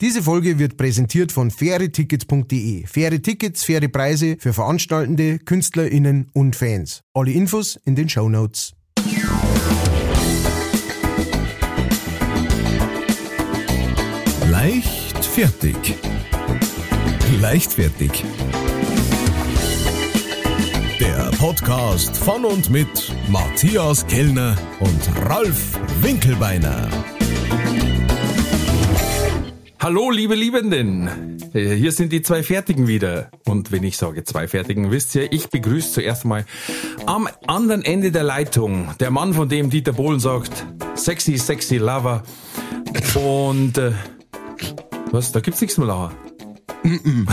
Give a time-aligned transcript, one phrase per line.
[0.00, 2.86] Diese Folge wird präsentiert von fairetickets.de.
[2.86, 7.02] Faire Tickets, faire Preise für Veranstaltende, KünstlerInnen und Fans.
[7.12, 8.72] Alle Infos in den Show Notes.
[14.48, 15.76] Leichtfertig.
[17.38, 18.24] Leichtfertig.
[20.98, 26.88] Der Podcast von und mit Matthias Kellner und Ralf Winkelbeiner.
[29.82, 31.38] Hallo, liebe Liebenden.
[31.54, 33.30] Äh, Hier sind die zwei Fertigen wieder.
[33.46, 36.44] Und wenn ich sage zwei Fertigen, wisst ihr, ich begrüße zuerst mal
[37.06, 40.66] am anderen Ende der Leitung der Mann, von dem Dieter Bohlen sagt,
[40.96, 42.22] sexy, sexy Lover.
[43.14, 43.92] Und, äh,
[45.12, 46.14] was, da gibt's nichts mehr lachen.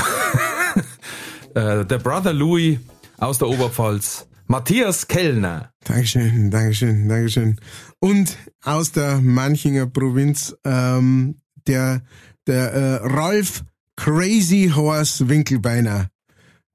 [1.53, 2.79] äh, der Brother Louis
[3.17, 5.73] aus der Oberpfalz, Matthias Kellner.
[5.83, 7.59] Dankeschön, Dankeschön, Dankeschön.
[7.99, 12.03] Und aus der Manchinger Provinz, ähm, der,
[12.47, 13.63] der äh, Ralf
[13.95, 16.09] Crazy Horse Winkelbeiner.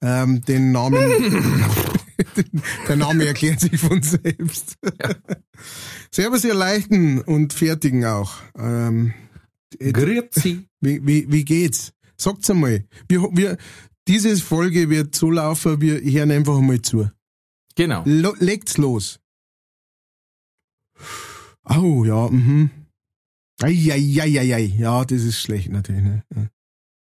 [0.02, 0.98] Ähm, den Namen,
[2.88, 4.76] der Name erklärt sich von selbst.
[6.10, 8.34] Servus, ihr Leichten und Fertigen auch.
[8.58, 9.14] Ähm,
[9.78, 10.66] Grüezi.
[10.80, 11.92] wie, wie, wie geht's?
[12.16, 12.84] Sagt's einmal.
[13.08, 13.56] Wir, wir,
[14.08, 17.08] diese Folge wird so laufen, wir hören einfach mal zu.
[17.76, 18.02] Genau.
[18.04, 19.20] Lo legt's los.
[21.64, 22.70] Oh, ja, mhm.
[23.62, 26.02] Eieieiei, ja, das ist schlecht natürlich.
[26.02, 26.22] Ne?
[26.34, 26.46] Ja.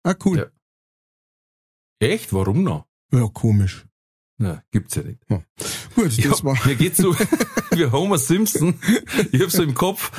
[0.03, 0.37] Ah, cool.
[0.37, 0.45] Ja.
[2.07, 2.31] Echt?
[2.33, 2.85] Warum noch?
[3.11, 3.85] Ja, komisch.
[4.39, 5.19] Na, gibt's ja nicht.
[5.95, 6.55] Gut, Ja, das war.
[6.65, 7.15] mir geht's so
[7.71, 8.75] wie Homer Simpson.
[9.31, 10.11] Ich hab so im Kopf.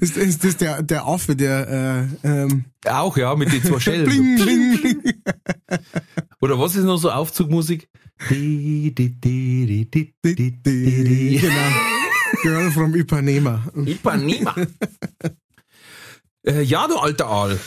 [0.00, 4.04] Ist, ist das der, der Affe, der äh, ähm, Auch ja, mit den zwei Schellen.
[4.06, 5.22] bling, bling, bling.
[6.40, 7.88] Oder was ist noch so Aufzugmusik?
[11.40, 11.70] Genau.
[12.42, 13.64] Girl from Ipanema.
[13.74, 14.54] Ipanema.
[16.46, 17.58] Äh, ja, du alter Aal.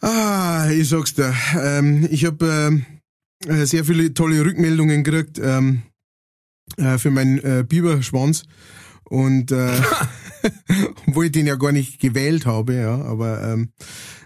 [0.00, 1.34] Ah, ich sag's dir.
[1.60, 2.82] Ähm, ich habe
[3.46, 5.82] äh, sehr viele tolle Rückmeldungen gekriegt ähm,
[6.76, 8.44] äh, für meinen äh, Biberschwanz.
[9.04, 9.80] Und äh,
[11.06, 13.72] obwohl ich den ja gar nicht gewählt habe, ja, aber ähm,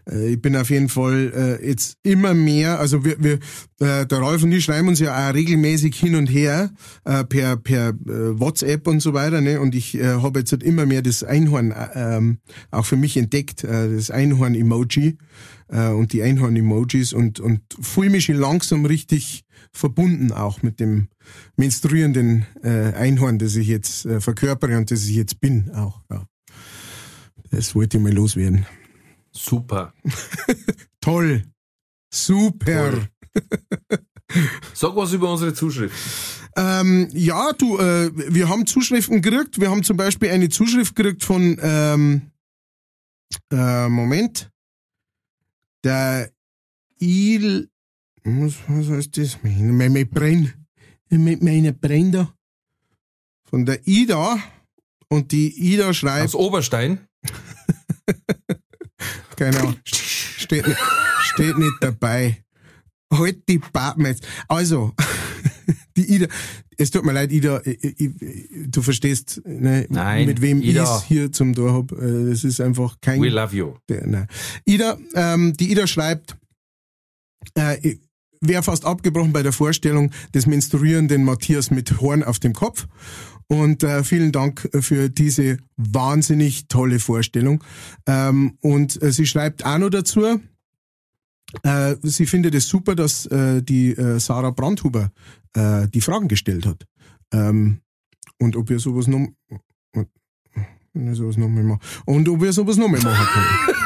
[0.08, 3.34] äh, ich bin auf jeden Fall äh, jetzt immer mehr, also wir, wir
[3.80, 6.70] äh, der Ralf und ich schreiben uns ja auch regelmäßig hin und her
[7.04, 9.60] äh, per per äh, WhatsApp und so weiter, ne?
[9.60, 12.20] Und ich äh, habe jetzt halt immer mehr das Einhorn äh,
[12.70, 15.18] auch für mich entdeckt, äh, das Einhorn-Emoji
[15.68, 21.08] äh, und die Einhorn-Emojis und und fühle mich langsam richtig verbunden auch mit dem
[21.56, 26.00] menstruierenden äh, Einhorn, das ich jetzt äh, verkörpere und das ich jetzt bin auch.
[26.10, 26.24] Ja.
[27.50, 28.66] Das wollte ich mal loswerden.
[29.42, 29.94] Super.
[31.00, 31.44] Toll.
[32.12, 32.90] Super.
[32.90, 33.08] Toll.
[34.74, 35.96] Sag was über unsere Zuschrift.
[36.56, 39.60] Ähm, ja, du, äh, wir haben Zuschriften gekriegt.
[39.60, 42.30] Wir haben zum Beispiel eine Zuschrift gekriegt von, ähm,
[43.50, 44.50] äh, Moment,
[45.84, 46.30] der
[46.98, 47.70] Il,
[48.24, 49.42] was, was heißt das?
[49.42, 50.52] Mein, mein, mein Brenn,
[51.08, 52.34] mit meiner Brenn da.
[53.44, 54.38] Von der Ida.
[55.08, 57.08] Und die Ida schreibt, Aus Oberstein.
[59.40, 59.72] Genau.
[59.84, 60.78] Steht, nicht-
[61.32, 62.44] steht nicht dabei.
[63.12, 64.26] Halt die Pappen jetzt.
[64.48, 64.92] Also,
[65.96, 66.26] die Ida,
[66.76, 68.10] es tut mir leid, Ida, ich, ich,
[68.68, 71.92] du verstehst, ne, Nein, mit wem ich es hier zum Tor hab.
[71.92, 73.20] Äh, Es ist einfach kein.
[73.22, 73.74] We love you.
[73.88, 74.26] Der, nein.
[74.66, 76.36] Ida, ähm, die Ida schreibt,
[77.54, 77.96] äh,
[78.42, 82.86] wäre fast abgebrochen bei der Vorstellung des menstruierenden Matthias mit Horn auf dem Kopf.
[83.50, 87.64] Und äh, vielen Dank für diese wahnsinnig tolle Vorstellung.
[88.06, 90.40] Ähm, und äh, sie schreibt auch noch dazu,
[91.64, 95.10] äh, sie findet es super, dass äh, die äh, Sarah Brandhuber
[95.54, 96.86] äh, die Fragen gestellt hat.
[97.32, 97.80] Ähm,
[98.38, 99.26] und ob wir sowas noch,
[100.92, 101.80] wir sowas noch mal machen.
[102.06, 103.76] Und ob wir sowas noch mal machen können.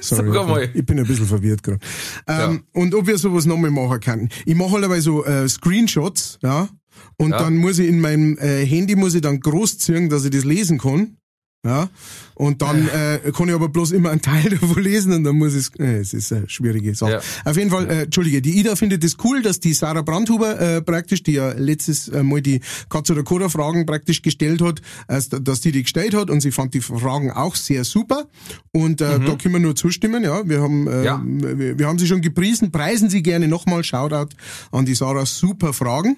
[0.02, 0.68] Sorry, Sag mal.
[0.74, 1.78] ich bin ein bisschen verwirrt gerade.
[2.26, 4.28] Ähm, Und ob wir sowas noch mal machen können.
[4.44, 6.68] Ich mache halt aber so äh, Screenshots, ja.
[7.16, 7.38] Und Ja.
[7.38, 10.44] dann muss ich in meinem äh, Handy muss ich dann groß ziehen, dass ich das
[10.44, 11.16] lesen kann.
[11.66, 11.88] Ja.
[12.34, 15.54] Und dann äh, kann ich aber bloß immer einen Teil davon lesen und dann muss
[15.54, 15.70] ich es.
[15.80, 17.12] Äh, es ist eine schwierige Sache.
[17.12, 17.20] Ja.
[17.50, 20.82] Auf jeden Fall, äh, Entschuldige, die Ida findet es cool, dass die Sarah Brandhuber äh,
[20.82, 22.60] praktisch, die ja letztes äh, Mal die
[22.90, 26.52] Katz oder Koda Fragen praktisch gestellt hat, äh, dass die die gestellt hat und sie
[26.52, 28.26] fand die Fragen auch sehr super.
[28.72, 30.46] Und äh, da können wir nur zustimmen, ja.
[30.46, 31.22] Wir haben, äh, Ja.
[31.24, 33.82] wir, wir haben sie schon gepriesen, preisen sie gerne nochmal.
[33.84, 34.34] Shoutout
[34.70, 36.16] an die Sarah, super Fragen.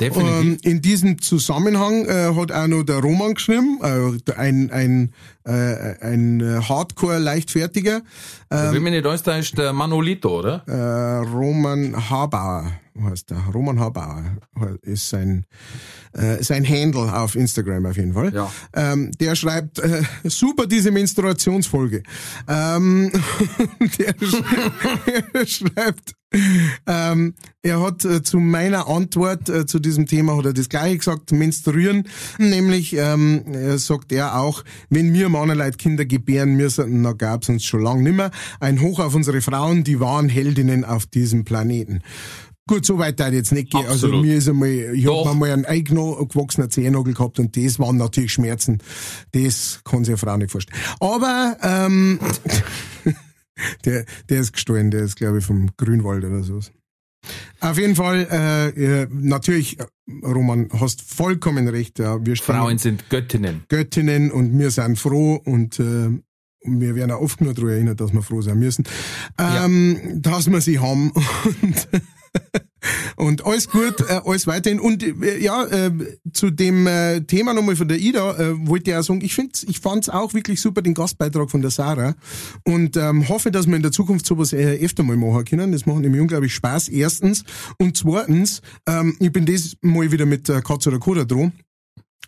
[0.00, 0.42] Definitiv.
[0.42, 5.12] Ähm, in diesem Zusammenhang äh, hat auch noch der Roman geschrieben, äh, ein, ein,
[5.44, 8.02] äh, ein Hardcore-Leichtfertiger,
[8.48, 10.62] Wenn mich nicht alles da ist der Manolito, oder?
[10.66, 13.38] äh, Roman Habauer heißt der.
[13.52, 14.22] Roman Habauer
[14.82, 15.46] ist sein,
[16.12, 18.32] äh, sein Handle auf Instagram auf jeden Fall.
[18.34, 18.50] Ja.
[18.74, 22.02] Ähm, der schreibt, äh, super diese Menstruationsfolge.
[22.48, 23.10] Ähm,
[23.98, 24.42] der, sch
[25.32, 26.14] er schreibt,
[26.86, 30.98] ähm, er hat äh, zu meiner Antwort äh, zu diesem Thema hat er das gleiche
[30.98, 32.08] gesagt, menstruieren,
[32.38, 37.64] nämlich ähm, er sagt er auch, wenn wir Mannerleit Kinder gebären müssen, dann gab's uns
[37.64, 38.30] schon lange nimmer.
[38.60, 42.02] Ein Hoch auf unsere Frauen, die waren Heldinnen auf diesem Planeten.
[42.68, 43.86] Gut, so weit ich jetzt nicht gehen.
[43.86, 45.26] Also mir ist einmal, ich Doch.
[45.26, 48.78] hab einmal einen eingewachsenen Zehennagel gehabt und das waren natürlich Schmerzen.
[49.32, 50.80] Das kann sich eine Frau nicht vorstellen.
[51.00, 52.20] Aber ähm,
[53.84, 56.72] der, der ist gestohlen, der ist glaube ich vom Grünwald oder sowas.
[57.60, 59.86] Auf jeden Fall, äh, äh, natürlich, äh,
[60.24, 62.00] Roman, hast vollkommen recht.
[62.00, 63.62] Ja, wir Frauen sind Göttinnen.
[63.68, 66.08] Göttinnen und wir sind froh und äh,
[66.64, 68.84] wir werden auch oft nur darüber erinnert, dass wir froh sein müssen,
[69.38, 71.10] ähm, dass wir sie haben
[71.62, 71.88] und,
[73.16, 74.80] und alles gut, äh, alles weiterhin.
[74.80, 75.90] Und äh, ja, äh,
[76.32, 79.52] zu dem äh, Thema nochmal von der Ida äh, wollte ich auch sagen, ich finde,
[79.68, 82.14] ich fand's auch wirklich super, den Gastbeitrag von der Sarah
[82.64, 85.72] und ähm, hoffe, dass wir in der Zukunft sowas äh, öfter mal machen können.
[85.72, 87.44] Das macht nämlich unglaublich Spaß, erstens.
[87.78, 91.52] Und zweitens, ähm, ich bin das mal wieder mit äh, Katz oder Koda dran.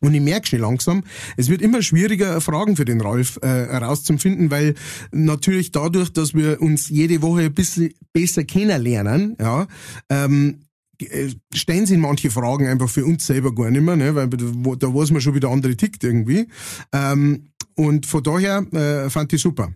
[0.00, 1.05] Und ich merke schon langsam,
[1.37, 4.75] es wird immer schwieriger, Fragen für den Ralf äh, herauszufinden, weil
[5.12, 9.67] natürlich dadurch, dass wir uns jede Woche ein bisschen besser kennenlernen, ja,
[10.11, 10.61] ähm,
[11.00, 14.94] äh, stellen sich manche Fragen einfach für uns selber gar nicht mehr, ne, weil da,
[14.94, 16.49] weiß man schon, wie der andere tickt irgendwie.
[16.93, 19.73] Ähm, und von daher äh, fand ich super.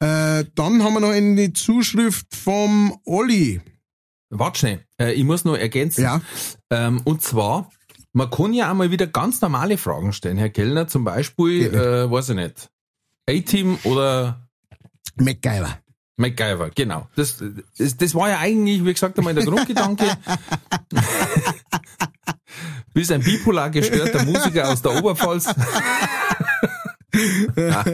[0.00, 3.60] Äh, dann haben wir noch eine Zuschrift vom Olli.
[4.30, 6.02] Warte schnell, äh, ich muss noch ergänzen.
[6.02, 6.20] Ja.
[6.70, 7.70] Ähm, und zwar,
[8.12, 10.86] man kann ja auch mal wieder ganz normale Fragen stellen, Herr Kellner.
[10.88, 12.70] Zum Beispiel, äh, weiß ich nicht,
[13.28, 14.48] A-Team oder
[15.16, 15.78] MacGyver.
[16.16, 17.08] MacGyver, genau.
[17.16, 17.42] Das,
[17.78, 20.04] das, das war ja eigentlich, wie gesagt, einmal der Grundgedanke.
[22.94, 25.46] Bis ein bipolar gestörter Musiker aus der Oberpfalz.
[27.56, 27.84] ja.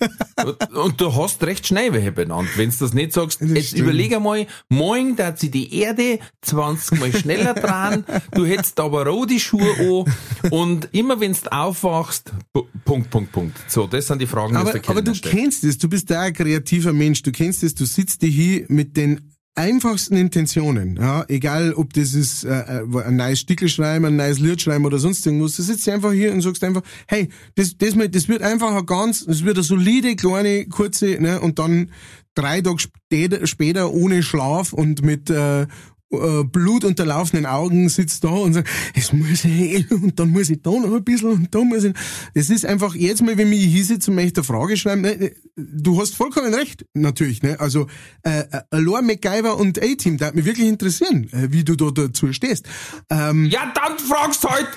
[0.44, 3.40] und, und du hast recht schnell welche benannt, wenn du das nicht sagst.
[3.40, 3.82] Jetzt stimmt.
[3.82, 9.38] überleg einmal, morgen da sie die Erde 20 Mal schneller dran, du hättest aber rote
[9.38, 13.56] Schuhe an und immer wenn du aufwachst, Pu- Punkt, Punkt, Punkt.
[13.70, 16.32] So, das sind die Fragen, die der aber du kennst es, du bist da ein
[16.32, 21.92] kreativer Mensch, du kennst es, du sitzt hier mit den einfachsten Intentionen, ja, egal ob
[21.92, 25.56] das ist äh, äh, ein neues Stickel schreiben, ein neues Lied schreiben oder sonst irgendwas,
[25.56, 29.26] du sitzt einfach hier und sagst einfach, hey, das, das, das wird einfach ein ganz,
[29.26, 31.90] das wird eine solide, kleine, kurze, ne, und dann
[32.34, 35.66] drei Tage später, später ohne Schlaf und mit äh,
[36.12, 40.70] äh, blutunterlaufenden Augen sitzt da und sagt, es muss ich, und dann muss ich da
[40.70, 41.94] noch ein bisschen und da muss ich.
[42.34, 45.32] Das ist einfach jetzt mal, wenn mich hier sitze und möchte eine Frage schreiben, ne,
[45.56, 47.86] du hast vollkommen recht, natürlich, ne, also,
[48.22, 52.32] äh, allein MacGyver und A-Team, da hat mich wirklich interessieren, äh, wie du da dazu
[52.32, 52.66] stehst.
[53.10, 54.68] Ähm, Ja, dann fragst halt!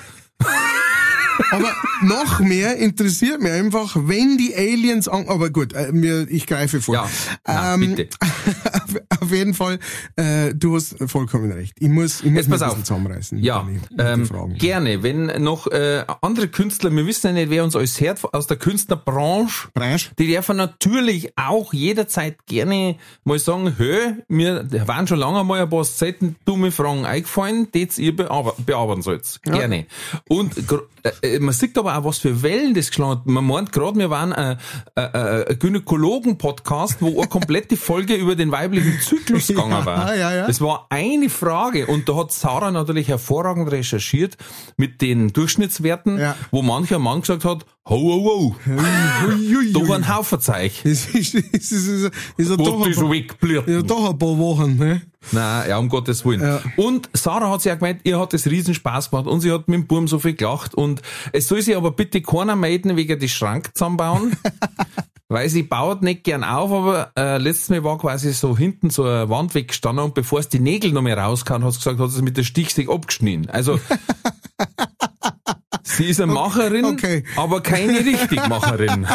[1.50, 1.72] Aber
[2.02, 6.80] noch mehr interessiert mich einfach, wenn die Aliens an, aber gut, äh, mir, ich greife
[6.80, 6.94] vor.
[6.94, 7.08] Ja,
[7.46, 8.08] na, bitte.
[9.20, 9.78] auf, jeden Fall,
[10.16, 11.74] äh, du hast vollkommen recht.
[11.78, 12.74] Ich muss, ich muss Jetzt pass ein auf.
[12.74, 13.38] bisschen zusammenreißen.
[13.38, 13.66] Ja,
[13.98, 14.28] ähm,
[14.58, 15.02] gerne.
[15.02, 18.56] Wenn noch äh, andere Künstler, wir wissen ja nicht, wer uns alles hört, aus der
[18.56, 20.10] Künstlerbranche, Branche?
[20.18, 25.70] die dürfen natürlich auch jederzeit gerne mal sagen, hö, mir waren schon lange mal ein
[25.70, 29.40] paar selten dumme Fragen eingefallen, die ihr bearbe- bearbeiten sollt.
[29.42, 29.86] Gerne.
[30.28, 31.10] Und gr- äh,
[31.40, 33.26] man sieht aber auch, was für Wellen das geschlagen hat.
[33.26, 34.58] Man meint gerade, wir waren ein,
[34.94, 40.14] ein, ein Gynäkologen-Podcast, wo eine komplette Folge über den weiblichen Zyklus gegangen Ja, war.
[40.16, 40.46] ja, ja.
[40.46, 44.36] Das war eine Frage und da hat Sarah natürlich hervorragend recherchiert
[44.76, 46.36] mit den Durchschnittswerten, Ja.
[46.50, 48.56] wo mancher Mann gesagt hat, ho, ho, ho,
[49.72, 50.82] da war ein Haufenzeich.
[50.82, 53.68] Das ist, das ist, das ist, ist ja doch Wo ein ist paar, weggeblüht?
[53.68, 55.02] ja, doch ein paar Wochen, ne?
[55.32, 56.40] Nein, ja, um Gottes Willen.
[56.40, 56.60] Ja.
[56.76, 59.68] Und Sarah hat sich auch gemeint, ihr hat es riesen Spaß gemacht und sie hat
[59.68, 61.02] mit dem Burm so viel gelacht und
[61.32, 64.36] es soll sich aber bitte keiner melden wegen des Schrank zusammenbauen.
[65.28, 69.02] Weil sie baut nicht gern auf, aber äh, letztes Mal war quasi so hinten so
[69.02, 72.10] eine Wand weggestanden und bevor es die Nägel noch mehr rauskam, hat sie gesagt, hat
[72.10, 73.50] sie es mit der Stichsäge abgeschnitten.
[73.50, 73.80] Also
[75.96, 77.24] sie ist eine Macherin, okay.
[77.36, 79.06] aber keine Richtigmacherin.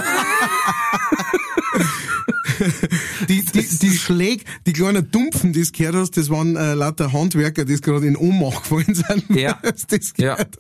[3.28, 7.12] Die, die, die Schläge, die kleinen Dumpfen, die du gehört hast, das waren äh, lauter
[7.12, 9.30] Handwerker, die gerade in Ohnmacht gefallen sind.
[9.30, 9.60] Ja.
[9.62, 10.36] das Ja.
[10.36, 10.58] gehört.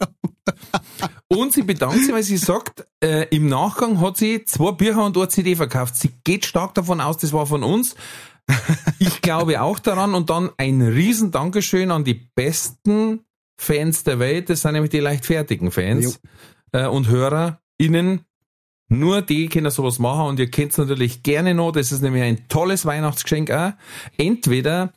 [1.27, 5.17] Und sie bedankt sich, weil sie sagt, äh, im Nachgang hat sie zwei Bücher und
[5.17, 5.95] eine CD verkauft.
[5.95, 7.95] Sie geht stark davon aus, das war von uns.
[8.99, 10.15] Ich glaube auch daran.
[10.15, 13.21] Und dann ein riesen Dankeschön an die besten
[13.61, 16.19] Fans der Welt, das sind nämlich die leichtfertigen Fans
[16.71, 18.25] äh, und HörerInnen.
[18.89, 21.71] Nur die können sowas machen und ihr kennt es natürlich gerne noch.
[21.71, 23.73] Das ist nämlich ein tolles Weihnachtsgeschenk auch.
[24.17, 24.93] Entweder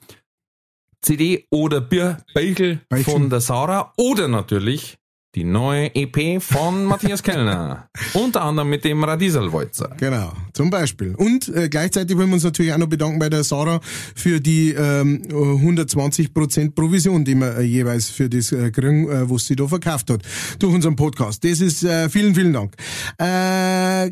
[1.02, 3.04] CD oder Bier, Beichel Beichel.
[3.04, 4.96] von der Sarah oder natürlich
[5.34, 7.88] die neue EP von Matthias Kellner.
[8.12, 9.96] Unter anderem mit dem Radieselwalzer.
[9.98, 11.14] Genau, zum Beispiel.
[11.16, 13.80] Und äh, gleichzeitig wollen wir uns natürlich auch noch bedanken bei der Sarah
[14.14, 19.46] für die ähm, 120% Provision, die wir äh, jeweils für das äh, kriegen, äh, was
[19.46, 20.22] sie da verkauft hat,
[20.58, 21.44] durch unseren Podcast.
[21.44, 22.74] Das ist, äh, vielen, vielen Dank.
[23.20, 24.06] Äh,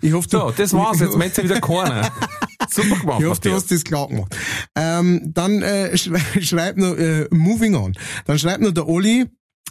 [0.00, 1.00] ich hoffe, du, So, das war's.
[1.00, 2.10] Jetzt meint sie wieder keiner.
[2.70, 4.34] Super gemacht, ich hoffe, du hast das klar gemacht.
[4.76, 7.92] Ähm, dann äh, schrei schreibt noch, äh, moving on.
[8.24, 9.26] Dann schreibt noch der Olli,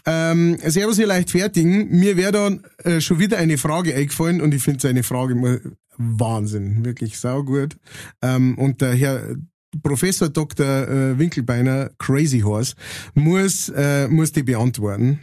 [0.06, 1.90] ähm, Servus, ihr Leichtfertigen.
[1.90, 5.62] Mir wäre dann äh, schon wieder eine Frage eingefallen und ich finde seine Frage
[5.98, 7.78] Wahnsinn, wirklich saugut.
[8.22, 9.36] Ähm, und der Herr
[9.84, 10.66] Professor Dr.
[10.66, 12.76] Äh, Winkelbeiner, Crazy Horse,
[13.14, 15.20] muss, äh, muss die beantworten.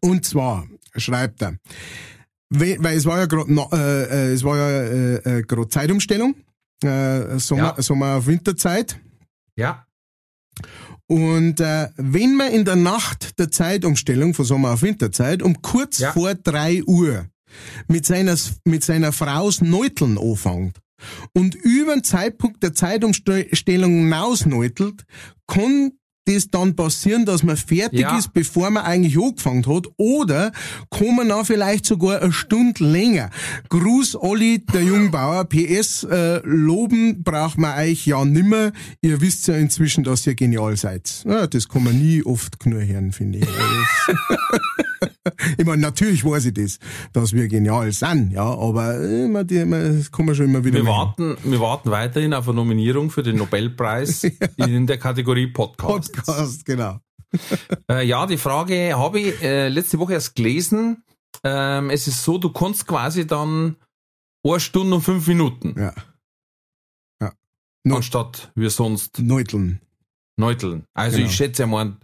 [0.00, 0.66] Und zwar
[0.96, 1.56] schreibt er,
[2.50, 6.34] we- weil es war ja gerade äh, äh, es war ja äh, äh, gerade Zeitumstellung,
[6.82, 7.82] äh, Sommer, Ja.
[7.82, 8.98] Sommer auf Winterzeit.
[9.56, 9.86] Ja.
[11.08, 15.98] Und äh, wenn man in der Nacht der Zeitumstellung von Sommer auf Winterzeit um kurz
[15.98, 16.12] Ja.
[16.12, 17.26] vor drei Uhr
[17.88, 20.76] mit seiner, mit seiner Frau's Neuteln anfängt
[21.32, 25.04] und über den Zeitpunkt der Zeitumstellung hinausneutelt,
[25.46, 25.92] kann
[26.34, 28.18] das dann passieren, dass man fertig Ja.
[28.18, 30.52] ist, bevor man eigentlich angefangen hat, oder
[31.16, 33.30] man dann vielleicht sogar eine Stunde länger.
[33.68, 38.72] Gruß Olli, der Jungbauer, PS, äh, loben braucht man euch ja nimmer.
[39.00, 41.24] Ihr wisst ja inzwischen, dass ihr genial seid.
[41.26, 43.46] Ja, das kann man nie oft genug hören, finde ich.
[45.56, 46.78] Ich meine, natürlich weiß ich das,
[47.12, 50.64] dass wir genial sind, ja, aber äh, immer die, immer, das kann man schon immer
[50.64, 51.28] wieder Wir machen.
[51.36, 54.24] warten, wir warten weiterhin auf eine Nominierung für den Nobelpreis
[54.56, 56.12] in der Kategorie Podcast.
[56.12, 56.98] Podcast, genau.
[57.90, 61.02] Äh, ja, die Frage habe ich äh, letzte Woche erst gelesen.
[61.44, 63.76] Ähm, es ist so, du kannst quasi dann
[64.42, 65.92] eine Stunde und fünf Minuten Ja.
[67.20, 67.32] Ja.
[67.94, 69.80] Anstatt wie sonst Neuteln.
[70.38, 70.84] neuteln.
[70.94, 71.28] Also Genau.
[71.28, 71.96] ich schätze mal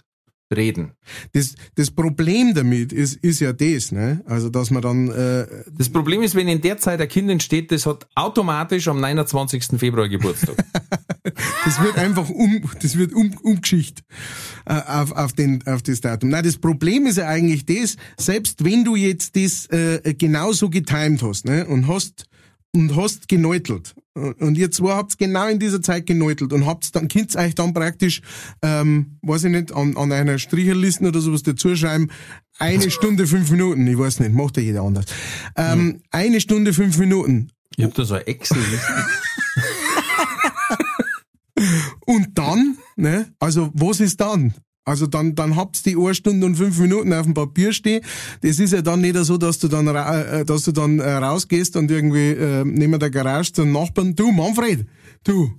[0.53, 0.93] reden.
[1.33, 4.23] Das, das Problem damit ist, ist ja das, ne?
[4.27, 5.47] Also, dass man dann, äh,
[5.77, 9.79] Das Problem ist, wenn in der Zeit ein Kind entsteht, das hat automatisch am 29.
[9.79, 10.57] Februar Geburtstag.
[11.65, 14.03] das wird einfach um, das wird um, umgeschicht
[14.67, 16.31] äh, auf, auf, den, auf das Datum.
[16.31, 21.23] Nein, das Problem ist ja eigentlich das, selbst wenn du jetzt das äh, genauso getimed
[21.23, 21.67] hast, ne?
[21.67, 22.27] Und hast,
[22.75, 23.95] und hast geneutelt.
[24.15, 27.73] Und ihr zwei habt genau in dieser Zeit geneutelt und habt dann, könnt euch dann
[27.73, 28.21] praktisch,
[28.63, 32.11] ähm, weiß ich nicht, an, an einer Stricherliste oder sowas dazuschreiben,
[32.59, 35.07] eine Stunde, fünf Minuten, ich weiß nicht, macht ja jeder anders.
[35.57, 37.51] Ähm, Eine Stunde, fünf Minuten.
[37.77, 38.59] Ich hab da so ein Excel.
[42.07, 44.55] Und dann, ne, also was ist dann?
[44.85, 48.05] Also dann, dann habt's die eine Stunde und fünf Minuten auf dem Papier stehen.
[48.43, 51.77] Das ist ja dann nicht so, dass du dann, äh, dass du dann äh, rausgehst
[51.77, 54.87] und irgendwie äh, neben der Garage zum Nachbarn, du Manfred,
[55.25, 55.51] du,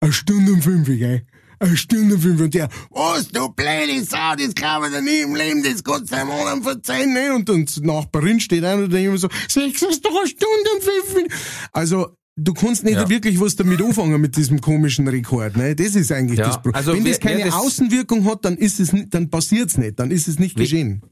[0.00, 1.26] eine Stunde und fünf, gell?
[1.58, 5.20] Eine Stunde und fünf und der, was, du blöde Sau, das glaube ich dir nie
[5.20, 7.34] im Leben, das kannst du deinem anderen verzeihen, ne?
[7.34, 10.82] Und, und die Nachbarin steht ein und immer so, sechs ist doch eine Stunde und
[10.82, 11.34] fünf Minuten.
[11.72, 13.08] Also, du kannst nicht Ja.
[13.08, 15.74] wirklich was damit anfangen mit diesem komischen Rekord, ne?
[15.76, 16.74] Das ist eigentlich Ja, das Problem.
[16.74, 20.10] also Wenn wer- das keine das- Außenwirkung hat, dann ist es, dann passiert's nicht, dann
[20.10, 21.02] ist es nicht Wie- geschehen.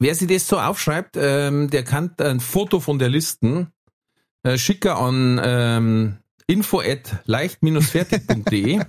[0.00, 3.68] Wer sich das so aufschreibt, ähm, der kann ein Foto von der Listen
[4.44, 8.80] äh, schicken an ähm, info at leicht-fertig.de.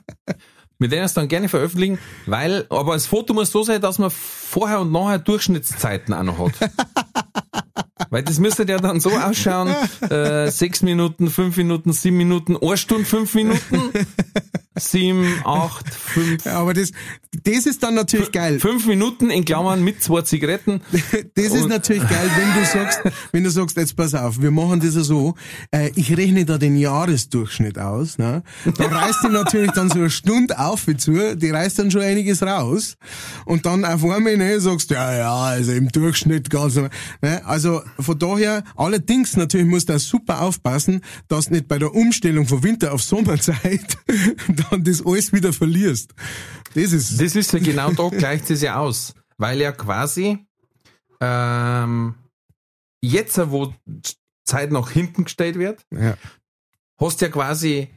[0.77, 4.11] Mit denen es dann gerne veröffentlichen, weil, aber das Foto muss so sein, dass man
[4.11, 6.53] vorher und nachher Durchschnittszeiten auch noch hat.
[8.09, 9.75] Weil das müsste ja dann so ausschauen,
[10.09, 13.91] äh, sechs Minuten, fünf Minuten, sieben Minuten, eine Stunde, fünf Minuten,
[14.79, 16.91] sieben, acht, fünf, Ja, aber das,
[17.43, 18.59] das ist dann natürlich geil.
[18.59, 20.81] fünf Minuten in Klammern mit zwei Zigaretten.
[21.35, 24.79] Das ist natürlich geil, wenn du sagst, wenn du sagst, jetzt pass auf, wir machen
[24.81, 25.35] das ja so,
[25.71, 28.43] äh, ich rechne da den Jahresdurchschnitt aus, ne?
[28.77, 32.01] Da reißt die natürlich dann so eine Stunde auf wie zu, die reißt dann schon
[32.01, 32.97] einiges raus.
[33.45, 36.89] Und dann auf einmal, ne, sagst, ja, ja, also im Durchschnitt ganz, ne?
[37.45, 41.93] Also, von daher, allerdings natürlich musst du auch super aufpassen, dass du nicht bei der
[41.93, 43.97] Umstellung von Winter auf Sommerzeit
[44.69, 46.13] dann das alles wieder verlierst.
[46.73, 49.13] Das ist, Das ist ja genau da gleicht es ja aus.
[49.37, 50.45] Weil ja quasi
[51.21, 52.15] ähm,
[53.01, 53.73] jetzt, wo
[54.45, 56.17] Zeit nach hinten gestellt wird, ja,
[56.99, 57.89] hast ja quasi,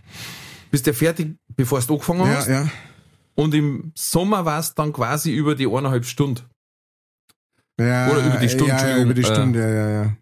[0.70, 2.48] bist ja fertig, bevor du angefangen hast.
[2.48, 2.70] ja, ja.
[3.34, 6.42] Und im Sommer war es dann quasi über die eineinhalb Stunden.
[7.80, 10.16] Ja, Oder über die Stunde, Ja, ja, über die Stunde, ja, ja, ja.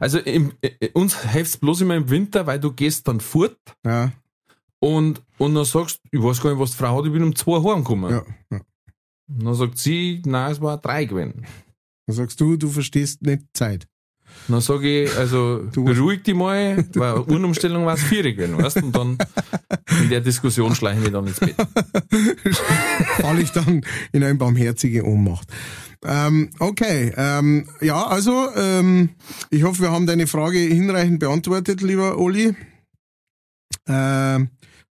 [0.00, 4.10] Also im, äh, uns hilft bloß immer im Winter, weil du gehst dann fort Ja,
[4.82, 7.36] und, und dann sagst, ich weiß gar nicht, was die Frau hat, ich bin um
[7.36, 8.10] zwei heimgekommen.
[8.10, 8.60] ja, ja.
[9.28, 11.46] Dann sagt sie, nein, es war drei gewesen.
[12.06, 13.86] Dann sagst du, du verstehst nicht Zeit.
[14.48, 18.76] Dann sage ich, also Du- beruhig dich mal, weil Uhrumstellung war es vier gewesen, weißt
[18.78, 18.86] du?
[18.86, 19.18] Und dann
[20.02, 21.54] in der Diskussion schleichen wir dann ins Bett.
[23.20, 25.48] falle ich dann in eine barmherzige Ohnmacht.
[26.04, 29.10] Ähm, okay, ähm, ja, also ähm,
[29.50, 32.56] ich hoffe, wir haben deine Frage hinreichend beantwortet, lieber Oli.
[33.86, 34.48] Ähm,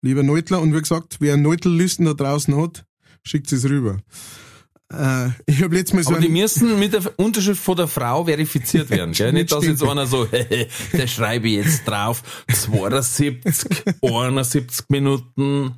[0.07, 2.85] lieber Neutler, und wie gesagt, wer Neutellisten da draußen hat,
[3.23, 3.97] schickt es rüber.
[4.91, 7.87] Äh, ich habe letztes Mal so Aber die ein, müssen mit der Unterschrift von der
[7.87, 9.33] Frau verifiziert werden, gell?
[9.33, 10.25] Nicht, dass jetzt einer so,
[10.93, 15.75] da schreibe ich jetzt drauf, 72, 71 Minuten.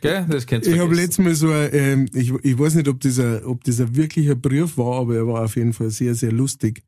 [0.00, 0.26] Gell?
[0.28, 3.00] Das kennst du ich habe letztes Mal so, ein, ähm, ich, ich weiß nicht, ob
[3.00, 6.82] dieser, ob dieser wirklicher Brief war, aber er war auf jeden Fall sehr, sehr lustig.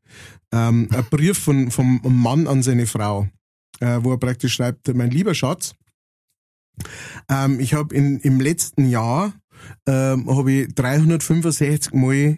[0.51, 3.27] Ähm, ein Brief von, vom Mann an seine Frau,
[3.79, 5.75] äh, wo er praktisch schreibt, mein lieber Schatz,
[7.29, 9.33] ähm, ich habe im letzten Jahr
[9.85, 12.37] ähm, habe ich 365 Mal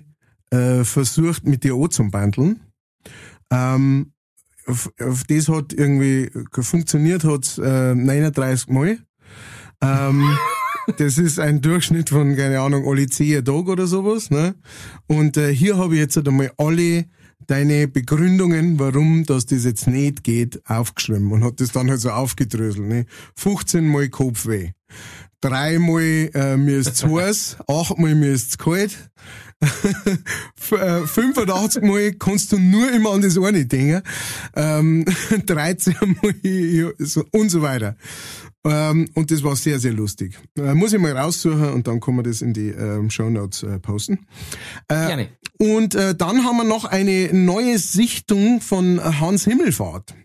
[0.51, 2.59] äh, versucht, mit dir anzubandeln.
[3.51, 4.13] Ähm,
[4.65, 8.99] auf, auf das hat irgendwie funktioniert, hat äh, 39 Mal.
[9.81, 10.37] Ähm,
[10.97, 14.29] das ist ein Durchschnitt von, keine Ahnung, alle 10 Tage oder sowas.
[14.29, 14.55] Ne?
[15.07, 17.05] Und äh, hier habe ich jetzt halt einmal alle
[17.47, 22.09] deine Begründungen, warum das das jetzt nicht geht, aufgeschrieben und hat das dann halt so
[22.11, 22.87] aufgedröselt.
[22.87, 23.05] Ne?
[23.35, 24.71] 15 Mal Kopfweh.
[25.41, 29.09] Dreimal äh, mir ist's heiß, achtmal mir ist's kalt,
[29.61, 34.01] F- äh, 85 Mal kannst du nur immer an das eine denken,
[34.55, 35.05] ähm,
[35.45, 37.95] 13 Mal so, und so weiter.
[38.65, 40.39] Ähm, und das war sehr, sehr lustig.
[40.57, 43.63] Äh, muss ich mal raussuchen und dann kann man das in die ähm, Show Notes
[43.63, 44.25] äh, posten.
[44.87, 45.29] Äh, Gerne.
[45.59, 50.15] Und äh, dann haben wir noch eine neue Sichtung von Hans Himmelfahrt.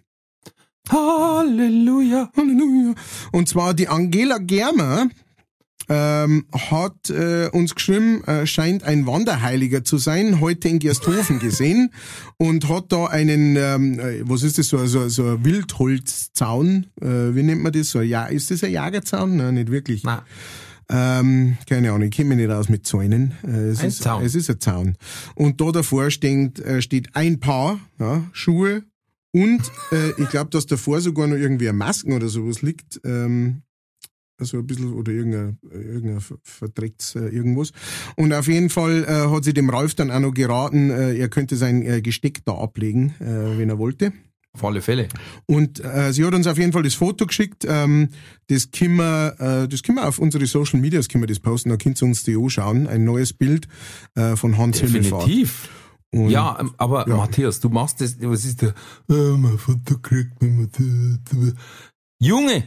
[0.89, 2.31] Halleluja.
[2.37, 2.95] Halleluja.
[3.33, 5.09] Und zwar die Angela Germer
[5.89, 11.91] ähm, hat äh, uns geschrieben, äh, scheint ein Wanderheiliger zu sein, heute in Gersthofen gesehen
[12.37, 17.35] und hat da einen, ähm, äh, was ist das, so, so, so ein Wildholzzaun, äh,
[17.35, 17.91] wie nennt man das?
[17.91, 19.37] So, ja, ist das ein Jagerzaun?
[19.37, 20.05] Nein, nicht wirklich.
[20.05, 20.21] Nein.
[20.91, 23.35] Ähm, keine Ahnung, ich kenne mich nicht aus mit Zäunen.
[23.45, 24.25] Äh, es Ein ist, Zaun.
[24.25, 24.97] Es ist ein Zaun.
[25.35, 28.85] Und da davor steht, äh, steht ein Paar ja, Schuhe
[29.33, 29.61] und
[29.93, 33.01] äh, ich glaube, dass davor sogar noch irgendwie ein Masken oder sowas liegt.
[33.05, 33.63] Ähm,
[34.39, 37.73] also ein bisschen, oder irgendein, irgendein ver- verdrecktes äh, irgendwas.
[38.17, 41.29] Und auf jeden Fall äh, hat sie dem Ralf dann auch noch geraten, äh, er
[41.29, 44.13] könnte sein äh, Gesteck da ablegen, äh, wenn er wollte.
[44.55, 45.09] Auf alle Fälle.
[45.47, 47.67] Und äh, sie hat uns auf jeden Fall das Foto geschickt.
[47.69, 48.09] Ähm,
[48.49, 51.69] das können wir, äh, das können wir auf unsere Social Medias können wir das posten.
[51.69, 52.87] Da könnt ihr uns die anschauen.
[52.87, 53.69] Ein neues Bild
[54.15, 55.27] äh, von Hans Himmelfahrt.
[55.27, 55.69] Definitiv.
[56.11, 57.17] Und Ja, ähm, aber Ja.
[57.19, 58.71] Matthias, du machst das, was ist der,
[59.11, 61.53] äh, mein Vater kriegt mir Matthias.
[62.19, 62.65] Junge,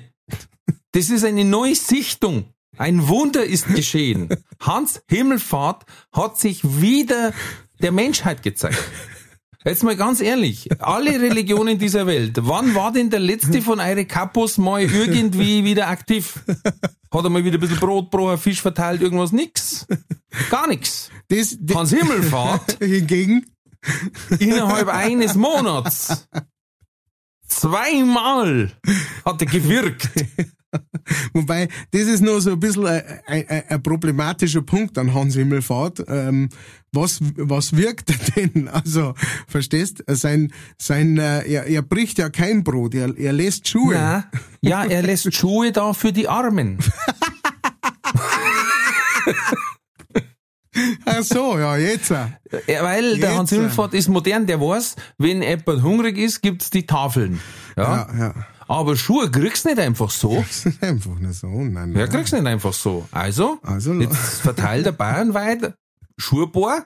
[0.91, 2.45] das ist eine neue Sichtung.
[2.78, 4.30] Ein Wunder ist geschehen.
[4.60, 7.34] Hans Himmelfahrt hat sich wieder
[7.82, 8.78] der Menschheit gezeigt.
[9.63, 14.06] Jetzt mal ganz ehrlich, alle Religionen dieser Welt, wann war denn der letzte von eure
[14.06, 16.39] Kapos mal irgendwie wieder aktiv?
[16.47, 19.32] Hat er mal wieder ein bisschen Brot, Brot, Fisch verteilt, irgendwas?
[19.32, 19.86] Nix.
[20.50, 20.67] Gar
[21.30, 23.45] das Hans Himmelfahrt hingegen,
[24.39, 26.28] innerhalb eines Monats.
[27.52, 28.72] Zweimal
[29.26, 30.10] hat er gewirkt.
[31.34, 36.06] wobei, das ist nur so ein bisschen ein, ein, ein, problematischer Punkt an Hans Himmelfahrt.
[36.08, 36.48] Ähm,
[36.94, 38.68] was, was wirkt er denn?
[38.74, 39.14] Also,
[39.48, 40.02] verstehst?
[40.08, 43.96] Sein, sein, äh, er, er bricht ja kein Brot, er, er lässt Schuhe.
[43.96, 44.24] Na,
[44.62, 46.78] ja, er lässt Schuhe da für die Armen.
[51.05, 52.10] Ach so, ja, jetzt.
[52.12, 52.29] Ja,
[52.81, 56.86] weil der Jetzt, Hans Himmelfahrt ist modern, der weiß, wenn jemand hungrig ist, gibt's die
[56.86, 57.41] Tafeln.
[57.75, 58.07] Ja?
[58.13, 58.34] Ja, ja.
[58.67, 60.38] Aber Schuhe kriegst nicht einfach so.
[60.38, 61.47] Das ist einfach nicht so.
[61.47, 62.10] Nein, Ja, nein.
[62.10, 63.05] kriegst nicht einfach so.
[63.12, 65.73] Also, Also, jetzt verteilt der bayernweit
[66.17, 66.86] Schuhbohr,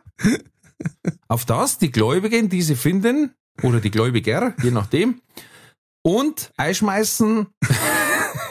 [1.27, 5.21] auf das die Gläubigen diese finden, oder die Gläubiger, je nachdem,
[6.01, 7.47] und einschmeißen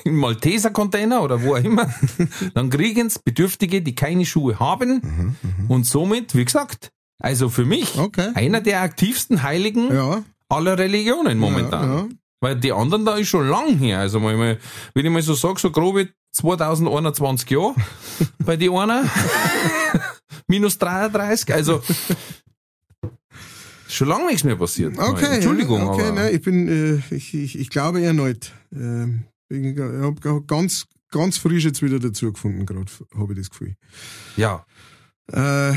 [0.05, 1.93] im Malteser-Container oder wo auch immer.
[2.55, 5.37] Dann kriegen's Bedürftige, die keine Schuhe haben.
[5.69, 6.91] Und somit, wie gesagt,
[7.21, 8.31] also für mich Okay.
[8.35, 11.89] einer der aktivsten Heiligen Ja, aller Religionen momentan.
[11.89, 12.09] Ja, ja.
[12.41, 14.01] Weil die anderen da ist schon lang her.
[14.01, 14.59] Also wenn
[14.95, 17.75] ich mal so sag, so grobe 2021 Jahre
[18.45, 19.05] bei die einer.
[20.47, 21.55] Minus 33.
[21.55, 21.81] Also
[23.89, 24.99] schon lange nichts mehr passiert.
[24.99, 26.69] Okay, Entschuldigung, okay, aber nein, ich bin,
[27.11, 28.53] äh, ich, ich, ich glaube erneut.
[28.73, 33.75] Ähm, ich habe ganz, ganz frisch jetzt wieder dazu gefunden, gerade habe ich das Gefühl.
[34.37, 34.65] ja.
[35.33, 35.73] Äh,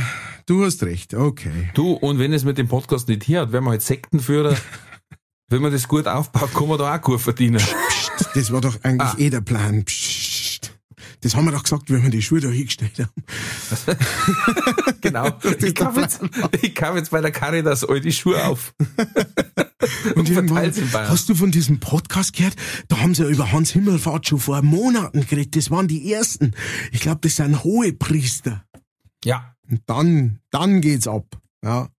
[0.46, 1.70] du hast recht, okay.
[1.74, 4.58] Du, und wenn es mit dem Podcast nicht hier hat, werden wir halt Sektenführer.
[5.50, 7.62] wenn man das gut aufbaut, kann man da auch gut verdienen.
[7.62, 9.16] Psst, das war doch eigentlich Ah.
[9.18, 9.86] eh der Plan.
[9.86, 10.27] Psst.
[11.22, 13.98] Das haben wir doch gesagt, wenn wir die Schuhe da hingestellt haben.
[15.02, 15.30] genau.
[15.60, 16.22] Ich kaufe jetzt,
[16.62, 18.74] ich kauf jetzt bei der Caritas all die Schuhe auf.
[20.16, 20.74] Und Bayern.
[21.10, 22.56] hast du von diesem Podcast gehört?
[22.88, 25.56] Da haben sie ja über Hans Himmelfahrt schon vor Monaten geredet.
[25.56, 26.54] Das waren die ersten.
[26.92, 28.64] Ich glaube, das sind hohe Priester.
[29.24, 29.56] Ja.
[29.70, 31.26] Und dann, dann geht's ab.
[31.64, 31.90] Ja.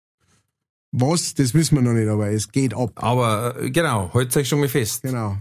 [0.90, 2.92] Was, das wissen wir noch nicht, aber es geht ab.
[2.96, 5.02] Aber äh, genau, heute euch schon mal fest.
[5.02, 5.36] Genau.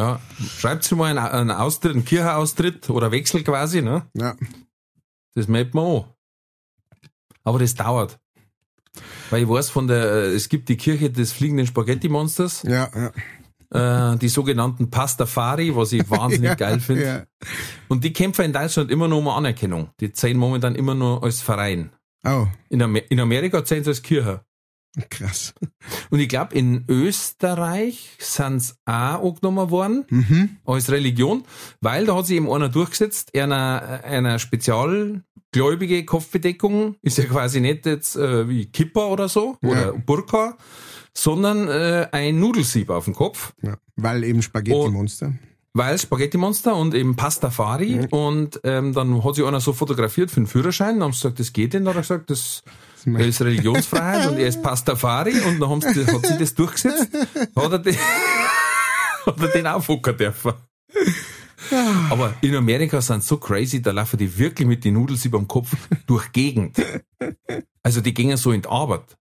[0.00, 0.20] Ja.
[0.58, 4.06] Schreibt mal einen, einen Austritt, einen Kirchenaustritt oder Wechsel quasi, ne?
[4.14, 4.34] Ja.
[5.34, 6.04] Das meldet man an.
[7.44, 8.18] Aber das dauert.
[9.30, 12.90] Weil ich weiß von der, äh, es gibt die Kirche des fliegenden Spaghetti-Monsters, Ja,
[13.72, 14.12] ja.
[14.12, 17.04] äh, die sogenannten Pastafari, was ich wahnsinnig ja, geil finde.
[17.04, 17.48] Ja.
[17.88, 19.90] Und die kämpfen in Deutschland immer nur um Anerkennung.
[20.00, 21.92] Die zählen momentan immer nur als Verein.
[22.24, 24.44] Oh, In, Amer in Amerika zählen sie als Kirche.
[25.08, 25.54] Krass.
[26.10, 30.56] Und ich glaube, in Österreich sind's auch angenommen worden Mhm.
[30.64, 31.44] als Religion,
[31.80, 37.86] weil da hat sich eben einer durchgesetzt, einer, einer spezialgläubige Kopfbedeckung ist ja quasi nicht
[37.86, 40.56] jetzt äh, wie Kippa oder so oder Burka,
[41.16, 43.76] sondern äh, ein Nudelsieb auf dem Kopf, Ja.
[43.96, 45.34] Weil eben Spaghetti-Monster.
[45.74, 50.46] weil Spaghetti-Monster und eben Pastafari und ähm, dann hat sich einer so fotografiert für den
[50.46, 52.62] Führerschein, dann haben sie gesagt, das geht denn, dann hat er gesagt, das
[53.06, 57.08] er ist Religionsfreiheit und er ist Pastafari und dann haben sie, hat sich das durchgesetzt,
[57.56, 57.96] hat er den,
[59.26, 60.52] hat er den aufhocken dürfen.
[62.10, 65.46] Aber in Amerika sind so crazy, da laufen die wirklich mit den Nudels über dem
[65.46, 65.74] Kopf
[66.06, 66.76] durch Gegend.
[67.82, 69.16] Also die gehen so in die Arbeit.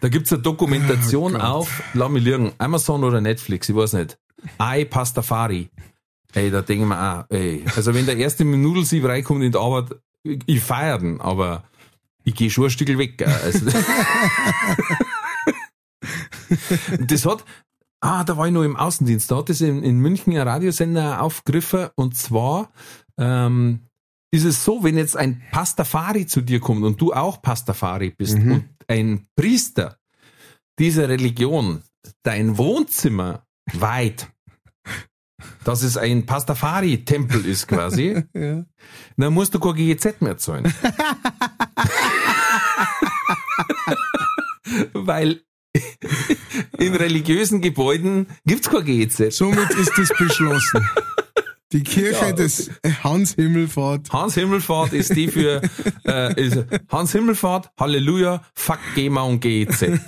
[0.00, 4.18] Da gibt's eine Dokumentation Oh auf, lass mich liegen, Amazon oder Netflix, ich weiß nicht.
[4.60, 5.70] I Pastafari.
[6.34, 7.64] Ey, da denken wir auch, ey.
[7.76, 11.64] Also wenn der erste mit Nudelsieb reinkommt in die Arbeit, ich, ich feier den, aber
[12.24, 13.24] ich gehe schon ein Stück weg.
[13.26, 13.66] Also,
[17.00, 17.44] das hat,
[18.00, 21.22] ah, da war ich noch im Außendienst, da hat es in, in München ein Radiosender
[21.22, 22.70] aufgegriffen und zwar
[23.18, 23.80] ähm,
[24.30, 28.38] ist es so, wenn jetzt ein Pastafari zu dir kommt und du auch Pastafari bist
[28.38, 28.52] Mhm.
[28.52, 29.98] und ein Priester
[30.78, 31.82] dieser Religion
[32.22, 34.28] dein Wohnzimmer weit,
[35.64, 38.64] dass es ein Pastafari-Tempel ist quasi, Ja.
[39.16, 40.72] dann musst du kein GEZ mehr zahlen.
[44.92, 45.40] Weil
[46.78, 49.36] in religiösen Gebäuden gibt's kein GEZ.
[49.36, 50.88] Somit ist das beschlossen.
[51.72, 52.32] Die Kirche Ja.
[52.32, 52.70] des
[53.02, 54.12] Hans Himmelfahrt.
[54.12, 55.60] Hans Himmelfahrt ist die für
[56.06, 59.82] äh, ist Hans Himmelfahrt, Halleluja, Fuck GEMA und GEZ.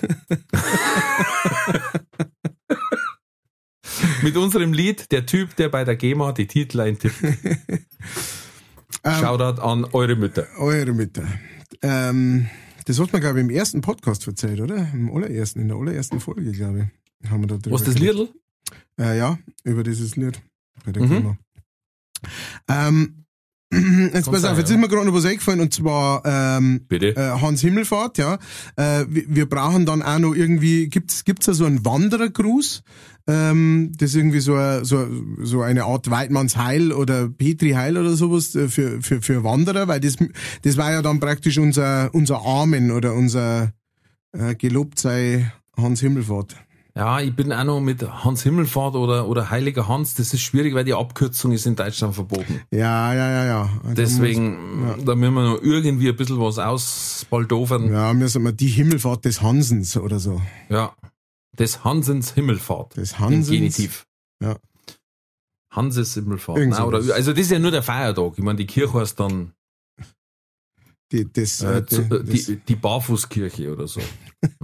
[4.22, 7.14] Mit unserem Lied, der Typ, der bei der GEMA die Titel eintippt.
[9.04, 10.46] Shoutout an eure Mütter.
[10.58, 11.24] Eure Mütter.
[11.82, 12.46] Ähm,
[12.86, 14.88] das hat man, glaube ich, im ersten Podcast erzählt, oder?
[14.92, 16.88] Im allerersten, in der allerersten Folge, glaube
[17.22, 17.30] ich.
[17.30, 17.98] Haben wir da drüber Was das.
[17.98, 18.28] Liedl?
[19.00, 20.40] Äh, ja, über dieses Lied.
[20.84, 21.08] Bei der Mhm.
[21.08, 21.38] Firma.
[22.68, 23.24] Ähm,
[24.14, 27.60] jetzt pass auf, jetzt ist mir gerade noch was eingefallen und zwar ähm, äh, Hans
[27.60, 28.38] Himmelfahrt, ja.
[28.76, 32.82] Äh, wir, wir brauchen dann auch noch irgendwie, gibt's gibt's da so einen Wanderergruß?
[33.28, 35.06] Ähm, das ist irgendwie so, so,
[35.42, 39.88] so eine Art Weidmanns Heil oder Petri Heil oder sowas äh, für, für, für Wanderer,
[39.88, 40.16] weil das,
[40.62, 43.72] das war ja dann praktisch unser, unser Amen oder unser
[44.32, 46.56] äh, gelobt sei Hans Himmelfahrt.
[46.94, 50.14] Ja, ich bin auch noch mit Hans Himmelfahrt oder, oder Heiliger Hans.
[50.14, 52.62] Das ist schwierig, weil die Abkürzung ist in Deutschland verboten.
[52.70, 53.70] Ja, ja, ja, ja.
[53.84, 57.82] Da Deswegen, da müssen wir noch irgendwie ein bisschen was ausbaldovern.
[57.82, 60.40] Muss, ja, müssen wir die Himmelfahrt des Hansens oder so.
[60.70, 60.94] Ja.
[61.58, 62.96] Des Hansens Himmelfahrt.
[62.96, 63.50] Des Im Hansens.
[63.50, 64.06] Genitiv.
[64.42, 64.56] Ja.
[65.70, 66.58] Hanses Himmelfahrt.
[66.58, 68.32] Nein, oder, also das ist ja nur der Feiertag.
[68.36, 69.52] Ich meine, die Kirche heißt dann
[71.12, 74.00] Die, das, äh, äh, zu, äh, die, das, die, die Barfußkirche oder so.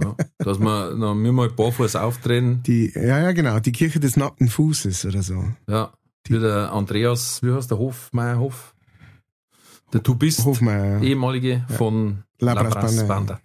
[0.01, 0.15] Ja.
[0.39, 2.63] Dass wir, dann müssen wir mal barfuß aufdrehen.
[2.63, 5.45] die, ja, ja, genau, die Kirche des nackten Fußes oder so.
[5.69, 5.93] Ja.
[6.27, 8.73] Wie der Andreas, wie heißt der Hofmeierhof?
[9.91, 10.97] Der Du bist Hofmeier.
[10.97, 11.01] ja.
[11.01, 13.13] ehemalige von Labras Labras Banda.
[13.13, 13.41] Banda.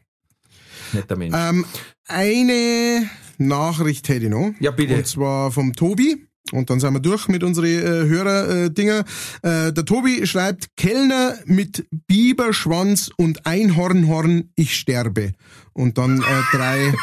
[0.92, 1.34] Netter Mensch.
[1.36, 1.64] Ähm,
[2.06, 4.52] eine Nachricht hätte ich noch.
[4.60, 4.96] Ja, bitte.
[4.96, 6.28] Und zwar vom Tobi.
[6.52, 9.04] Und dann sind wir durch mit unseren äh, Hörer-Dinger.
[9.42, 15.32] Äh, der Tobi schreibt, Kellner mit Biberschwanz und Einhornhorn, ich sterbe.
[15.72, 16.94] Und dann äh, drei,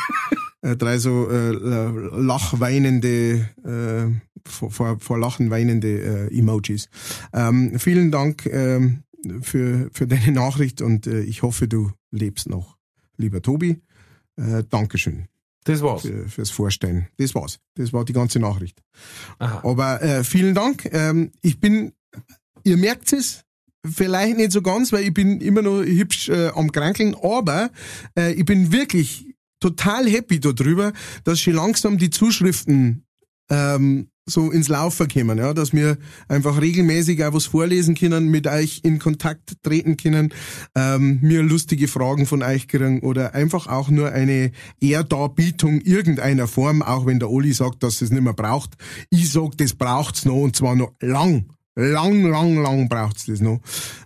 [0.62, 6.89] äh, drei so äh, lachweinende, äh, vor, vor, vor Lachen weinende äh, Emojis.
[7.34, 9.04] Ähm, vielen Dank ähm,
[9.41, 12.78] für, für deine Nachricht und äh, ich hoffe, du lebst noch,
[13.17, 13.82] lieber Tobi.
[14.38, 15.28] Äh, Dankeschön
[15.65, 16.04] Das war's.
[16.04, 17.08] für, fürs Vorstellen.
[17.17, 17.60] Das war's.
[17.75, 18.82] Das war die ganze Nachricht.
[19.39, 19.67] Aha.
[19.67, 20.88] Aber äh, vielen Dank.
[20.91, 21.91] Ähm, ich bin,
[22.63, 23.43] ihr merkt es,
[23.86, 27.71] vielleicht nicht so ganz, weil ich bin immer noch hübsch äh, am Krankeln, aber
[28.17, 33.06] äh, ich bin wirklich total happy darüber, dass schon langsam die Zuschriften
[33.49, 38.48] ähm, so ins Laufen kommen, ja, dass wir einfach regelmäßig auch was vorlesen können, mit
[38.48, 40.34] euch in Kontakt treten können,
[40.74, 46.82] ähm, mir lustige Fragen von euch kriegen oder einfach auch nur eine Ehrdarbietung irgendeiner Form,
[46.82, 48.72] auch wenn der Oli sagt, dass es nicht mehr braucht.
[49.12, 51.46] Ich sag, das braucht's noch und zwar noch lang.
[51.76, 53.60] Lang, lang, lang braucht's das noch.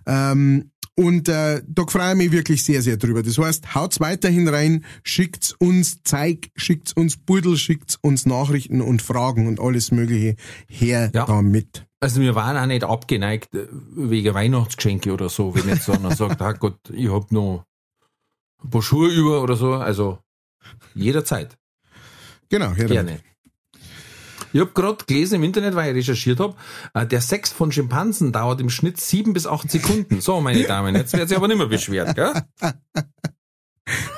[0.04, 3.22] Ähm, und äh, da freue ich mich wirklich sehr, sehr drüber.
[3.22, 9.00] Das heißt, haut's weiterhin rein, schickt's uns Zeig, schickt's uns Pudel, schickt's uns Nachrichten und
[9.00, 10.36] Fragen und alles mögliche
[10.68, 11.24] her Ja.
[11.24, 11.86] damit.
[12.00, 16.14] Also wir waren auch nicht abgeneigt äh, wegen Weihnachtsgeschenke oder so, wenn jetzt so einer
[16.16, 17.64] sagt, ah Gott, ich hab noch
[18.62, 19.72] ein paar Schuhe über oder so.
[19.72, 20.18] Also
[20.94, 21.56] jederzeit.
[22.50, 22.92] Genau, damit.
[22.92, 23.20] Gerne.
[24.52, 26.54] Ich habe gerade gelesen im Internet, weil ich recherchiert habe,
[26.94, 30.20] äh, der Sex von Schimpansen dauert im Schnitt sieben bis acht Sekunden.
[30.20, 32.32] So, meine Damen, jetzt wird sich aber nicht mehr beschwert, gell?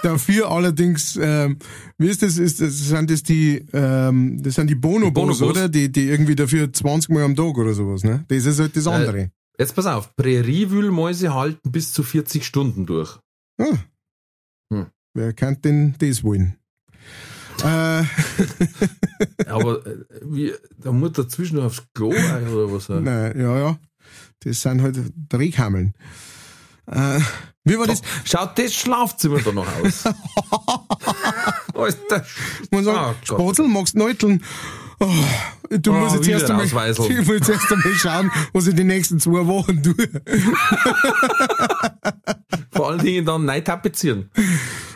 [0.02, 1.58] Dafür allerdings, ähm,
[1.96, 5.42] wie ist das, ist das, sind das die, ähm, das sind die Bonobos, Bonobos.
[5.42, 5.68] oder?
[5.68, 8.24] Die, die irgendwie dafür 20 Mal am Tag oder sowas, ne?
[8.28, 9.30] Das ist halt das andere.
[9.58, 13.18] Jetzt pass auf, Präriewühlmäuse halten bis zu 40 Stunden durch.
[13.58, 13.78] Ah.
[14.72, 14.86] Hm.
[15.14, 16.56] Wer kann denn das wollen?
[17.64, 18.02] Äh,
[19.46, 22.88] Aber äh, wie, da muss dazwischen noch aufs Klo oder was?
[22.88, 23.78] nein, ja, ja.
[24.40, 25.94] Das sind halt Drehkammeln.
[26.86, 27.20] Äh,
[27.64, 28.02] wie war das?
[28.24, 30.04] Schaut das Schlafzimmer da noch aus?
[31.74, 32.26] Alter,
[32.70, 33.40] Man sagt, Ah, Gott.
[33.40, 34.42] Spatzel, magst du Neuteln?
[35.04, 35.08] Oh,
[35.70, 38.84] du Oh, musst jetzt erst einmal, ich muss jetzt erst einmal schauen, was ich die
[38.84, 39.94] nächsten zwei Wochen tue.
[42.72, 44.30] vor allen Dingen dann neu tapezieren.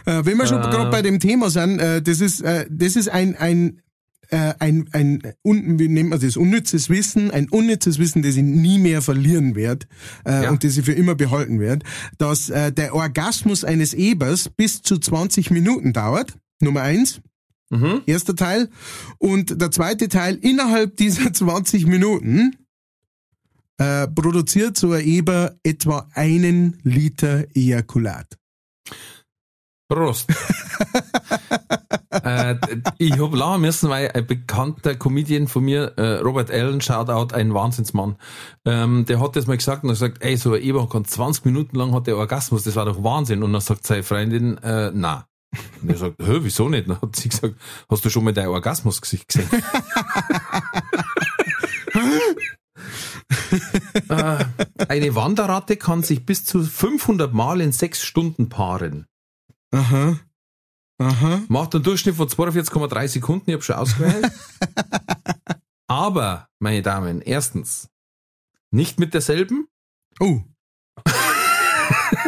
[0.05, 0.71] Äh, wenn wir schon Äh.
[0.71, 3.83] gerade bei dem Thema sind, äh, das ist, äh, das ist ein, ein,
[4.31, 8.42] äh, ein, ein, un, wie nennt man das, unnützes Wissen, ein unnützes Wissen, das ich
[8.42, 9.87] nie mehr verlieren werde
[10.25, 10.51] äh, Ja.
[10.51, 11.85] und das ich für immer behalten werde,
[12.19, 16.35] dass äh, der Orgasmus eines Ebers bis zu 20 Minuten dauert.
[16.61, 17.21] Nummer eins.
[17.70, 18.02] Mhm.
[18.07, 18.70] Erster Teil.
[19.18, 22.57] Und der zweite Teil, innerhalb dieser 20 Minuten
[23.79, 28.38] äh, produziert so ein Eber etwa einen Liter Ejakulat.
[29.88, 30.29] Prost.
[32.11, 32.57] äh,
[32.98, 37.55] ich hab lachen müssen, weil ein bekannter Comedian von mir, äh, Robert Allen, Shoutout, ein
[37.55, 38.16] Wahnsinnsmann,
[38.64, 41.44] ähm, der hat das mal gesagt und er sagt, ey, so ein Eber kann 20
[41.44, 43.42] Minuten lang hat der Orgasmus, das war doch Wahnsinn.
[43.44, 45.26] Und dann sagt seine Freundin, äh, na.
[45.83, 46.88] Und er sagt, hä, wieso nicht?
[46.88, 47.55] Dann hat sie gesagt,
[47.88, 49.49] hast du schon mal dein Orgasmusgesicht gesehen?
[54.09, 54.45] äh,
[54.88, 59.07] eine Wanderratte kann sich bis zu 500 Mal in sechs Stunden paaren.
[59.73, 60.19] Aha.
[60.99, 61.42] Aha.
[61.49, 64.33] Macht einen Durchschnitt von 42,3 Sekunden, ich habe schon ausgewählt.
[65.88, 67.88] Aber, meine Damen, erstens,
[68.71, 69.69] nicht mit derselben.
[70.21, 70.40] Oh.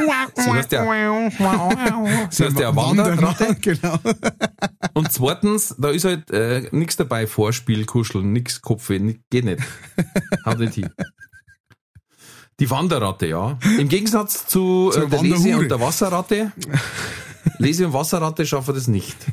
[0.08, 0.26] Ja,
[2.30, 3.56] sie heißt ja Wanderratte.
[3.60, 3.98] Genau.
[4.94, 9.62] Und zweitens, da ist halt äh, nichts dabei, Vorspiel, Kuscheln, nix Kopfweh, nix, geht nicht.
[10.44, 10.90] Haut nicht hin.
[12.60, 13.58] Die Wanderratte, ja.
[13.78, 16.52] Im Gegensatz zu äh, der Lese- und der Wasserratte.
[17.58, 19.16] Lese- und Wasserratte schaffen das nicht.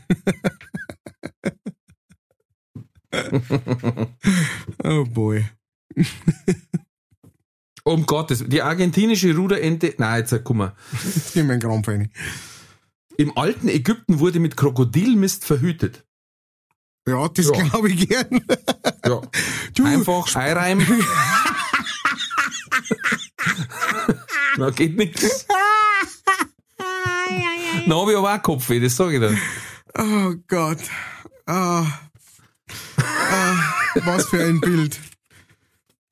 [4.84, 5.46] Oh boy.
[7.88, 10.74] Um Gottes, die argentinische Ruderente, nein, jetzt guck mal.
[11.04, 12.12] Jetzt gehen wir Krampf rein.
[13.18, 16.04] Im alten Ägypten wurde mit Krokodilmist verhütet.
[17.08, 17.52] Ja, das Ja.
[17.64, 18.44] glaube ich gern.
[19.06, 19.22] Ja.
[19.76, 20.88] Du, Einfach einreimen.
[24.58, 25.46] Na, geht nix.
[27.86, 29.38] Na, hab ich aber auch Kopfweh, das sag ich dir.
[29.96, 30.80] Oh Gott.
[31.46, 31.86] Ah.
[32.98, 33.74] Ah,
[34.06, 35.00] was für ein Bild.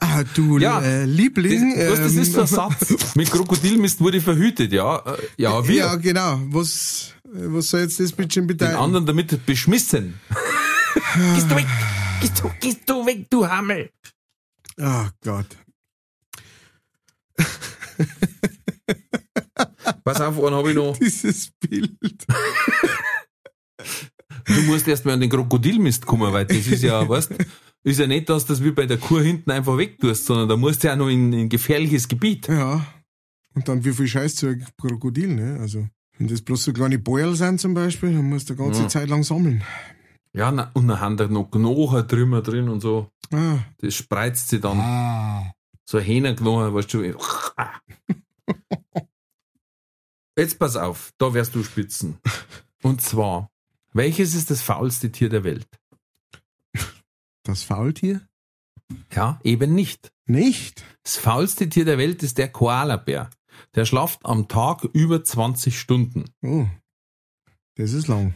[0.05, 1.75] Ah, du Ja, äh, Liebling.
[1.77, 2.95] Das, was, das ähm, ist so ein Satz.
[3.15, 5.01] Mit Krokodilmist wurde verhütet, ja.
[5.37, 5.75] Ja, wir.
[5.75, 6.41] Ja, genau.
[6.49, 8.75] Was, was soll jetzt das bitte schon Den bedeuten?
[8.75, 10.19] anderen damit beschmissen.
[11.35, 11.65] gehst du weg,
[12.19, 13.91] gehst du, gehst du weg, du Hammel.
[14.77, 15.47] Oh Gott.
[20.03, 20.97] Pass auf, einen habe ich noch.
[20.99, 22.25] Dieses Bild.
[24.45, 27.33] Du musst erst mal an den Krokodilmist kommen, weil das ist ja, weißt
[27.85, 30.55] ist ja nicht, dass du das wie bei der Kur hinten einfach wegtust, sondern da
[30.55, 32.47] musst du ja noch in, in gefährliches Gebiet.
[32.47, 32.85] Ja.
[33.55, 35.57] Und dann wie viel Scheiß zu einem Krokodil, ne?
[35.59, 35.85] Also,
[36.17, 38.87] wenn das bloß so kleine Beuel sind zum Beispiel, dann musst du eine ganze Ja.
[38.87, 39.63] Zeit lang sammeln.
[40.31, 43.09] Ja, na, und dann haben da noch Knochen drüber drin und so.
[43.31, 43.57] Ah.
[43.79, 44.79] Das spreizt sich dann.
[44.79, 45.51] ah.
[45.85, 47.03] So ein Hähnerknochen, weißt du.
[50.37, 52.17] Jetzt pass auf, da wirst du spitzen.
[52.81, 53.51] Und zwar,
[53.93, 55.67] welches ist das faulste Tier der Welt?
[57.43, 58.21] Das Faultier?
[59.11, 60.11] Ja, eben nicht.
[60.25, 60.83] Nicht.
[61.03, 63.29] Das faulste Tier der Welt ist der Koalabär.
[63.75, 66.25] Der schlaft am Tag über 20 Stunden.
[66.41, 66.67] Oh.
[67.75, 68.35] Das ist lang.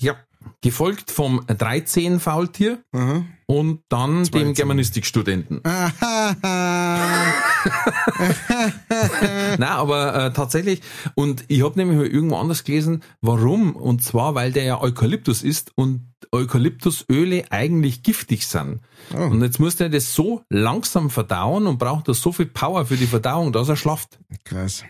[0.00, 0.16] Ja.
[0.60, 3.24] Gefolgt vom 13 Faultier, Aha.
[3.46, 4.52] und dann dem Zimmer.
[4.52, 5.60] Germanistikstudenten.
[9.58, 10.82] Nein, aber äh, tatsächlich,
[11.14, 15.42] und ich habe nämlich mal irgendwo anders gelesen, warum, und zwar, weil der ja Eukalyptus
[15.42, 18.80] ist und Eukalyptusöle eigentlich giftig sind.
[19.14, 19.24] Oh.
[19.24, 22.96] Und jetzt muss der das so langsam verdauen und braucht das so viel Power für
[22.96, 24.18] die Verdauung, dass er schlaft.
[24.44, 24.84] Krass.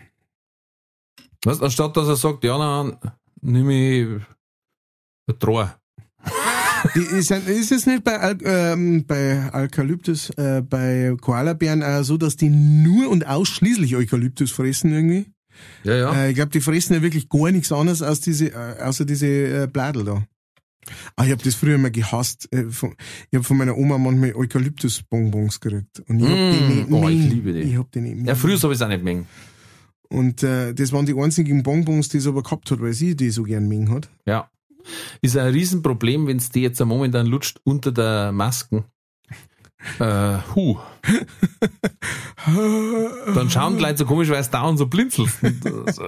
[1.44, 2.98] Weißt, anstatt dass er sagt, ja, dann
[3.40, 4.06] nimm ich
[5.28, 5.76] ein Trohr.
[6.94, 12.36] Ist, ist es nicht bei, Al ähm, bei Eukalyptus, äh, bei Koalabären auch so, dass
[12.36, 15.26] die nur und ausschließlich Eukalyptus fressen irgendwie?
[15.84, 16.14] Ja, ja.
[16.14, 19.26] Äh, ich glaube, die fressen ja wirklich gar nichts anderes als diese, äh, außer diese
[19.26, 20.26] äh, Bladel da.
[21.16, 22.48] Ah, ich habe das früher mal gehasst.
[22.52, 22.94] Äh, von,
[23.30, 26.00] ich habe von meiner Oma manchmal Eukalyptus-Bonbons gekriegt.
[26.08, 27.60] Und ich hab Mm, die nicht oh, ich liebe die.
[27.60, 28.26] Ich hab die nicht mehr.
[28.26, 29.26] ja, früher habe ich es auch nicht mengen.
[30.08, 33.30] Und äh, das waren die einzigen Bonbons, die sie aber gehabt hat, weil sie die
[33.30, 34.08] so gern mengen hat.
[34.26, 34.48] Ja.
[35.20, 38.84] Ist ein Riesenproblem, wenn es die jetzt momentan lutscht unter der Masken.
[39.98, 40.78] Äh, hu.
[43.34, 44.88] Dann schauen die Leute so komisch, weil es da und so
[45.92, 46.06] so.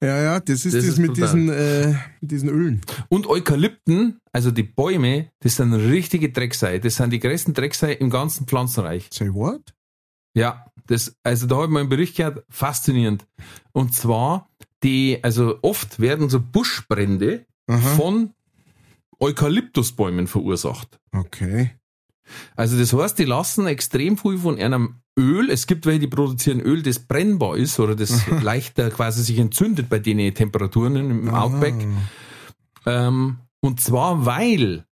[0.00, 1.24] Ja, ja, das ist Das das, ist mit, brutal.
[1.24, 1.88] diesen, äh,
[2.20, 2.80] mit diesen Ölen.
[3.08, 6.78] Und Eukalypten, also die Bäume, das sind richtige Drecksei.
[6.78, 9.08] Das sind die größten Drecksei im ganzen Pflanzenreich.
[9.12, 9.74] Say what?
[10.34, 13.26] Ja, das, also da habe ich mal einen Bericht gehört, faszinierend.
[13.72, 14.48] Und zwar,
[14.82, 17.78] die, also oft werden so Buschbrände Aha.
[17.96, 18.34] von
[19.20, 20.98] Eukalyptusbäumen verursacht.
[21.12, 21.72] Okay.
[22.56, 25.50] Also das heißt, die lassen extrem viel von einem Öl.
[25.50, 29.88] Es gibt welche, die produzieren Öl, das brennbar ist oder das leichter quasi sich entzündet
[29.88, 31.74] bei den Temperaturen im Outback.
[32.84, 33.08] Ah.
[33.08, 34.84] Ähm, und zwar, weil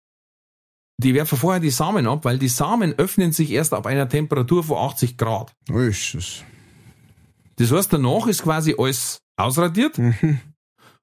[0.99, 4.63] die werfen vorher die Samen ab, weil die Samen öffnen sich erst ab einer Temperatur
[4.63, 5.55] von 80 Grad.
[5.71, 6.45] Oh, ist.
[7.57, 10.41] Das heißt, danach ist quasi alles ausradiert Mhm.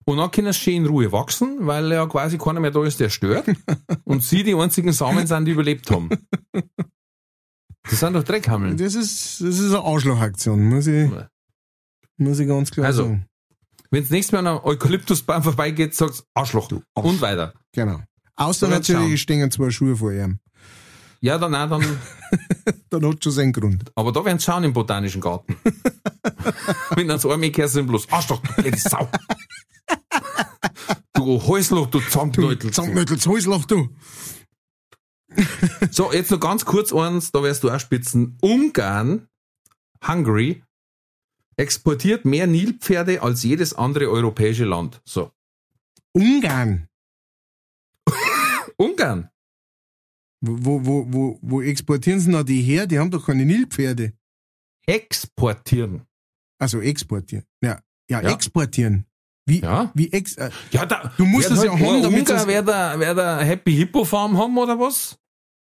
[0.05, 2.99] und dann können sie schön in Ruhe wachsen, weil ja quasi keiner mehr da ist,
[2.99, 3.45] der stört.
[4.05, 6.09] und sie die einzigen Samen sind, die überlebt haben.
[7.89, 8.77] Das sind doch Dreckhammeln.
[8.77, 11.09] Das ist, das ist eine Arschlochaktion, muss ich,
[12.17, 13.25] muss ich ganz klar Also, sagen.
[13.89, 16.67] Wenn das nächste Mal an einem Eukalyptusbaum vorbeigeht, sagst Arschloch.
[16.69, 16.81] Du.
[16.93, 17.53] Und weiter.
[17.73, 17.99] Genau.
[18.37, 20.39] Außer natürlich stehen zwei Schuhe vor ihm.
[21.19, 21.81] Ja, dann auch dann,
[22.89, 23.91] Dann hat schon seinen Grund.
[23.95, 25.55] aber da werden sie schauen im Botanischen Garten.
[26.95, 29.09] Wenn dann so einmal du bloß, Arschloch, du Sau.
[31.13, 32.71] Du Häusloch, du Zampneutel.
[32.71, 33.89] Zanknötels Häuslach, du.
[35.91, 38.37] So, jetzt noch ganz kurz eins, da wirst du auch spitzen.
[38.41, 39.27] Ungarn,
[40.05, 40.63] Hungary,
[41.57, 45.01] exportiert mehr Nilpferde als jedes andere europäische Land.
[45.05, 45.31] So.
[46.13, 46.87] Ungarn.
[48.77, 49.30] Ungarn.
[50.43, 52.87] Wo, wo, wo, wo exportieren sie noch die her?
[52.87, 54.13] Die haben doch keine Nilpferde.
[54.87, 56.01] Exportieren.
[56.59, 57.45] Also exportieren.
[57.63, 58.31] Ja, ja, Ja.
[58.31, 59.05] exportieren.
[59.45, 59.91] Wie, Ja.
[59.95, 62.47] wie ex, äh, Ja, da, Du musst wer es ja halt haben, damit Ungar, das-
[62.47, 65.17] wer da, wer da Happy Hippo Farm haben oder was?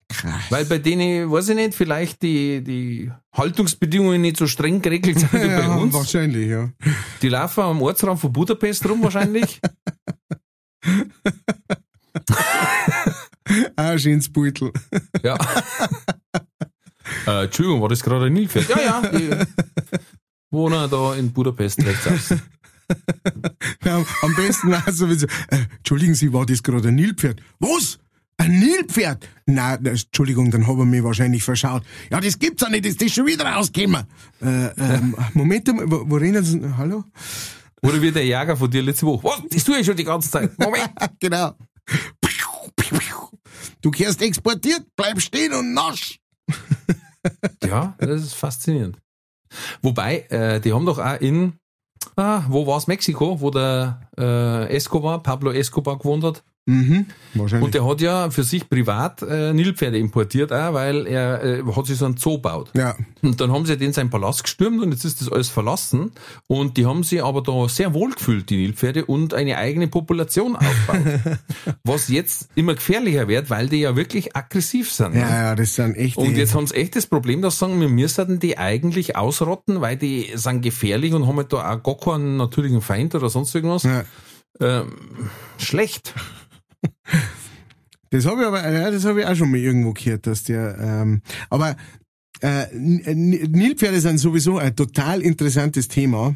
[0.09, 0.42] krass.
[0.50, 5.33] Weil bei denen, weiß ich nicht, vielleicht die, die Haltungsbedingungen nicht so streng geregelt sind
[5.33, 5.94] wie bei ja, uns.
[5.94, 6.68] wahrscheinlich, ja.
[7.22, 9.61] Die laufen am Ortsraum von Budapest rum wahrscheinlich.
[13.76, 14.72] Ah, schönes Beutel.
[15.22, 15.36] ja.
[17.26, 18.68] äh, Entschuldigung, war das gerade ein Nilpferd?
[18.68, 19.46] Ja, ja.
[20.50, 22.42] Wohnen da in Budapest rechts außen.
[23.84, 25.26] Ja, am besten auch sowieso.
[25.48, 27.40] Äh, Entschuldigen Sie, war das gerade ein Nilpferd?
[27.60, 27.98] Was?
[28.36, 29.28] Ein Nilpferd?
[29.46, 31.84] Na, Entschuldigung, dann haben wir mich wahrscheinlich verschaut.
[32.10, 34.04] Ja, das gibt's ja nicht, ist das schon wieder rausgekommen?
[34.42, 36.60] Äh, ähm, Moment mal, wo, wo reden Sie?
[36.76, 37.04] Hallo?
[37.82, 39.22] Oder wie der Jäger von dir letzte Woche.
[39.24, 39.42] Was?
[39.50, 40.58] Das tue ich schon die ganze Zeit.
[40.58, 40.90] Moment.
[41.20, 41.54] genau.
[43.80, 46.18] Du kehrst exportiert, bleib stehen und nasch.
[47.62, 48.96] Ja, das ist faszinierend.
[49.82, 51.58] Wobei, äh, die haben doch auch in,
[52.16, 56.42] ah, wo war's Mexiko, wo der äh, Escobar, Pablo Escobar gewohnt hat.
[56.66, 57.64] Mhm, wahrscheinlich.
[57.64, 61.86] Und der hat ja für sich privat äh, Nilpferde importiert, auch, weil er äh, hat
[61.86, 62.70] sich so einen Zoo gebaut.
[62.74, 66.12] ja, Und dann haben sie den seinen Palast gestürmt und jetzt ist das alles verlassen.
[66.46, 70.54] Und die haben sich aber da sehr wohl gefühlt, die Nilpferde, und eine eigene Population
[70.54, 71.20] aufgebaut.
[71.84, 75.14] was jetzt immer gefährlicher wird, weil die ja wirklich aggressiv sind.
[75.14, 75.20] ne?
[75.20, 76.16] ja, ja, das sind echt.
[76.18, 79.80] Und jetzt haben sie echt das Problem, dass sie sagen, wir müssen die eigentlich ausrotten,
[79.80, 83.54] weil die sind gefährlich und haben halt da auch gar keinen natürlichen Feind oder sonst
[83.54, 83.82] irgendwas.
[83.82, 84.04] ja.
[84.60, 84.92] Ähm,
[85.58, 86.12] schlecht.
[88.10, 90.76] Das habe ich aber, ja, das habe ich auch schon mal irgendwo gehört, dass der,
[90.80, 91.76] ähm, aber
[92.40, 96.34] äh, N- Nilpferde sind sowieso ein total interessantes Thema,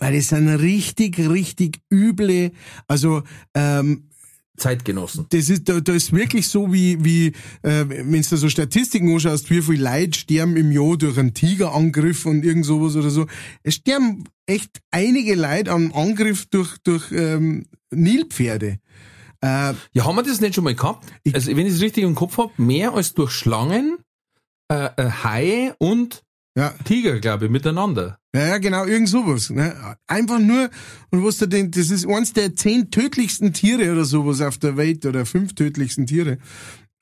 [0.00, 2.52] weil das sind richtig, richtig üble,
[2.86, 3.22] also
[3.54, 4.10] ähm,
[4.58, 5.26] Zeitgenossen.
[5.30, 7.28] das ist, da, da ist wirklich so wie, wie
[7.62, 12.26] äh, wenn du so Statistiken anschaust, wie viele Leute sterben im Jahr durch einen Tigerangriff
[12.26, 13.26] und irgend sowas oder so.
[13.62, 18.80] Es sterben echt einige Leute am Angriff durch, durch ähm, Nilpferde.
[19.40, 21.06] Äh, Ja, haben wir das nicht schon mal gehabt?
[21.24, 23.98] Ich- also, wenn ich es richtig im Kopf habe, mehr als durch Schlangen,
[24.70, 26.22] äh, äh, Haie und
[26.56, 28.18] ja, Tiger, glaube ich, miteinander.
[28.34, 29.48] ja, ja, genau, irgend sowas.
[29.50, 29.96] Ne?
[30.08, 30.70] Einfach nur,
[31.10, 34.76] und was du denkst, das ist eins der zehn tödlichsten Tiere oder sowas auf der
[34.76, 36.38] Welt oder fünf tödlichsten Tiere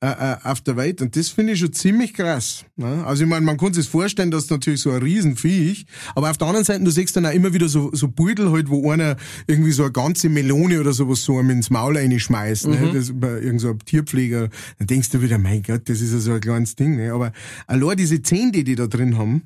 [0.07, 1.02] äh, äh, auf der Welt.
[1.02, 2.64] Und das finde ich schon ziemlich krass.
[2.76, 3.04] Ne?
[3.04, 5.84] Also ich meine, man kann sich vorstellen, dass natürlich so ein Riesenviech,
[6.14, 8.68] aber auf der anderen Seite, du siehst dann auch immer wieder so, so Beutel halt,
[8.68, 9.16] wo einer
[9.48, 12.92] irgendwie so eine ganze Melone oder sowas so einem ins Maul reinschmeißt, ne?
[12.94, 14.48] das, bei irgend so ein Tierpfleger.
[14.78, 16.94] Dann denkst du wieder, mein Gott, das ist ja so ein kleines Ding.
[16.94, 17.12] Ne?
[17.12, 17.32] Aber
[17.66, 19.42] allein diese Zähne, die die da drin haben,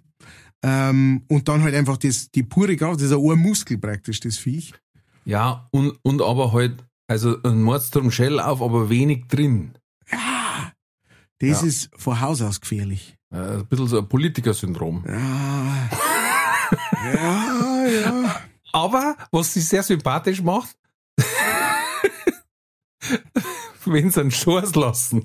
[0.63, 4.37] ähm, und dann halt einfach das, die pure Kraft, das ist ein Ohrmuskel praktisch, das
[4.37, 4.75] Viech.
[5.25, 9.71] Ja, und, und aber halt, also ein Mordstrom Shell auf, aber wenig drin.
[11.41, 11.67] Das Ja.
[11.69, 13.17] ist von Haus aus gefährlich.
[13.33, 15.05] Äh, ein bisschen so ein Politikersyndrom.
[15.07, 15.91] Ja,
[17.13, 18.41] ja, ja.
[18.73, 20.77] Aber, was sie sehr sympathisch macht,
[23.85, 25.25] wenn sie einen Schors lassen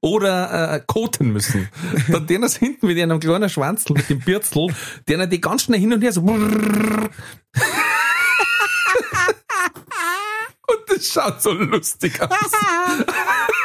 [0.00, 1.68] oder äh, koten müssen,
[2.08, 4.74] dann den das hinten mit einem kleinen Schwanzel, mit dem Birzel,
[5.08, 6.40] den die ganz schnell hin und her so und
[10.88, 12.30] das schaut so lustig aus.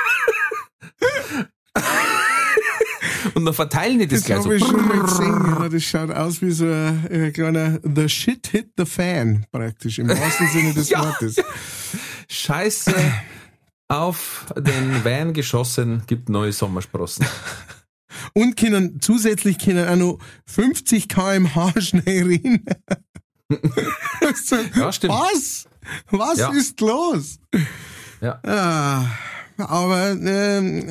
[3.33, 4.51] und dann verteilen die das, Das gleich so.
[4.51, 5.69] ich schon mal gesehen.
[5.71, 10.09] Das schaut aus wie so ein, ein kleiner The Shit Hit the Fan, praktisch, im
[10.09, 11.03] wahrsten Sinne des Ja.
[11.05, 11.35] Wortes.
[12.29, 12.93] Scheiße
[13.87, 17.25] auf den Van geschossen, gibt neue Sommersprossen.
[18.33, 22.39] Und können zusätzlich können auch noch 50 kmh schnell.
[24.43, 25.13] So, Ja, stimmt.
[25.13, 25.67] Was?
[26.11, 26.51] Was Ja.
[26.51, 27.39] ist los?
[28.21, 28.39] Ja.
[28.43, 29.05] Ah,
[29.61, 30.85] aber ähm,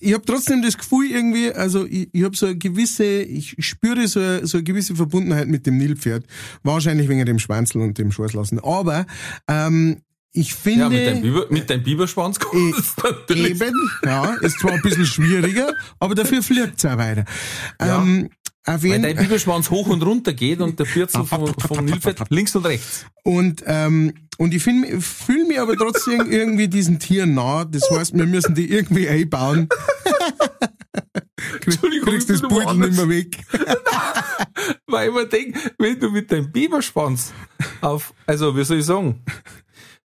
[0.00, 4.06] ich habe trotzdem das Gefühl irgendwie, also ich, ich habe so eine gewisse, ich spüre
[4.08, 6.24] so, eine- so eine gewisse Verbundenheit mit dem Nilpferd.
[6.62, 8.58] Wahrscheinlich wegen dem Schwanzel und dem Schorslassen.
[8.60, 9.06] Aber
[9.48, 9.98] ähm,
[10.32, 10.82] ich finde...
[10.82, 13.60] Ja, mit deinem, Biber, mit deinem Biberschwanz kommt es natürlich.
[13.60, 13.72] Eben,
[14.04, 17.24] ja, ist zwar ein bisschen schwieriger, aber dafür fliegt's auch weiter.
[17.80, 18.28] Ähm,
[18.76, 22.22] auf Weil jeden, dein Biberschwanz hoch und runter geht und der Bürzel vom, vom Nilpferd
[22.30, 23.06] links und rechts.
[23.24, 27.64] und, ähm, und ich fühle fühl mich aber trotzdem irgendwie diesen Tieren nah.
[27.64, 29.68] Das heißt, wir müssen die irgendwie einbauen.
[31.64, 33.38] Entschuldigung, Kriegst das Beutel nicht mehr weg.
[34.86, 37.32] Weil ich mir denke, wenn du mit deinem Biberschwanz
[37.80, 39.22] auf, also wie soll ich sagen,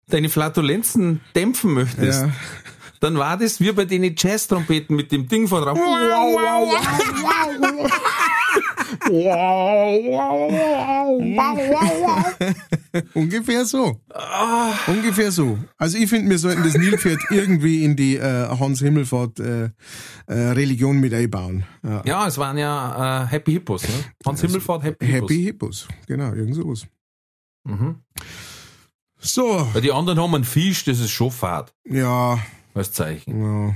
[0.08, 2.32] deine Flatulenzen dämpfen möchtest, Ja.
[3.04, 5.78] Dann war das wie bei den Jazz-Trompeten mit dem Ding von drauf.
[5.78, 7.92] Wow, wow, wow.
[13.14, 14.00] Ungefähr so.
[14.14, 14.72] Ah.
[14.88, 15.60] Ungefähr so.
[15.78, 19.72] Also ich finde, wir sollten das Nilpferd irgendwie in die äh, Hans Himmelfahrt äh, äh,
[20.28, 21.66] Religion mit einbauen.
[21.84, 22.02] Ja.
[22.06, 23.96] Ja, es waren ja äh, Happy Hippos, ne?
[24.26, 25.22] Hans Himmelfahrt, Happy Hippos.
[25.30, 25.88] Happy Hippos.
[26.08, 26.88] Genau, irgend sowas.
[27.66, 27.98] Mhm.
[29.20, 32.40] So, Weil die anderen haben einen Fisch, das ist schon fad, ja,
[32.76, 33.42] als Zeichen.
[33.42, 33.76] ja.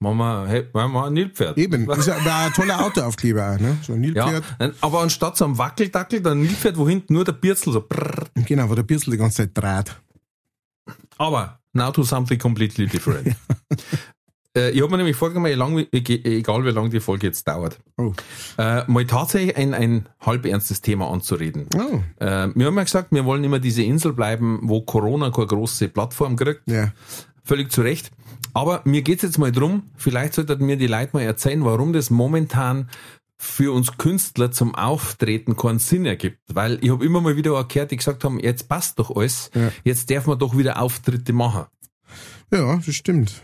[0.00, 1.56] Machen wir, hey, wir ein Nilpferd.
[1.56, 1.86] Eben.
[1.86, 3.78] Das ist ja war ein toller Autoaufkleber ne?
[3.82, 4.74] So ein Ja, Nilpferd.
[4.82, 8.26] aber anstatt so einem Wackeldackel, dann ein Nilpferd, wo hinten nur der Birzel so brrr.
[8.44, 9.94] Genau, wo der Birsel die ganze Zeit dreht.
[11.16, 13.34] Aber now to something completely different.
[14.56, 15.88] äh, ich habe mir nämlich vorgenommen, egal wie-
[16.24, 18.12] egal wie lange die Folge jetzt dauert, Oh.
[18.58, 21.66] äh, mal tatsächlich ein, ein halb ernstes Thema anzureden.
[21.76, 25.46] Oh, Äh, wir haben ja gesagt, wir wollen immer diese Insel bleiben, wo Corona keine
[25.46, 26.62] große Plattform kriegt.
[26.68, 26.92] ja.
[27.44, 28.10] Völlig zu Recht.
[28.54, 32.10] Aber mir geht's jetzt mal drum, vielleicht sollten mir die Leute mal erzählen, warum das
[32.10, 32.88] momentan
[33.36, 36.38] für uns Künstler zum Auftreten keinen Sinn ergibt.
[36.52, 39.70] Weil ich habe immer mal wieder gehört, die gesagt haben, jetzt passt doch alles, Ja.
[39.82, 41.64] jetzt darf man doch wieder Auftritte machen.
[42.52, 43.42] Ja, das stimmt.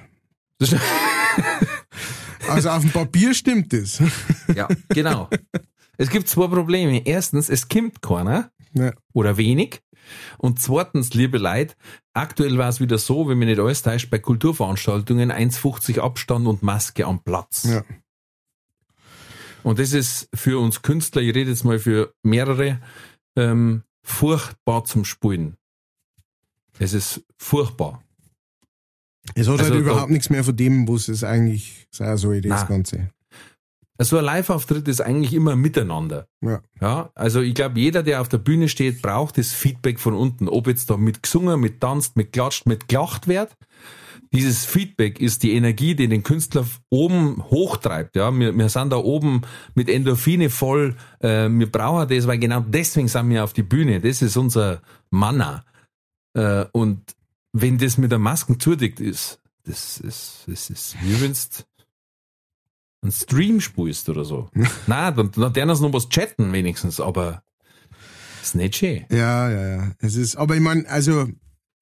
[0.59, 0.75] Das,
[2.49, 4.01] Also auf dem Papier stimmt das.
[4.57, 5.29] ja, genau.
[5.97, 7.03] Es gibt zwei Probleme.
[7.07, 8.93] Erstens, es kommt keiner Ja.
[9.13, 9.81] oder wenig.
[10.39, 11.75] Und zweitens, liebe Leute,
[12.15, 16.63] aktuell war es wieder so, wenn mir nicht alles täuscht, bei Kulturveranstaltungen 1,50 Abstand und
[16.63, 17.65] Maske am Platz.
[17.65, 17.85] Ja.
[19.63, 22.81] Und das ist für uns Künstler, ich rede jetzt mal für mehrere,
[23.37, 25.57] ähm, furchtbar zum Spulen.
[26.79, 28.03] Es ist furchtbar.
[29.35, 32.41] Es hat Also halt da- überhaupt nichts mehr von dem, was es eigentlich sein soll,
[32.41, 32.69] das Nein.
[32.69, 33.11] Ganze.
[34.03, 36.27] So ein Live-Auftritt ist eigentlich immer miteinander.
[36.41, 36.63] Ja.
[36.81, 40.49] Ja, also ich glaube, jeder, der auf der Bühne steht, braucht das Feedback von unten.
[40.49, 43.55] Ob jetzt da mit gesungen, mit tanzt, mit klatscht, mit gelacht wird.
[44.33, 48.17] Dieses Feedback ist die Energie, die den Künstler oben hochtreibt.
[48.17, 49.43] Ja, wir, wir sind da oben
[49.75, 50.97] mit Endorphine voll.
[51.19, 54.01] Äh, wir brauchen das, weil genau deswegen sind wir auf die Bühne.
[54.01, 54.81] Das ist unser
[55.11, 55.65] Manna.
[56.35, 57.03] Äh, und
[57.53, 61.67] wenn das mit der Masken zudeckt ist, das ist, das ist wie wenn's
[63.03, 64.49] einen Stream spulst oder so.
[64.87, 67.43] Nein, dann, dann deren noch was chatten wenigstens, aber
[68.43, 69.05] ist nicht schön.
[69.11, 69.93] Ja, ja, ja.
[69.99, 71.29] Es ist, aber ich meine, also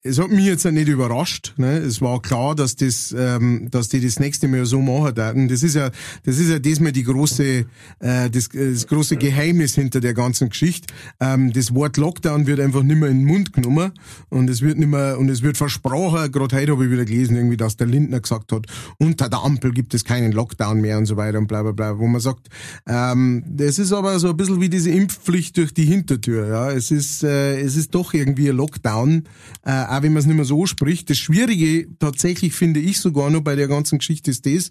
[0.01, 1.53] es hat mich jetzt nicht überrascht.
[1.57, 1.77] Ne?
[1.77, 5.49] Es war klar, dass das, ähm, dass die das nächste Mal so machen werden.
[5.49, 5.91] Das ist ja,
[6.23, 7.65] das ist ja diesmal die große,
[7.99, 10.93] äh, das, das große Geheimnis hinter der ganzen Geschichte.
[11.19, 13.91] Ähm, das Wort Lockdown wird einfach nicht mehr in den Mund genommen
[14.29, 16.31] und es wird nicht mehr und es wird versprochen.
[16.31, 18.67] Gerade heute habe ich wieder gelesen, irgendwie, dass der Lindner gesagt hat,
[18.99, 21.99] unter der Ampel gibt es keinen Lockdown mehr und so weiter und bla bla bla.
[21.99, 22.47] Wo man sagt,
[22.87, 26.47] ähm, das ist aber so ein bisschen wie diese Impfpflicht durch die Hintertür.
[26.47, 29.25] Ja, es ist, äh, es ist doch irgendwie ein Lockdown.
[29.65, 31.09] Äh, auch wenn man es nicht mehr so spricht.
[31.09, 34.69] Das Schwierige tatsächlich finde ich sogar noch bei der ganzen Geschichte ist das,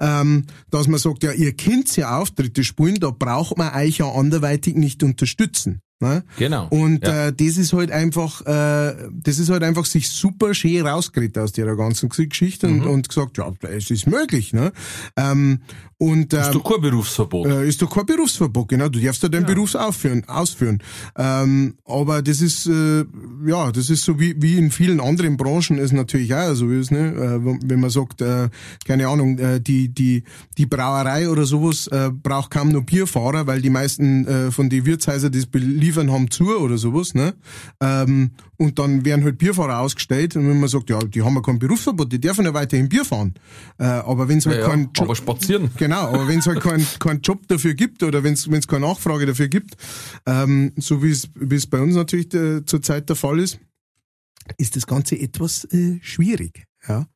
[0.00, 4.10] ähm, dass man sagt, ja, ihr könnt ja Auftritte spielen, da braucht man euch ja
[4.10, 5.80] anderweitig nicht unterstützen.
[6.02, 6.24] Ne?
[6.38, 6.66] Genau.
[6.68, 7.26] Und Ja.
[7.26, 11.52] äh, das ist halt einfach, äh, das ist halt einfach sich super schön rausgeredet aus
[11.52, 12.80] der ganzen Geschichte Mhm.
[12.80, 14.54] und, und gesagt, ja, es ist möglich.
[14.54, 14.72] Ne?
[15.16, 15.60] Ähm,
[16.00, 17.46] und Ist ähm, doch kein Berufsverbot.
[17.46, 18.88] äh, ist doch kein Berufsverbot, genau.
[18.88, 20.24] Du darfst ja deinen Beruf ausführen.
[20.26, 20.82] ausführen.
[21.14, 23.04] Ähm, aber das ist, äh,
[23.46, 26.90] ja, das ist so wie, wie in vielen anderen Branchen ist natürlich auch so ist,
[26.90, 27.08] ne?
[27.10, 28.48] Äh, wenn man sagt, äh,
[28.86, 30.24] keine Ahnung, äh, die, die,
[30.56, 34.86] die Brauerei oder sowas äh, braucht kaum noch Bierfahrer, weil die meisten äh, von den
[34.86, 37.34] Wirtshäusern, die es beliefern, haben zu oder sowas, ne?
[37.82, 38.30] Ähm,
[38.60, 41.58] und dann werden halt Bierfahrer ausgestellt und wenn man sagt, ja, die haben ja kein
[41.58, 43.32] Berufsverbot, die dürfen ja weiterhin Bier fahren.
[43.78, 45.70] Äh, aber wenn es halt ja, ja, kein Job, aber spazieren.
[45.78, 49.24] Genau, aber wenn es halt keinen keinen Job dafür gibt oder wenn es keine Nachfrage
[49.24, 49.78] dafür gibt,
[50.26, 53.58] ähm, so wie es wie es bei uns natürlich äh, zurzeit der Fall ist,
[54.58, 56.64] ist das Ganze etwas äh, schwierig.
[56.86, 57.06] Ja.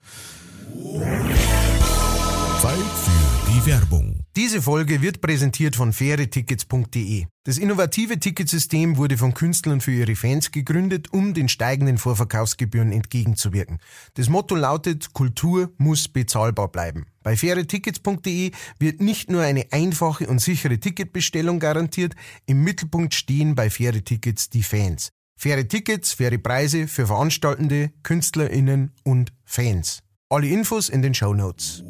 [2.63, 3.24] Zeit für
[3.55, 4.25] die Werbung.
[4.35, 7.27] Diese Folge wird präsentiert von fairetickets.de.
[7.45, 13.79] Das innovative Ticketsystem wurde von Künstlern für ihre Fans gegründet, um den steigenden Vorverkaufsgebühren entgegenzuwirken.
[14.15, 17.07] Das Motto lautet, Kultur muss bezahlbar bleiben.
[17.23, 18.51] Bei fairetickets.de
[18.81, 22.15] wird nicht nur eine einfache und sichere Ticketbestellung garantiert,
[22.47, 25.11] im Mittelpunkt stehen bei Faire Tickets die Fans.
[25.37, 30.01] Faire Tickets, faire Preise für Veranstaltende, KünstlerInnen und Fans.
[30.29, 31.85] Alle Infos in den Show Notes.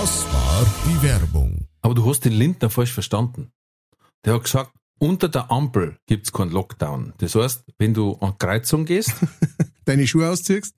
[0.00, 1.66] Das war die Werbung.
[1.82, 3.52] Aber du hast den Lindner falsch verstanden.
[4.24, 7.12] Der hat gesagt, unter der Ampel gibt's keinen Lockdown.
[7.18, 9.12] Das heißt, wenn du an Kreuzung gehst,
[9.84, 10.74] Deine Schuhe ausziehst,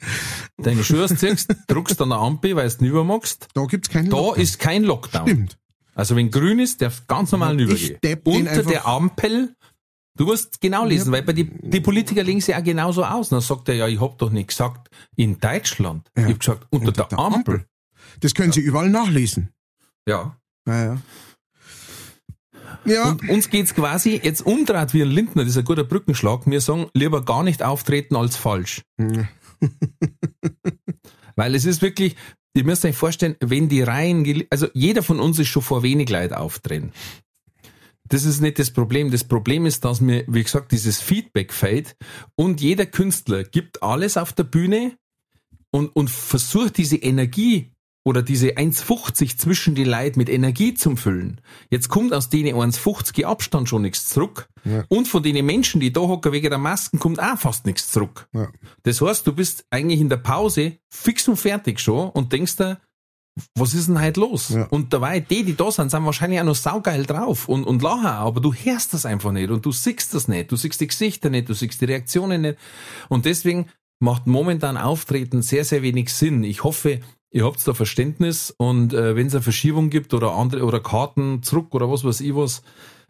[0.57, 4.17] deine Schuhe ausziehst, druckst an der Ampel, weil du nicht magst, da gibt's keinen da
[4.17, 4.43] Lockdown.
[4.43, 5.29] ist kein Lockdown.
[5.29, 5.59] Stimmt.
[5.95, 7.99] Also wenn grün ist, darfst du ganz normal übergehen.
[8.25, 9.55] Unter der Ampel,
[10.17, 13.29] du musst genau lesen, weil bei die, die Politiker legen sie auch genauso aus.
[13.29, 16.11] Dann sagt er, ja, ich hab doch nicht gesagt, in Deutschland.
[16.17, 16.25] Ja.
[16.25, 17.67] Ich hab gesagt, unter, der, Ampel.
[18.23, 19.51] Das können Sie überall nachlesen.
[20.09, 20.39] Ja.
[20.67, 21.03] Ja, ja.
[22.85, 26.47] Ja, Und uns geht's quasi jetzt umdreht wie ein Lindner, das ist ein guter Brückenschlag.
[26.47, 28.83] Wir sagen, lieber gar nicht auftreten als falsch.
[28.99, 29.29] Ja.
[31.37, 32.17] Weil es ist wirklich,
[32.55, 36.09] ihr müsst euch vorstellen, wenn die Reihen, also jeder von uns ist schon vor wenig
[36.09, 36.93] Leid auftreten.
[38.05, 39.11] Das ist nicht das Problem.
[39.11, 41.97] Das Problem ist, dass mir, wie gesagt, dieses Feedback fällt
[42.35, 44.97] und jeder Künstler gibt alles auf der Bühne
[45.71, 47.73] und, und versucht diese Energie
[48.05, 51.41] oder diese 1,50 zwischen die Leute mit Energie zum Füllen.
[51.71, 54.49] Jetzt kommt aus denen 1,50 Abstand schon nichts zurück.
[54.65, 54.85] Ja.
[54.89, 58.29] Und von den Menschen, die da hocken wegen der Masken, kommt auch fast nichts zurück.
[58.35, 58.49] ja.
[58.83, 62.79] Das heißt, du bist eigentlich in der Pause fix und fertig schon und denkst dir,
[63.55, 64.51] was ist denn heute los?
[64.51, 64.65] Ja.
[64.65, 68.07] Und dabei, die, die da sind, sind wahrscheinlich auch noch saugeil drauf und, und lachen
[68.07, 70.87] auch, aber du hörst das einfach nicht und du siehst das nicht, du siehst die
[70.87, 72.59] Gesichter nicht, du siehst die Reaktionen nicht.
[73.09, 73.69] Und deswegen
[74.01, 76.45] macht momentan Auftreten sehr, sehr wenig Sinn.
[76.45, 77.01] Ich hoffe,
[77.33, 81.43] ihr habt da Verständnis und äh, wenn es eine Verschiebung gibt oder andere oder Karten
[81.43, 82.63] zurück oder was weiß ich was,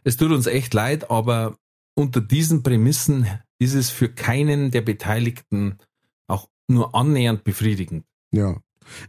[0.04, 1.56] es tut uns echt leid, aber
[1.94, 3.26] unter diesen Prämissen
[3.58, 5.78] ist es für keinen der Beteiligten
[6.26, 8.04] auch nur annähernd befriedigend.
[8.32, 8.56] Ja.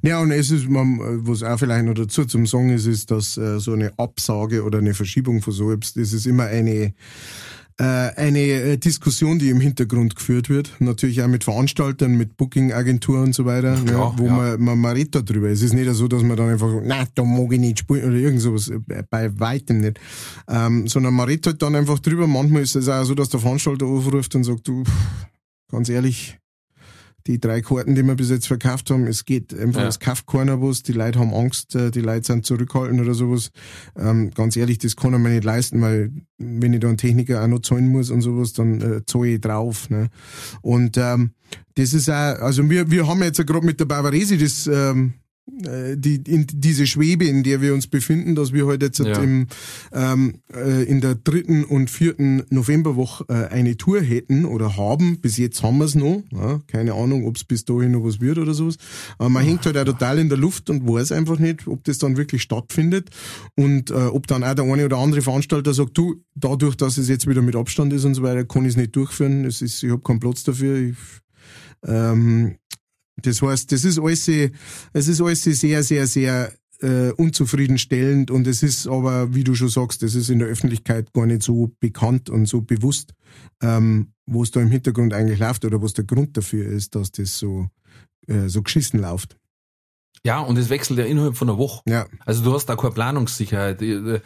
[0.03, 3.59] Ja, und es ist, was auch vielleicht noch dazu zum Sagen ist, ist, dass äh,
[3.59, 6.93] so eine Absage oder eine Verschiebung von so etwas, das ist immer eine,
[7.81, 10.71] eine äh, Diskussion, die im Hintergrund geführt wird.
[10.79, 14.33] Natürlich auch mit Veranstaltern, mit Booking-Agenturen und so weiter, Klar, ne, wo ja.
[14.33, 15.49] man, man, man redet darüber.
[15.49, 18.05] Es ist nicht so, dass man dann einfach sagt, nein, da mag ich nicht spielen
[18.05, 19.99] oder irgend sowas, äh, bei weitem nicht.
[20.47, 22.27] Ähm, sondern man redet halt dann einfach drüber.
[22.27, 24.83] Manchmal ist es auch so, dass der Veranstalter aufruft und sagt, du,
[25.71, 26.37] ganz ehrlich,
[27.27, 29.87] die drei Karten, die wir bis jetzt verkauft haben, es geht einfach, Ja.
[29.87, 33.51] es kauft keiner was, die Leute haben Angst, äh, die Leute sind zurückhaltend oder sowas.
[33.97, 37.41] Ähm, ganz ehrlich, das kann ich mir nicht leisten, weil wenn ich da einen Techniker
[37.43, 39.89] auch noch zahlen muss und sowas, dann äh, zahle ich drauf.
[39.89, 40.09] Ne?
[40.61, 41.31] Und ähm,
[41.75, 45.13] das ist auch, also wir, wir haben jetzt ja gerade mit der Bavaresi das ähm,
[45.17, 49.21] äh, die, in diese Schwebe, in der wir uns befinden, dass wir heute jetzt Ja.
[49.21, 49.47] im,
[49.91, 55.19] ähm, äh, in der dritten und vierten Novemberwoche äh, eine Tour hätten oder haben.
[55.19, 56.23] Bis jetzt haben wir es noch.
[56.31, 58.77] Ja, keine Ahnung, ob es bis dahin noch was wird oder sowas.
[59.17, 61.97] Aber man hängt halt auch total in der Luft und weiß einfach nicht, ob das
[61.97, 63.09] dann wirklich stattfindet
[63.55, 67.09] und äh, ob dann auch der eine oder andere Veranstalter sagt, du, dadurch, dass es
[67.09, 69.43] jetzt wieder mit Abstand ist und so weiter, kann ich es nicht durchführen.
[69.43, 70.77] Es ist, ich habe keinen Platz dafür.
[70.79, 70.95] Ich,
[71.85, 72.55] ähm,
[73.17, 78.61] das heißt, das ist alles, es ist alles sehr, sehr, sehr äh, unzufriedenstellend und es
[78.61, 82.29] ist aber, wie du schon sagst, das ist in der Öffentlichkeit gar nicht so bekannt
[82.29, 83.13] und so bewusst,
[83.61, 87.11] ähm, wo es da im Hintergrund eigentlich läuft oder was der Grund dafür ist, dass
[87.11, 87.69] das so,
[88.27, 89.37] äh, so geschissen läuft.
[90.25, 91.81] Ja, und es wechselt ja innerhalb von einer Woche.
[91.85, 93.81] Ja, Also du hast da keine Planungssicherheit.
[93.81, 94.21] Äh, äh,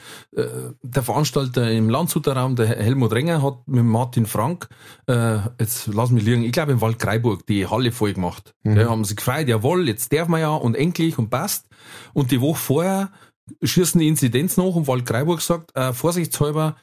[0.84, 4.70] Der Veranstalter im Landshuter Raum, der Helmut Renger, hat mit Martin Frank,
[5.08, 8.54] äh, jetzt lass mich liegen, ich glaube im Wald Greiburg die Halle voll gemacht.
[8.64, 8.78] Mhm.
[8.78, 11.68] Ja, haben sie gefreut, jawohl, jetzt darf man ja und endlich und passt.
[12.14, 13.12] Und die Woche vorher
[13.64, 16.76] schießen die Inzidenz nach und Wald Greiburg sagt, äh, vorsichtshalber,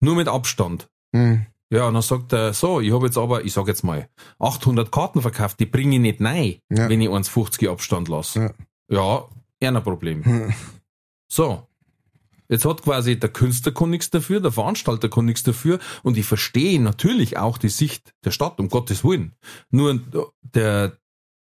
[0.00, 0.88] nur mit Abstand.
[1.12, 1.46] hm.
[1.72, 4.08] Ja, und dann sagt er, so, ich habe jetzt aber, ich sag jetzt mal,
[4.38, 6.88] 800 Karten verkauft, die bringe ich nicht rein, Ja.
[6.90, 8.40] wenn ich 1,50 Abstand lasse.
[8.40, 8.52] Ja.
[8.90, 9.24] Ja,
[9.58, 10.22] eher ein Problem.
[10.22, 10.54] Hm.
[11.28, 11.66] So.
[12.48, 16.26] Jetzt hat quasi der Künstler kann nichts dafür, der Veranstalter kann nichts dafür und ich
[16.26, 19.32] verstehe natürlich auch die Sicht der Stadt, um Gottes Willen.
[19.70, 19.98] Nur
[20.42, 20.98] der,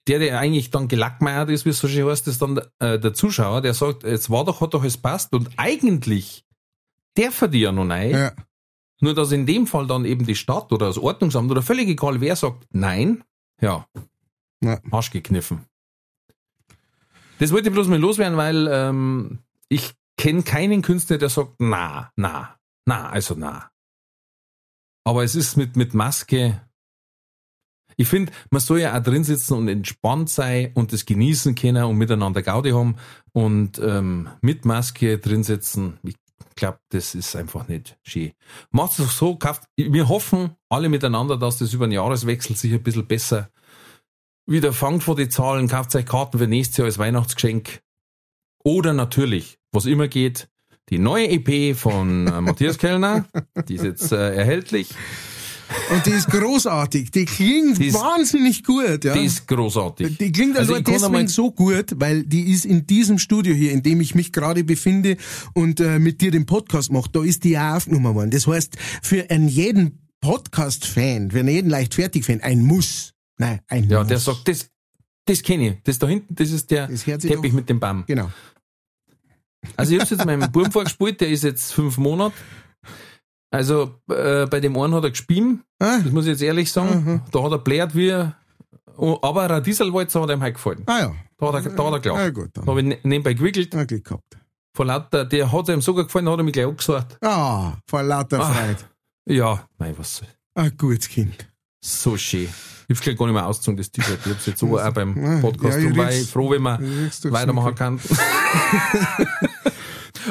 [0.08, 3.14] der, der eigentlich dann gelackmeiert ist, wie es so schön heißt, ist dann äh, der
[3.14, 6.46] Zuschauer, der sagt, jetzt war doch, hat doch es passt und eigentlich
[7.16, 8.12] darf er die ja noch rein.
[8.12, 8.32] ja,
[9.02, 12.22] Nur dass in dem Fall dann eben die Stadt oder das Ordnungsamt oder völlig egal
[12.22, 13.24] wer sagt nein,
[13.60, 13.86] ja,
[14.64, 14.80] Ja.
[14.92, 15.66] Arsch gekniffen.
[17.40, 22.12] Das wollte ich bloß mal loswerden, weil ähm, ich kenne keinen Künstler, der sagt na,
[22.16, 23.72] na, na, also na.
[25.04, 26.62] Aber es ist mit, mit Maske.
[27.98, 31.84] Ich finde, man soll ja auch drin sitzen und entspannt sein und das genießen können
[31.86, 32.98] und miteinander Gaudi haben
[33.34, 35.98] und ähm, mit Maske drin sitzen.
[36.04, 36.16] Ich
[36.56, 38.32] glaube, das ist einfach nicht schön.
[38.72, 42.74] Macht es doch so, kauft, wir hoffen alle miteinander, dass das über den Jahreswechsel sich
[42.74, 43.50] ein bisschen besser
[44.46, 47.82] wieder fangt vor die Zahlen, kauft euch Karten für nächstes Jahr als Weihnachtsgeschenk.
[48.64, 50.50] Oder natürlich, was immer geht,
[50.90, 53.26] die neue EP von äh, Matthias Kellner,
[53.68, 54.90] die ist jetzt äh, erhältlich.
[55.94, 57.12] Und die ist großartig.
[57.12, 59.14] Die klingt Die ist- wahnsinnig gut, ja.
[59.14, 60.18] Die ist großartig.
[60.18, 63.84] Die klingt Also also deswegen so gut, weil die ist in diesem Studio hier, in
[63.84, 65.18] dem ich mich gerade befinde
[65.54, 68.32] und äh, mit dir den Podcast mache, da ist die auch aufgenommen worden.
[68.32, 73.14] Das heißt, für einen jeden Podcast-Fan, für einen jeden Leichtfertig-Fan, ein Muss.
[73.38, 74.08] Nein, ein Ja, Muss.
[74.08, 74.68] der sagt, das,
[75.26, 75.78] das kenne ich.
[75.84, 78.04] Das da hinten, das ist der Das Teppich mit dem Baum.
[78.08, 78.32] Genau.
[79.78, 82.34] Also ich hab's jetzt meinem Buben vorgespielt, der ist jetzt fünf Monate.
[83.54, 87.04] Also äh, bei dem einen hat er gespielt, Ah, das muss ich jetzt ehrlich sagen.
[87.06, 87.22] Mhm.
[87.32, 90.84] Da hat er blärt wie, aber ein Dieselwalzer hat ihm halt gefallen.
[90.86, 91.16] ah ja.
[91.38, 92.34] Da hat er, da hat er Ah, gelacht.
[92.36, 92.68] gut, Da dann.
[92.70, 93.76] habe ich ne- nebenbei gewickelt.
[93.76, 94.38] Ah, Glück gehabt.
[94.76, 97.18] Vor lauter, der hat ihm sogar gefallen, da hat er mich gleich angesagt.
[97.22, 98.54] Ah, vor lauter Ah.
[98.54, 98.78] Freude.
[99.28, 100.22] Ja, nein, was,
[100.56, 101.48] Ein gutes Kind.
[101.84, 102.48] so schön.
[102.88, 104.20] Ich gleich gar nicht mehr ausgezogen, das T-Shirt.
[104.26, 105.80] Ich hab's jetzt so auch beim Ah, Podcast.
[105.80, 108.00] ja, ich froh, wenn man weitermachen kann.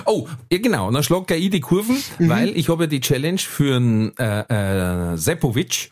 [0.07, 0.89] oh, ja genau.
[0.89, 2.29] Und dann schlag gleich ich die Kurven, Mhm.
[2.29, 5.91] weil ich habe ja die Challenge für einen äh, äh, Sepovic.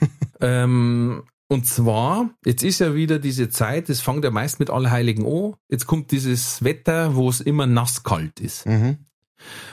[0.40, 5.26] ähm, und zwar, jetzt ist ja wieder diese Zeit, es fängt ja meist mit Allerheiligen
[5.26, 5.54] an.
[5.68, 8.66] Jetzt kommt dieses Wetter, wo es immer nasskalt ist.
[8.66, 8.98] Mhm.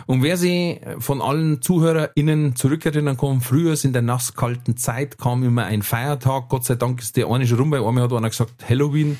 [0.05, 5.63] Und wer sich von allen ZuhörerInnen zurückerinnern kann, früher in der nasskalten Zeit kam immer
[5.65, 6.49] ein Feiertag.
[6.49, 7.69] Gott sei Dank ist der eine schon rum.
[7.69, 9.17] Bei einmal hat einer gesagt, Halloween.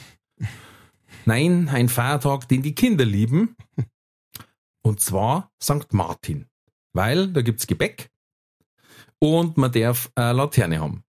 [1.26, 3.56] Nein, ein Feiertag, den die Kinder lieben.
[4.84, 5.94] Und zwar St.
[5.94, 6.48] Martin.
[6.94, 8.10] Weil da gibt's Gebäck
[9.20, 11.04] und man darf eine Laterne haben.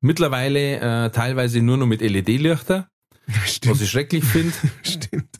[0.00, 2.88] Mittlerweile äh, teilweise nur noch mit LED-Lichter,
[3.26, 4.54] was ich schrecklich finde.
[4.82, 5.36] stimmt.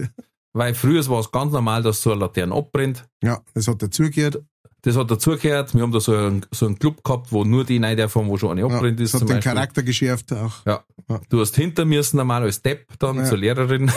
[0.53, 3.09] Weil früher war es ganz normal, dass so eine Laterne abbrennt.
[3.22, 4.43] Ja, das hat dazugehört.
[4.83, 5.74] Das hat dazugehört.
[5.74, 8.37] Wir haben da so einen, so einen Club gehabt, wo nur die rein dürfen, wo
[8.39, 9.12] schon eine Ja, abbrennt ist.
[9.12, 9.53] das hat den Beispiel.
[9.53, 10.64] Charakter geschärft auch.
[10.66, 10.85] Ja.
[11.09, 11.20] Ja.
[11.29, 13.24] Du hast hinter mir normal als Depp dann Ja.
[13.24, 13.91] zur Lehrerin.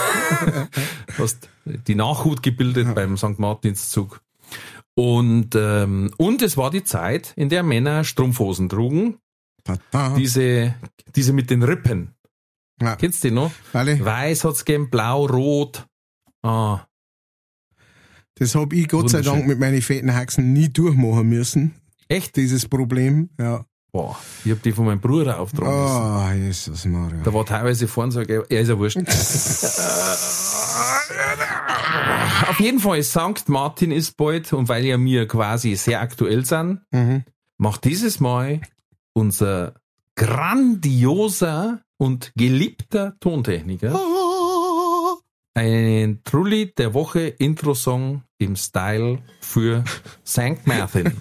[1.18, 3.38] hast die Nachhut gebildet beim St.
[3.38, 4.22] Martinszug.
[4.96, 9.18] Und, ähm, und es war die Zeit, in der Männer Strumpfhosen trugen.
[9.64, 10.16] Tada.
[10.16, 10.74] Diese,
[11.16, 12.16] diese mit den Rippen.
[12.82, 12.96] Ja.
[12.96, 13.52] Kennst du die noch?
[13.74, 15.86] Alle, Weiß hat's gegeben, blau, rot.
[16.42, 16.80] Ah,
[18.42, 19.22] das hab ich Gott sei.
[19.22, 21.74] Dank mit meinen fetten Haxen nie durchmachen müssen.
[22.10, 22.36] echt?
[22.36, 23.30] Dieses Problem.
[23.40, 23.66] Ja.
[23.94, 26.02] Boah, ich hab die von meinem Bruder auftragen müssen.
[26.02, 27.22] Oh, Jesus Maria.
[27.24, 28.98] Da war teilweise vorne so, er ist ja wurscht.
[32.50, 33.48] Auf jeden Fall, St.
[33.48, 37.24] Martin ist bald und weil ja wir quasi sehr aktuell sind, Mhm.
[37.58, 38.62] macht dieses Mal
[39.14, 39.76] unser
[40.16, 44.00] grandioser und geliebter Tontechniker,
[45.54, 49.84] einen Trulli der Woche Intro-Song im Style für
[50.26, 50.66] St.
[50.66, 51.12] Martin.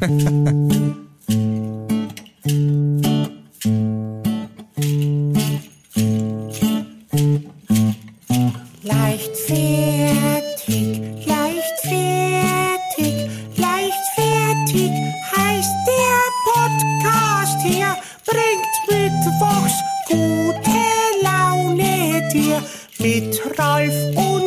[8.82, 14.90] Leichtfertig, leichtfertig, leichtfertig
[15.36, 17.94] heißt der Podcast hier,
[18.24, 19.74] bringt mittwochs
[20.08, 20.80] gute
[21.22, 22.62] Laune dir.
[22.98, 24.39] Mit Ralf und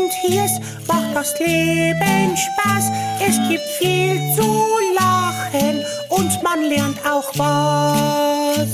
[1.23, 2.91] das Leben Spaß.
[3.25, 8.67] Es gibt viel zu lachen und man lernt auch was.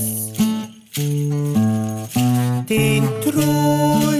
[2.68, 4.18] Den Trulli,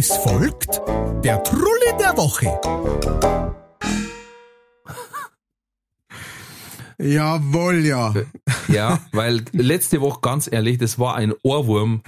[0.00, 0.80] Es folgt
[1.22, 2.58] der Trulli der Woche.
[6.98, 8.14] Jawohl, ja.
[8.68, 12.00] Ja, weil letzte Woche, ganz ehrlich, das war ein Ohrwurm.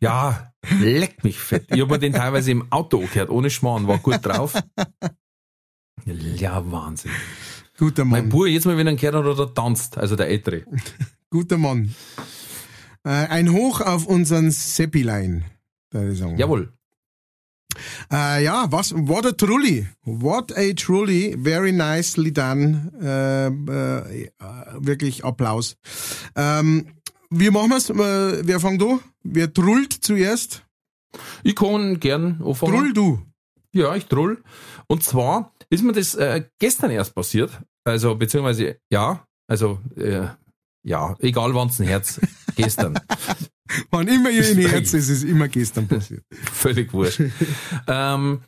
[0.00, 1.68] Ja, leck mich fett.
[1.74, 4.52] Ich habe den teilweise im Auto gehört, ohne Schmarrn, war gut drauf.
[6.04, 7.12] Ja, Wahnsinn.
[7.78, 8.28] Guter Mein Mann.
[8.28, 10.66] Bub, jetzt mal, wenn er einen gehört hat, hat er tanzt, also der Ältere.
[11.30, 11.94] Guter Mann.
[13.04, 15.46] Äh, ein Hoch auf unseren Seppilein,
[15.92, 16.36] würde ich sagen.
[16.36, 16.74] Jawohl.
[18.12, 19.86] Äh, ja, was, what a Trulli.
[20.04, 21.34] What a Trulli.
[21.38, 22.92] Very nicely done.
[23.00, 24.30] Äh, äh,
[24.78, 25.76] wirklich Applaus.
[26.36, 26.86] Ähm,
[27.30, 27.90] wie machen wir's?
[27.90, 29.00] Äh, wer fängt an?
[29.22, 30.64] Wer trullt zuerst?
[31.42, 32.72] Ich kann gern anfangen.
[32.72, 33.22] Trull du.
[33.72, 34.42] Ja, ich troll.
[34.86, 37.50] Und zwar ist mir das äh, gestern erst passiert.
[37.84, 40.26] Also, beziehungsweise, ja, also, äh,
[40.84, 42.20] ja, egal wann's ein Herz,
[42.56, 42.98] gestern.
[43.90, 46.24] Wann immer ihr in Herz ist, ist immer gestern passiert.
[46.52, 47.20] Völlig wurscht.
[47.88, 48.42] ähm,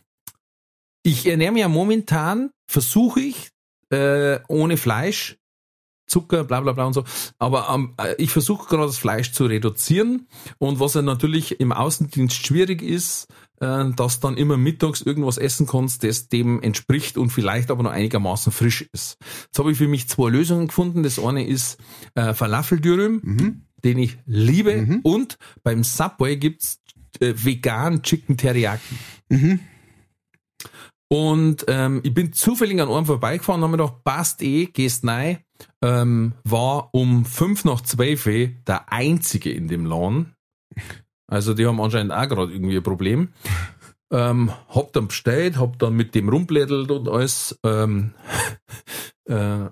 [1.02, 3.50] ich ernähre mich ja momentan, versuche ich,
[3.90, 5.36] äh, ohne Fleisch,
[6.06, 7.04] Zucker, bla bla bla und so.
[7.38, 10.26] Aber ähm, äh, ich versuche gerade das Fleisch zu reduzieren.
[10.58, 13.26] Und was ja natürlich im Außendienst schwierig ist,
[13.60, 17.90] äh, dass dann immer mittags irgendwas essen kannst, das dem entspricht und vielleicht aber noch
[17.90, 19.16] einigermaßen frisch ist.
[19.44, 21.02] Jetzt habe ich für mich zwei Lösungen gefunden.
[21.02, 21.78] Das eine ist
[22.14, 23.62] äh, Falafeldürüm, Mhm.
[23.84, 25.00] Den ich liebe.
[25.02, 26.80] Und beim Subway gibt's
[27.20, 28.94] äh, vegan Chicken Teriyaki.
[29.28, 29.60] Mhm.
[31.08, 35.06] Und ähm, ich bin zufällig an einem vorbeigefahren und habe mir gedacht, passt eh, gehst
[35.06, 35.38] rein.
[35.82, 40.34] Ähm, war um fünf nach zwölf der einzige in dem Laden.
[41.30, 43.28] Also die haben anscheinend auch gerade irgendwie ein Problem.
[44.12, 48.14] Ähm, hab dann bestellt, hab dann mit dem rumblättelt und alles, ähm,
[49.28, 49.66] äh,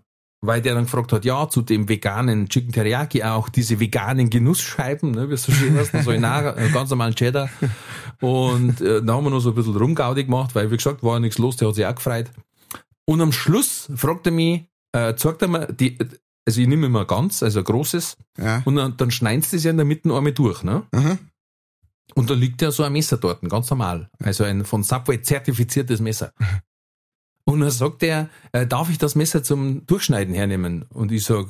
[0.44, 5.12] weil der dann gefragt hat, ja, zu dem veganen Chicken Teriyaki auch diese veganen Genussscheiben,
[5.12, 7.48] ne, wie es so schön heißt, so in einer, äh, ganz normalen Cheddar.
[8.20, 11.14] Und äh, dann haben wir noch so ein bisschen rumgaudi gemacht, weil wie gesagt, war
[11.14, 12.30] ja nichts los, der hat sich auch gefreut.
[13.04, 15.96] Und am Schluss fragt er mich, äh, zeigt er mir, die,
[16.46, 18.62] also ich nehme immer ganz, also ein großes, Ja.
[18.64, 20.82] und dann, dann schneidest du es ja in der Mitte einmal durch, ne?
[20.92, 21.18] Aha.
[22.14, 24.10] Und da liegt ja so ein Messer dort, ganz normal.
[24.22, 26.32] Also ein von Subway zertifiziertes Messer.
[27.44, 30.84] Und dann sagt er, äh, darf ich das Messer zum Durchschneiden hernehmen?
[30.90, 31.46] Und ich sag,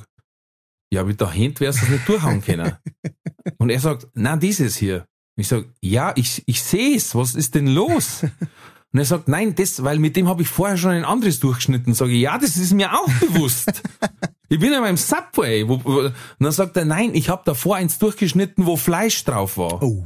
[0.93, 2.77] ja, mit der Hand wirst du es nicht durchhauen können.
[3.59, 5.07] Und er sagt, na, dieses hier.
[5.37, 8.23] Ich sag, ja, ich, ich sehe es, was ist denn los?
[8.93, 11.95] Und er sagt, nein, das, weil mit dem habe ich vorher schon ein anderes durchgeschnitten.
[11.95, 13.83] Sage ich, ja, das ist mir auch bewusst.
[14.49, 15.67] Ich bin ja beim Subway.
[15.67, 19.57] Wo, wo, und dann sagt er, nein, ich habe davor eins durchgeschnitten, wo Fleisch drauf
[19.57, 19.83] war.
[19.83, 20.05] Oh.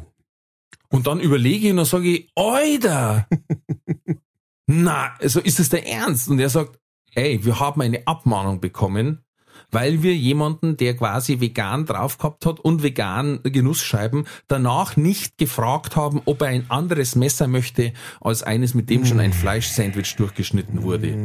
[0.88, 3.26] Und dann überlege ich und dann sage ich, Oida!
[4.66, 6.28] Na, also ist das der Ernst?
[6.28, 6.78] Und er sagt,
[7.14, 9.24] ey, wir haben eine Abmahnung bekommen,
[9.70, 15.96] weil wir jemanden, der quasi vegan drauf gehabt hat und vegan Genussscheiben, danach nicht gefragt
[15.96, 20.82] haben, ob er ein anderes Messer möchte, als eines, mit dem schon ein Fleischsandwich durchgeschnitten
[20.82, 21.16] wurde.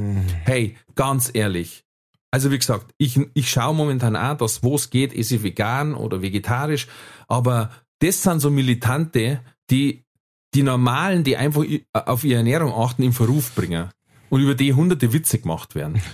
[0.43, 1.83] Hey, ganz ehrlich.
[2.31, 5.93] Also wie gesagt, ich, ich schaue momentan auch, dass wo es geht, ist ich vegan
[5.93, 6.87] oder vegetarisch,
[7.27, 7.69] aber
[7.99, 10.05] das sind so Militante, die
[10.53, 13.89] die Normalen, die einfach auf ihre Ernährung achten, in Verruf bringen
[14.29, 16.01] und über die hunderte Witze gemacht werden.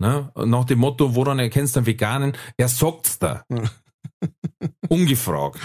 [0.00, 0.30] Ne?
[0.36, 2.36] Nach dem Motto, woran erkennst du einen Veganen?
[2.56, 3.42] Er sagt's da.
[4.88, 5.58] Ungefragt.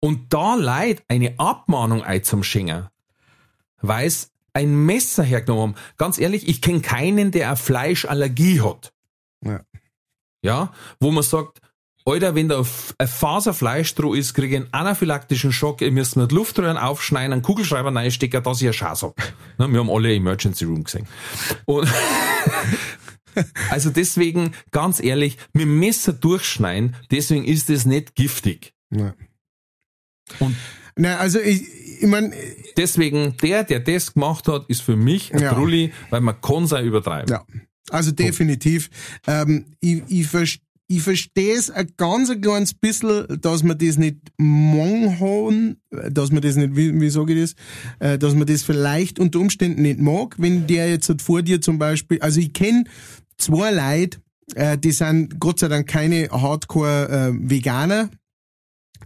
[0.00, 2.88] Und da leid eine Abmahnung ein zum Schenken,
[3.80, 5.82] weil es ein Messer hergenommen haben.
[5.98, 8.92] Ganz ehrlich, ich kenne keinen, der eine Fleischallergie hat.
[9.44, 9.60] Ja.
[10.42, 11.60] Ja, wo man sagt,
[12.10, 12.62] Alter, wenn da
[12.98, 17.42] ein Faserfleisch drauf ist, kriege ich einen anaphylaktischen Schock, ihr müsst die Luftröhren aufschneiden, einen
[17.42, 19.16] Kugelschreiber reinstecken, dass ich eine Chance hab.
[19.58, 21.06] Ne, wir haben alle Emergency Room gesehen.
[21.66, 21.88] Und,
[23.70, 28.74] Also deswegen, ganz ehrlich, mit dem Messer durchschneiden, deswegen ist es nicht giftig.
[28.90, 29.14] Ja.
[30.40, 30.56] Und
[30.96, 31.62] Na, also ich,
[32.00, 32.34] ich mein,
[32.76, 35.54] deswegen, der, der das gemacht hat, ist für mich ein Ja.
[35.54, 37.30] Trulli, weil man kann es übertreiben.
[37.32, 37.44] ja,
[37.90, 38.90] also definitiv.
[39.28, 40.58] Ähm, ich ich, vers-
[40.90, 45.76] ich verstehe es ein ganz ein kleines bisschen, dass man das nicht mag haben,
[46.10, 47.54] dass man das nicht, wie, wie sage ich das,
[48.00, 51.60] äh, dass man das vielleicht unter Umständen nicht mag, wenn der jetzt halt vor dir
[51.60, 52.84] zum Beispiel, also ich kenne
[53.38, 54.18] zwei Leute,
[54.56, 58.10] äh, die sind Gott sei Dank keine Hardcore-Veganer,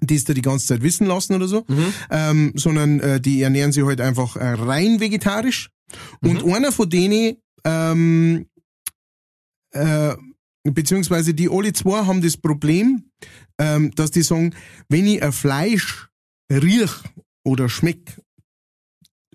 [0.01, 1.67] die es da die ganze Zeit wissen lassen oder so,
[2.11, 5.69] ähm, sondern äh, die ernähren sich halt einfach äh, rein vegetarisch.
[6.23, 8.47] Und einer von denen, ähm,
[9.73, 10.15] äh,
[10.65, 13.05] beziehungsweise die alle zwei haben das Problem,
[13.59, 14.55] ähm, dass die sagen,
[14.89, 16.09] wenn ich ein Fleisch
[16.51, 16.91] riech
[17.45, 18.21] oder schmeck,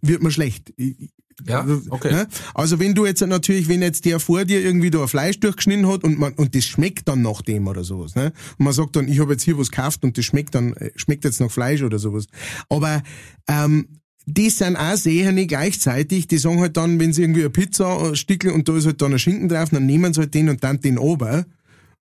[0.01, 0.73] wird mir schlecht.
[0.77, 1.09] Ich-
[1.47, 2.11] Ja, okay.
[2.11, 2.27] Ne?
[2.53, 5.88] Also wenn du jetzt natürlich, wenn jetzt der vor dir irgendwie da ein Fleisch durchgeschnitten
[5.88, 8.34] hat und man und das schmeckt dann nach dem oder sowas, ne?
[8.57, 10.91] Und man sagt dann, ich habe jetzt hier was gekauft und das schmeckt dann äh,
[10.97, 12.25] schmeckt jetzt nach Fleisch oder sowas.
[12.67, 13.01] Aber
[13.47, 13.99] ähm,
[14.34, 18.53] die sind auch Seherne gleichzeitig, die sagen halt dann, wenn sie irgendwie eine Pizza stickeln
[18.53, 20.80] und da ist halt dann ein Schinken drauf, dann nehmen sie halt den und dann
[20.80, 21.45] den ober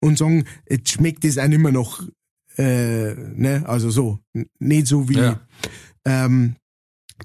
[0.02, 2.04] und sagen, jetzt schmeckt das auch nicht mehr noch,
[2.58, 4.20] äh, ne, also so,
[4.60, 5.40] nicht so wie, Ja.
[6.06, 6.56] ähm,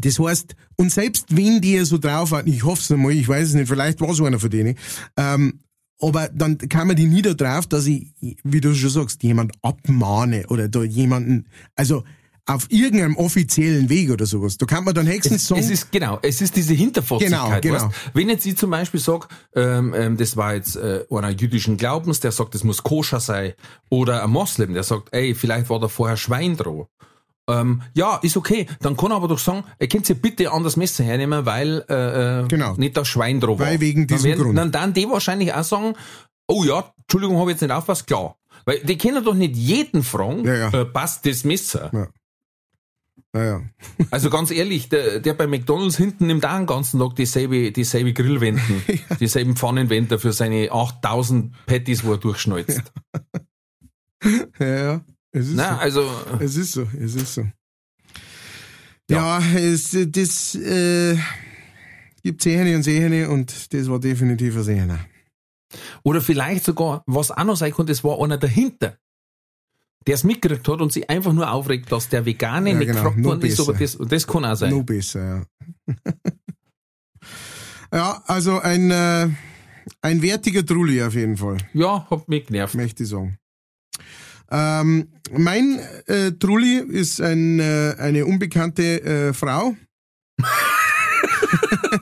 [0.01, 3.49] das heißt, und selbst wenn die so drauf hatten, ich hoffe es einmal, ich weiß
[3.49, 4.77] es nicht, vielleicht war es einer von denen,
[5.17, 5.61] ähm,
[6.01, 8.13] aber dann kann man die nie da drauf, dass ich,
[8.45, 12.05] wie du schon sagst, jemand abmahne oder da jemanden, also
[12.49, 14.57] auf irgendeinem offiziellen Weg oder sowas.
[14.57, 17.63] Da kann man dann höchstens Es, sagen, es ist genau, es ist diese Hinterfotzigkeit.
[17.63, 17.89] Genau, genau.
[17.89, 18.11] Weißt?
[18.15, 22.21] Wenn jetzt ich zum Beispiel sag, ähm, ähm, das war jetzt äh, einer jüdischen Glaubens,
[22.21, 23.53] der sagt, das muss koscher sein,
[23.91, 26.87] oder ein Moslem, der sagt, ey, vielleicht war da vorher Schwein dran.
[27.49, 28.67] Ähm, ja, ist okay.
[28.81, 31.85] Dann kann er aber doch sagen, ihr könnt ihr bitte an das Messer hernehmen, weil
[31.89, 32.75] äh, äh, Genau.
[32.77, 33.67] nicht das Schwein dran war.
[33.67, 34.59] Weil wegen dann diesem Grund.
[34.59, 35.95] Dann, dann die wahrscheinlich auch sagen,
[36.47, 38.37] oh ja, Entschuldigung, habe jetzt nicht aufpasst, klar.
[38.65, 40.81] Weil die können doch nicht jeden fragen, Ja, ja.
[40.81, 41.91] Äh, passt das Messer?
[43.33, 43.63] Naja,
[44.11, 48.13] Also ganz ehrlich, der, der bei McDonalds hinten nimmt auch den ganzen Tag dieselbe, dieselbe
[48.13, 48.83] Grillwänden,
[49.21, 52.93] dieselben Pfannenwände für seine 8000 Patties, wo er durchschneuzt.
[54.59, 55.01] ja, ja,
[55.33, 55.81] es ist Na, so.
[55.81, 56.11] also,
[56.41, 57.47] Es ist so, es ist so.
[59.11, 61.17] Ja, es, das äh,
[62.23, 65.01] gibt Sehene und Sehene und das war definitiv ein Sehene.
[66.03, 68.99] oder vielleicht sogar, was auch noch sein kann, das war einer dahinter,
[70.09, 73.03] der es mitgekriegt hat und sich einfach nur aufregt, dass der Vegane Ja, nicht genau,
[73.03, 74.71] gefragt worden ist, aber das, das kann auch sein.
[74.71, 75.45] Noch besser,
[75.87, 75.95] ja.
[77.93, 79.29] ja, also ein, äh,
[80.01, 82.75] ein wertiger Trulli auf jeden Fall, Ja, hat mich genervt.
[82.75, 83.37] möchte ich sagen.
[84.51, 89.77] Ähm, mein äh, Trulli ist ein, äh, eine unbekannte äh, Frau.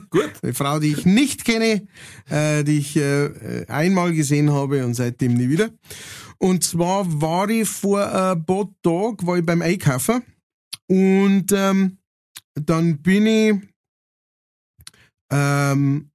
[0.09, 0.31] Gut.
[0.41, 1.85] Eine Frau, die ich nicht kenne,
[2.29, 5.71] äh, die ich äh, einmal gesehen habe und seitdem nie wieder.
[6.39, 10.23] Und zwar war ich vor ein paar Tagen, war ich beim Einkaufen
[10.87, 11.97] und ähm,
[12.53, 13.55] dann bin ich
[15.31, 16.11] ähm,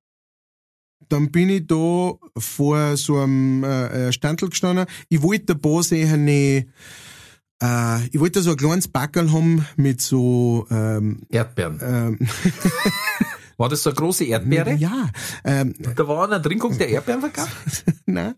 [1.09, 4.87] dann bin ich da vor so einem äh, äh, Standel gestanden.
[5.11, 10.67] Ich wollte ein paar sehen, äh, ich wollte so ein kleines Backel haben mit so
[10.71, 11.81] ähm, Erdbeeren.
[11.83, 12.19] ähm,
[13.63, 14.73] War das so eine große Erdbeere?
[14.75, 15.09] ja,
[15.45, 17.85] ähm, Da war eine Trinkung der Erdbeeren verkauft?
[18.07, 18.35] Nein,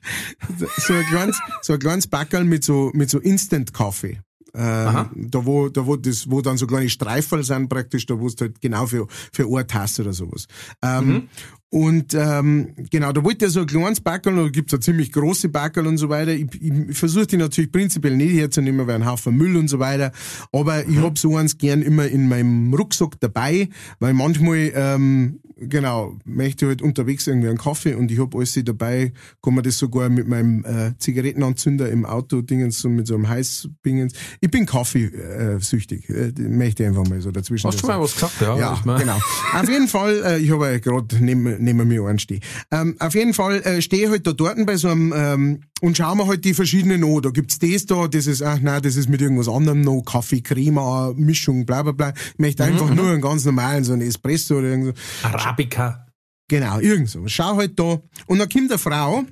[0.76, 4.20] so ein kleines, so ein kleines Backerl mit so, mit so Instant-Kaffee.
[4.54, 8.26] Ähm, da wo, da wo das, wo dann so kleine Streiferl sind praktisch, da wo
[8.26, 10.44] es halt genau für, für eine Tasse oder sowas.
[10.82, 11.28] Ähm, Mhm.
[11.70, 15.48] Und ähm, genau, da wollte er so ein kleines Backerl, da gibt's ja ziemlich große
[15.48, 16.32] Backerl und so weiter.
[16.32, 20.12] Ich, ich versuche die natürlich prinzipiell nicht herzunehmen, weil ein Haufen Müll und so weiter.
[20.52, 26.16] Aber ich hab so eins gern immer in meinem Rucksack dabei, weil manchmal, ähm, genau,
[26.24, 29.12] möchte ich halt unterwegs irgendwie einen Kaffee und ich hab alles dabei,
[29.42, 33.28] kann man das sogar mit meinem äh, Zigarettenanzünder im Auto dingens, so mit so einem
[33.28, 34.12] Heißbingens.
[34.40, 37.66] Ich bin kaffeesüchtig, äh, möchte ich einfach mal so dazwischen.
[37.68, 38.40] Hast du mal was gesagt?
[38.40, 39.16] Ja, Ja, ich mein- genau.
[39.54, 42.40] Auf jeden Fall, äh, ich habe ja gerade neben, neben mir anstehen.
[42.70, 45.96] Ähm, auf jeden Fall äh, stehe ich halt da dort bei so einem ähm, und
[45.96, 47.22] schauen wir halt die verschiedenen an.
[47.22, 50.40] Da gibt's das da, das ist, ach nein, das ist mit irgendwas anderem noch, Kaffee,
[50.40, 52.12] Crema, Mischung, bla bla bla.
[52.32, 55.28] Ich möchte einfach nur einen ganz normalen, so einen Espresso oder irgend so.
[55.28, 56.06] Arabica.
[56.48, 57.26] Genau, irgend so.
[57.26, 58.00] Schau halt da.
[58.26, 59.24] Und dann kommt eine Frau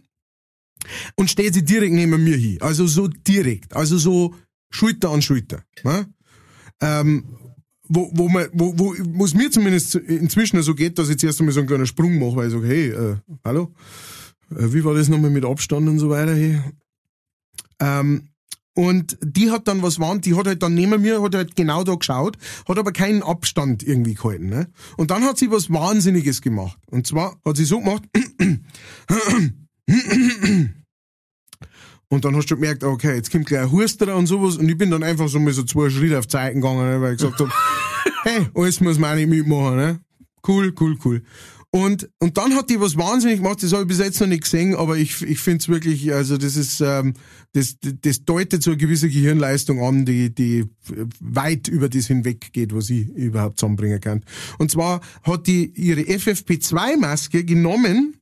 [1.16, 2.59] und steht sie direkt neben mir hin.
[2.61, 3.75] Also so direkt.
[3.77, 4.35] Also so
[4.70, 5.62] Schulter an Schulter.
[5.85, 6.07] Ne?
[6.81, 7.37] Ähm,
[7.95, 11.40] wo, wo, man, wo, wo, wo es mir zumindest inzwischen so geht, dass ich zuerst
[11.40, 13.74] einmal so einen kleinen Sprung mache, weil ich sage, hey, äh, hallo,
[14.51, 16.34] äh, wie war das nochmal mit Abstand und so weiter?
[16.34, 16.61] Hey?
[17.80, 18.28] Ähm,
[18.74, 21.84] und die hat dann was waren, die hat halt dann neben mir, hat halt genau
[21.84, 24.49] da geschaut, hat aber keinen Abstand irgendwie gehalten.
[24.49, 24.68] Ne?
[24.97, 26.78] Und dann hat sie was Wahnsinniges gemacht.
[26.90, 28.05] Und zwar hat sie so gemacht,
[32.12, 34.58] Und dann hast du gemerkt, okay, jetzt kommt gleich ein Huster und sowas.
[34.58, 37.14] Und ich bin dann einfach so mal so zwei Schritte auf Zeiten gegangen, ne, weil
[37.14, 37.50] ich gesagt habe,
[38.24, 39.76] hey, alles muss man auch nicht mitmachen.
[39.76, 40.00] Ne?
[40.46, 41.22] Cool, cool, cool.
[41.70, 44.42] Und, und dann hat die was wahnsinnig gemacht, das habe ich bis jetzt noch nicht
[44.42, 47.14] gesehen, aber ich, ich finde es wirklich, also das ist, ähm,
[47.54, 50.66] das, das deutet so eine gewisse Gehirnleistung an, die, die
[51.18, 54.22] weit über das hinweg geht, was ich überhaupt zusammenbringen kann.
[54.58, 58.18] Und zwar hat die ihre FFP2-Maske genommen,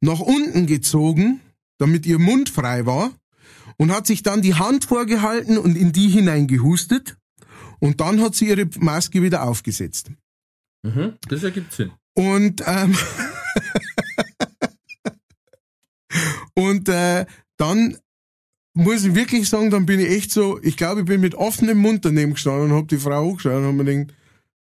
[0.00, 1.38] nach unten gezogen,
[1.78, 3.12] damit ihr Mund frei war,
[3.76, 7.16] und hat sich dann die Hand vorgehalten und in die hineingehustet.
[7.80, 10.10] Und dann hat sie ihre Maske wieder aufgesetzt.
[10.82, 11.92] Mhm, das ergibt Sinn.
[12.14, 12.96] Und, ähm,
[16.54, 17.98] und äh, dann
[18.74, 21.78] muss ich wirklich sagen, dann bin ich echt so, ich glaube, ich bin mit offenem
[21.78, 24.16] Mund daneben gestanden und hab die Frau angeschaut und hab mir gedacht,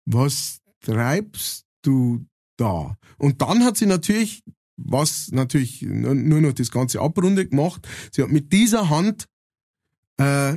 [0.04, 2.24] was treibst du
[2.56, 2.96] da?
[3.18, 4.42] Und dann hat sie natürlich,
[4.76, 9.26] was natürlich nur noch das ganze Abrunde gemacht, sie hat mit dieser Hand
[10.18, 10.54] äh,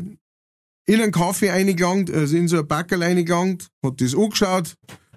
[0.88, 4.76] in einen Kaffee eingelangt, also in so ein Backerl eingelangt, hat das angeschaut,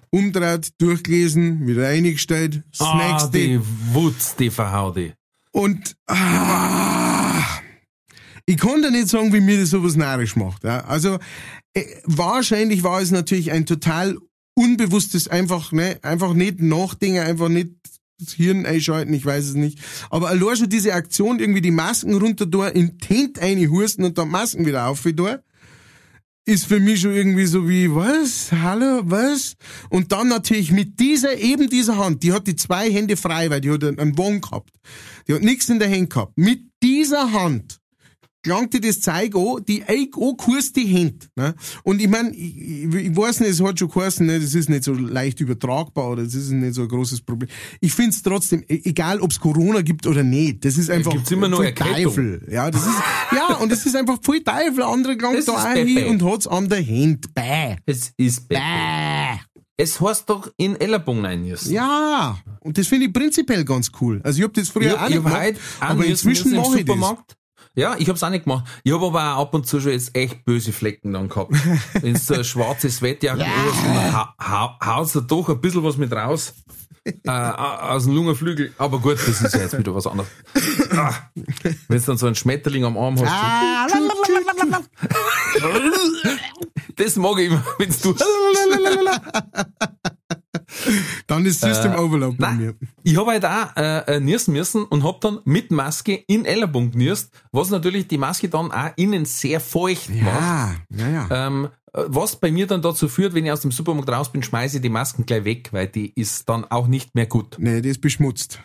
[0.09, 3.31] umdreht, durchgelesen, wieder eingestellt, das Ah, nächste.
[3.37, 3.59] die
[3.93, 5.13] Wutz, die verhaudi.
[5.51, 7.41] Und ah,
[8.45, 10.63] ich konnte nicht sagen, wie mir das sowas narrisch macht.
[10.63, 10.81] Ja.
[10.85, 11.19] Also
[11.73, 14.17] äh, wahrscheinlich war es natürlich ein total
[14.55, 17.69] unbewusstes, einfach, ne, einfach nicht nachdenken, einfach nicht
[18.35, 19.79] Hirn einschalten, ich weiß es nicht.
[20.09, 24.29] Aber allein schon diese Aktion, irgendwie die Masken runter da, in Tent einhusten und dann
[24.29, 25.39] Masken wieder auf da,
[26.45, 28.51] ist für mich schon irgendwie so wie, was?
[28.51, 29.55] Hallo, was?
[29.89, 33.61] Und dann natürlich mit dieser, eben dieser Hand, die hat die zwei Hände frei, weil
[33.61, 34.71] die hat einen Wong gehabt.
[35.27, 36.37] Die hat nichts in der Hand gehabt.
[36.37, 37.78] Mit dieser Hand
[38.49, 41.27] gelangte das Zeug an, die angekürzt die Hände.
[41.35, 41.53] Ne?
[41.83, 42.55] Und ich mein, ich,
[42.93, 46.23] ich weiß nicht, es hat schon geheißen, ne, das ist nicht so leicht übertragbar oder
[46.23, 47.49] das ist nicht so ein großes Problem.
[47.79, 51.31] Ich find's trotzdem, e- egal ob es Corona gibt oder nicht, das ist einfach gibt's
[51.31, 51.73] immer nur voll.
[51.73, 52.47] Teufel.
[52.51, 52.95] Ja, das ist,
[53.35, 54.83] ja, und das ist einfach voll Teufel.
[54.83, 57.33] Andere gelangt Das da auch hin und hat's an der Hand.
[57.33, 57.75] Bäh.
[57.85, 58.55] Es ist Bäh.
[58.55, 59.39] Bäh.
[59.77, 61.71] Es heißt doch in Ellerbogen einjüssen.
[61.71, 64.19] Ja, und das finde ich prinzipiell ganz cool.
[64.23, 66.97] Also ich hab das früher Ich, auch ich nicht gemacht, aber inzwischen mache ich das.
[67.75, 68.65] Ja, ich hab's auch nicht gemacht.
[68.83, 71.53] Ich hab aber auch ab und zu schon jetzt echt böse Flecken dann gehabt.
[72.01, 74.13] Wenn so ein schwarzes Wettjacken ja.
[74.13, 76.53] ha, ha, haust du doch ein bisschen was mit raus.
[77.05, 78.73] äh, aus dem Lungenflügel.
[78.77, 80.29] Aber gut, das ist ja jetzt wieder was anderes.
[80.91, 81.13] Ah,
[81.87, 83.31] Wenn du dann so einen Schmetterling am Arm hast.
[83.31, 83.87] Ah,
[86.95, 88.13] Das mag ich immer, wenn du.
[91.27, 92.75] Dann ist System Overload bei Nein, mir.
[93.03, 96.95] ich habe halt auch äh, äh, nirsen müssen und hab dann mit Maske in Ellerpunkt
[96.95, 100.25] nirst, was natürlich die Maske dann auch innen sehr feucht macht.
[100.25, 101.47] Ja, ja, ja.
[101.47, 104.43] Ähm, äh, was bei mir dann dazu führt, wenn ich aus dem Supermarkt raus bin,
[104.43, 107.55] schmeiße ich die Masken gleich weg, weil die ist dann auch nicht mehr gut.
[107.59, 108.59] Nee, die ist beschmutzt.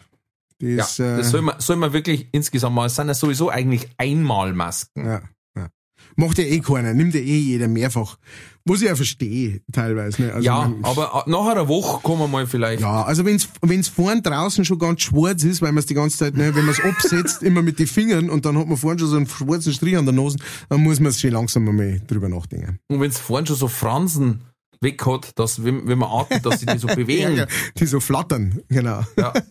[0.61, 3.15] Die Ja, ist, äh, das soll man, soll man wirklich insgesamt mal, es sind ja
[3.15, 5.05] sowieso eigentlich Einmalmasken.
[5.07, 5.23] ja,
[5.57, 5.69] ja.
[6.17, 8.19] Macht ja eh keiner, nimmt ja eh jeder mehrfach.
[8.67, 10.23] Was ich ja verstehe, teilweise.
[10.23, 10.33] Ne?
[10.33, 12.81] Also Ja, man- aber äh, nach einer Woche kann man mal vielleicht.
[12.81, 16.17] Ja, also wenn's wenn's vorn draußen schon ganz schwarz ist, weil man es die ganze
[16.17, 18.99] Zeit, ne, wenn man es absetzt, immer mit den Fingern und dann hat man vorn
[18.99, 20.39] schon so einen schwarzen Strich an der Nase,
[20.71, 22.79] dann muss man schon langsam mal drüber nachdenken.
[22.89, 24.41] Und wenn es vorhin schon so Fransen
[24.81, 27.37] weg hat, dass, wenn, wenn man atmet, dass sie die so bewegen.
[27.37, 27.47] Ja,
[27.79, 29.03] die so flattern, genau.
[29.19, 29.35] Ja.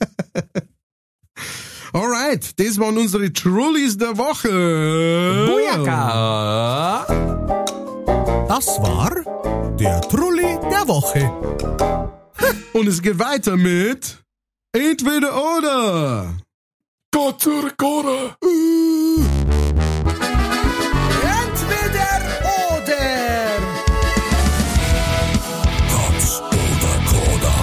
[1.93, 4.49] Alright, das waren unsere Trullis der Woche.
[5.76, 7.05] Bujaka!
[8.48, 9.12] Das war
[9.78, 11.32] der Trulli der Woche.
[12.74, 14.24] Und es geht weiter mit
[14.76, 16.34] Entweder oder.
[17.12, 18.36] Gott oder Gott!
[21.22, 22.20] Entweder
[22.74, 22.98] oder.
[25.89, 27.54] Katz oder Koda.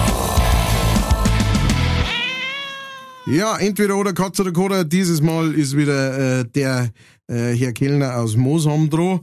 [3.25, 4.85] Ja, entweder oder Katz oder Koda.
[4.85, 6.91] Dieses Mal ist wieder äh, der
[7.27, 9.19] äh, Herr Kellner aus Mosam dran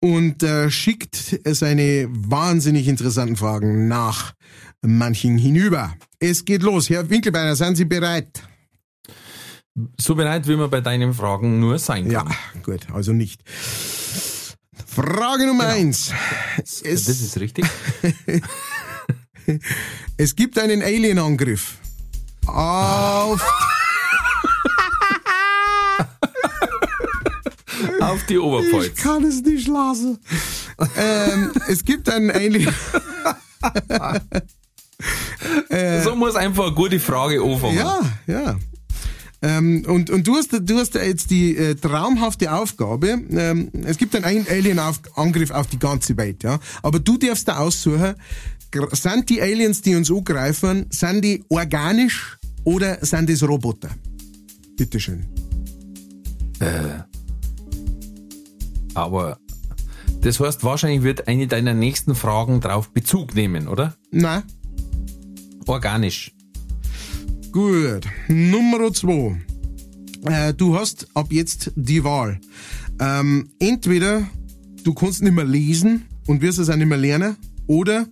[0.00, 4.34] und äh, schickt seine wahnsinnig interessanten Fragen nach
[4.82, 5.94] manchen hinüber.
[6.18, 6.88] Es geht los.
[6.90, 8.42] Herr Winkelbeiner, sind Sie bereit?
[10.00, 12.62] So bereit, wie man bei deinen Fragen nur sein Ja, kann.
[12.62, 13.42] gut, also nicht.
[14.86, 16.12] Frage Nummer eins.
[16.56, 17.66] das Es, ist richtig.
[20.16, 21.78] es gibt einen Alien-Angriff
[22.46, 23.42] auf
[28.06, 28.86] Auf die Oberpfalz.
[28.86, 30.18] Ich kann es nicht lassen.
[30.96, 32.74] ähm, es gibt einen Alien.
[36.04, 37.76] So muss einfach eine gute Frage anfangen.
[37.76, 38.56] Ja, ja.
[39.42, 44.16] Ähm, und, und du hast, du hast jetzt die äh, traumhafte Aufgabe, ähm, es gibt
[44.16, 46.58] einen Alien-Angriff auf die ganze Welt, ja.
[46.82, 48.14] Aber du darfst da aussuchen,
[48.92, 53.90] sind die Aliens, die uns angreifen, sind die organisch oder sind das Roboter?
[54.76, 55.26] Bitteschön.
[58.96, 59.38] Aber
[60.22, 63.94] das heißt, wahrscheinlich wird eine deiner nächsten Fragen drauf Bezug nehmen, oder?
[64.10, 64.42] Na,
[65.66, 66.32] Organisch.
[67.52, 68.06] gut.
[68.28, 69.40] Nummer zwei.
[70.24, 72.40] Äh, du hast ab jetzt die Wahl.
[72.98, 74.26] Ähm, entweder
[74.82, 77.36] du kannst nicht mehr lesen und wirst es auch nicht mehr lernen,
[77.66, 78.06] oder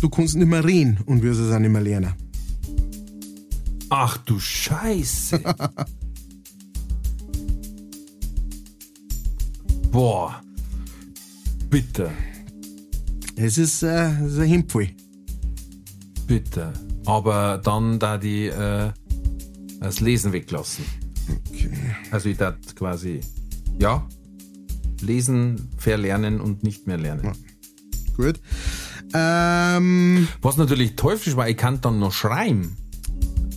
[0.00, 2.12] du kannst nicht mehr reden und wirst es auch nicht mehr lernen.
[3.88, 5.40] Ach du Scheiße.
[9.94, 10.42] Boah.
[11.70, 12.10] Bitte,
[13.36, 14.88] Es ist, äh, es ist ein Himpfel.
[16.26, 16.72] bitte.
[17.06, 18.90] Aber dann da die äh,
[19.78, 20.84] das Lesen weglassen.
[21.30, 21.70] Okay.
[22.10, 23.20] Also ich dachte quasi,
[23.78, 24.04] ja,
[25.00, 27.32] lesen, verlernen und nicht mehr lernen.
[28.16, 28.40] Gut.
[29.14, 32.76] Ähm, Was natürlich teuflisch weil ich kann dann noch schreiben,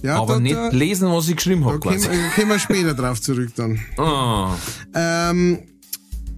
[0.04, 1.96] ja, aber da, nicht da, lesen, was ich geschrieben da habe.
[1.96, 3.80] äh, kommen wir später drauf zurück dann.
[3.98, 4.56] Ah,
[4.94, 5.60] Ähm,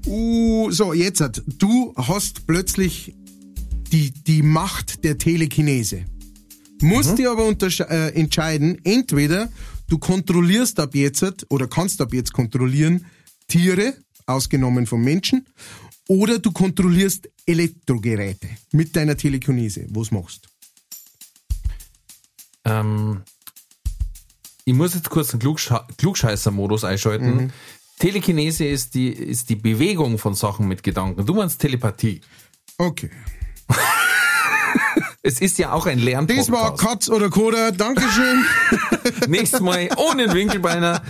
[0.08, 3.16] uh, so, jetzt hat, du hast plötzlich
[3.92, 6.06] die, die Macht der Telekinese.
[6.82, 9.50] Musst dir aber äh, entscheiden, entweder
[9.88, 13.06] du kontrollierst ab jetzt oder kannst ab jetzt kontrollieren
[13.48, 13.96] Tiere,
[14.26, 15.46] ausgenommen von Menschen,
[16.08, 19.88] oder du kontrollierst Elektrogeräte mit deiner Telekinese.
[19.90, 20.50] Was machst
[22.66, 23.22] ähm,
[24.66, 27.36] ich muss jetzt kurz den Klugsche Klugscheißer-Modus einschalten.
[27.36, 27.52] Mhm.
[28.00, 31.26] Telekinese ist die, ist die Bewegung von Sachen mit Gedanken.
[31.26, 32.22] Du meinst Telepathie.
[32.78, 33.10] Okay.
[35.22, 36.52] Es ist ja auch ein Das Lernpodcast.
[36.52, 37.72] war Katz oder Koda.
[37.72, 38.46] Dankeschön.
[39.28, 41.04] Nächstes Mal ohne Winkelbeiner.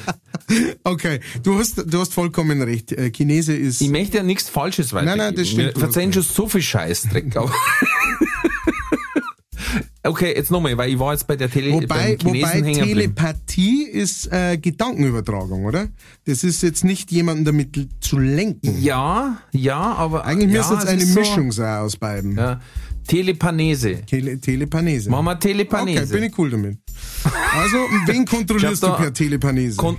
[0.84, 2.92] Okay, du hast, du hast vollkommen recht.
[2.92, 3.82] Äh, Chinese ist.
[3.82, 5.18] Ich möchte ja nichts Falsches weitergeben.
[5.20, 7.36] nein, das stimmt, Wir verzeihen schon so viel Scheißdreck.
[10.02, 12.62] Okay, jetzt nochmal, weil ich war jetzt bei der Tele Wobei, wobei.
[12.62, 15.90] Telepathie ist äh, Gedankenübertragung, oder?
[16.26, 18.82] Das ist jetzt nicht jemanden damit zu lenken.
[18.82, 22.38] Ja, ja, aber Eigentlich ja, müsste es eine ist so- Mischung sein aus beiden.
[22.38, 22.62] Ja.
[23.08, 24.02] Telepanese.
[24.06, 25.10] Tele Telepanese.
[25.10, 26.04] Machen wir Telepanese.
[26.04, 26.78] Okay, bin ich cool damit.
[27.54, 29.76] Also, wen kontrollierst du per Telepanese?
[29.78, 29.98] Kon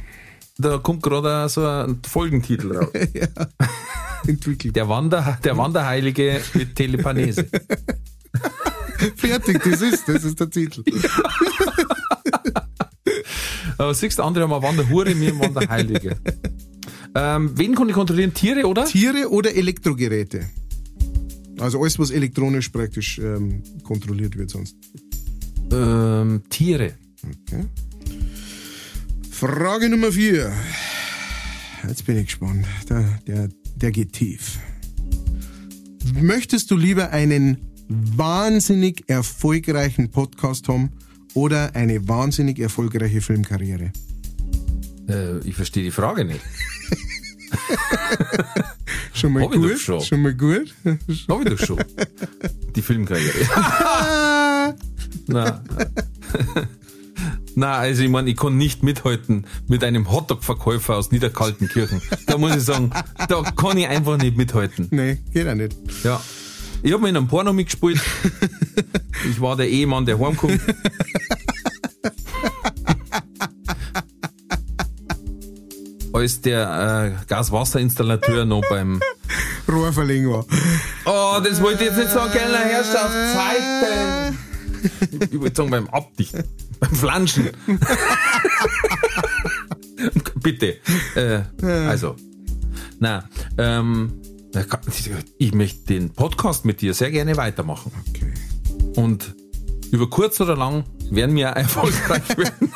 [0.56, 2.88] da kommt gerade so ein Folgentitel raus.
[4.26, 4.76] Entwickelt.
[4.76, 7.46] Der, Wander, der Wanderheilige mit Telepanese.
[9.16, 10.84] Fertig, das ist, das ist der Titel.
[13.78, 16.16] Aber siehst du, andere haben eine Wanderhure, mir ein Wanderheilige.
[17.14, 18.34] ähm, wen kann ich kontrollieren?
[18.34, 18.84] Tiere, oder?
[18.84, 20.50] Tiere oder Elektrogeräte?
[21.58, 24.76] Also alles, was elektronisch praktisch ähm, kontrolliert wird sonst.
[25.72, 26.94] Ähm, Tiere.
[27.22, 27.64] Okay.
[29.30, 30.52] Frage Nummer vier.
[31.86, 32.66] Jetzt bin ich gespannt.
[32.88, 34.58] Der, der, der geht tief.
[36.20, 40.90] Möchtest du lieber einen wahnsinnig erfolgreichen Podcast haben
[41.34, 43.90] oder eine wahnsinnig erfolgreiche Filmkarriere?
[45.08, 46.40] Äh, ich verstehe die Frage nicht.
[49.12, 49.78] Schon mal gut?
[49.78, 50.00] schon.
[50.00, 50.72] Schon mal gut?
[50.84, 51.84] Hab ich doch schon.
[52.74, 53.38] Die Filmkarriere.
[55.26, 55.62] Na.
[57.54, 62.00] Na, also ich meine, ich kann nicht mithalten mit einem Hotdog-Verkäufer aus Niederkaltenkirchen.
[62.26, 62.90] Da muss ich sagen,
[63.28, 64.88] da kann ich einfach nicht mithalten.
[64.90, 65.76] nee, geht auch nicht.
[66.04, 66.20] Ja.
[66.82, 68.00] Ich habe in einem Porno mitgespielt.
[69.28, 70.58] Ich war der Ehemann, der heimkommt.
[76.14, 78.98] Als der äh, Gaswasserinstallateur noch beim
[79.68, 80.46] Rohrverlängerer.
[81.04, 84.38] Oh, das wollte ich jetzt nicht sagen, Kellner Herrschaft, Zeiten.
[85.30, 86.44] Ich wollte sagen beim Abdichten,
[86.80, 87.50] beim Flanschen.
[90.36, 90.78] Bitte.
[91.14, 92.16] Äh, also,
[92.98, 93.28] na,
[93.58, 94.14] ähm,
[95.38, 97.92] ich möchte den Podcast mit dir sehr gerne weitermachen.
[98.08, 98.32] Okay.
[98.96, 99.34] Und
[99.90, 102.72] über kurz oder lang werden wir erfolgreich werden.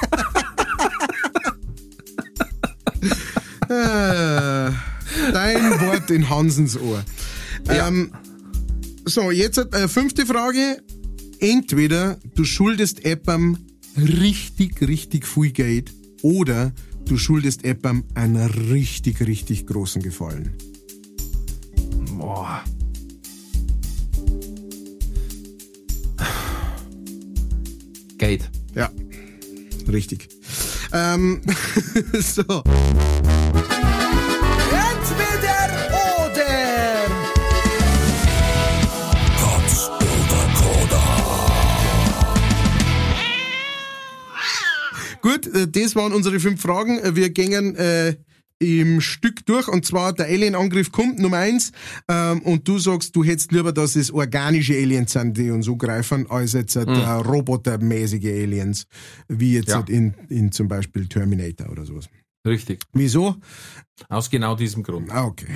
[3.68, 4.70] Äh,
[5.32, 7.02] dein Wort in Hansens Ohr.
[7.66, 7.88] Ja.
[7.88, 8.12] Ähm,
[9.04, 10.82] so, jetzt äh, fünfte Frage.
[11.40, 13.58] Entweder du schuldest jemandem
[13.96, 15.92] richtig, richtig viel Geld
[16.22, 16.72] oder
[17.06, 20.56] du schuldest jemandem einen richtig, richtig großen Gefallen.
[22.24, 22.64] Boah.
[28.16, 28.50] Geld.
[28.74, 28.88] Ja,
[29.86, 30.30] richtig.
[30.94, 31.42] Ähm,
[32.14, 32.40] so.
[32.40, 32.64] Entweder
[36.24, 37.04] oder.
[39.38, 41.04] Katz oder Koda.
[45.20, 46.98] Gut, äh, das waren unsere fünf Fragen.
[47.00, 48.16] Äh, Wir gingen äh,
[48.60, 51.72] im Stück durch und zwar der Alien-Angriff kommt, Nummer eins,
[52.08, 56.30] ähm, und du sagst, du hättest lieber, dass es organische Aliens sind, die uns angreifen,
[56.30, 58.86] als jetzt äh, robotermäßige Aliens,
[59.28, 59.76] wie jetzt Ja.
[59.76, 62.08] halt in, in zum Beispiel Terminator oder sowas.
[62.46, 62.80] Richtig.
[62.92, 63.36] Wieso?
[64.08, 65.10] Aus genau diesem Grund.
[65.10, 65.46] Ah, okay.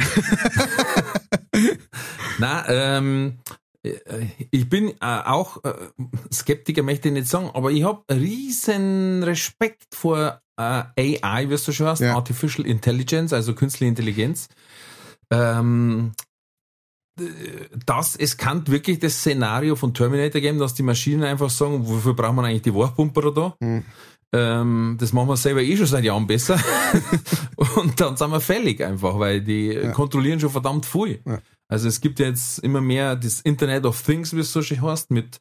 [2.38, 3.38] Na, ähm,
[3.82, 3.92] äh,
[4.50, 5.72] ich bin äh, auch äh,
[6.32, 11.72] Skeptiker, möchte ich nicht sagen, aber ich habe riesen Respekt vor äh, AI, wie du
[11.72, 12.14] schon hast, Ja.
[12.14, 14.48] Artificial Intelligence, also künstliche Intelligenz.
[15.30, 16.12] Ähm,
[17.18, 17.24] äh,
[17.86, 22.14] das, es kann wirklich das Szenario von Terminator geben, dass die Maschinen einfach sagen, wofür
[22.14, 23.56] braucht man eigentlich die Wachpumper da?
[23.62, 23.84] Hm.
[24.34, 26.60] Ähm, das machen wir selber eh schon seit Jahren besser.
[27.76, 31.20] Und dann sind wir fällig einfach, weil die kontrollieren schon verdammt viel.
[31.24, 31.38] Ja.
[31.68, 35.10] Also es gibt jetzt immer mehr das Internet of Things, wie es so schön heißt,
[35.10, 35.40] mit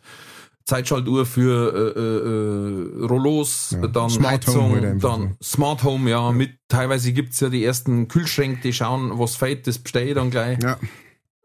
[0.68, 3.88] Zeitschaltuhr für äh, äh, äh, Rollos, Ja.
[3.88, 8.07] dann Smart Home Heizung, halt dann Smart Home, ja, mit teilweise gibt's ja die ersten
[8.10, 10.60] Kühlschränke, die schauen, was fehlt, das bestelle ich dann gleich.
[10.61, 10.77] Ja,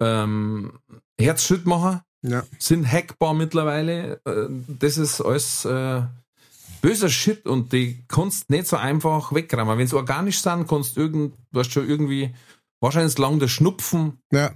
[0.01, 0.73] Ähm,
[1.21, 2.43] Herzschrittmacher ja.
[2.59, 4.21] sind hackbar mittlerweile.
[4.25, 4.49] Äh,
[4.81, 6.03] Das ist alles äh,
[6.81, 9.79] böser Shit und die kannst nicht so einfach wegräumen.
[9.79, 12.35] Wenn sie organisch sind, kannst du irgend, du hast schon irgendwie
[12.81, 14.19] wahrscheinlich lang der Schnupfen.
[14.33, 14.51] Ja,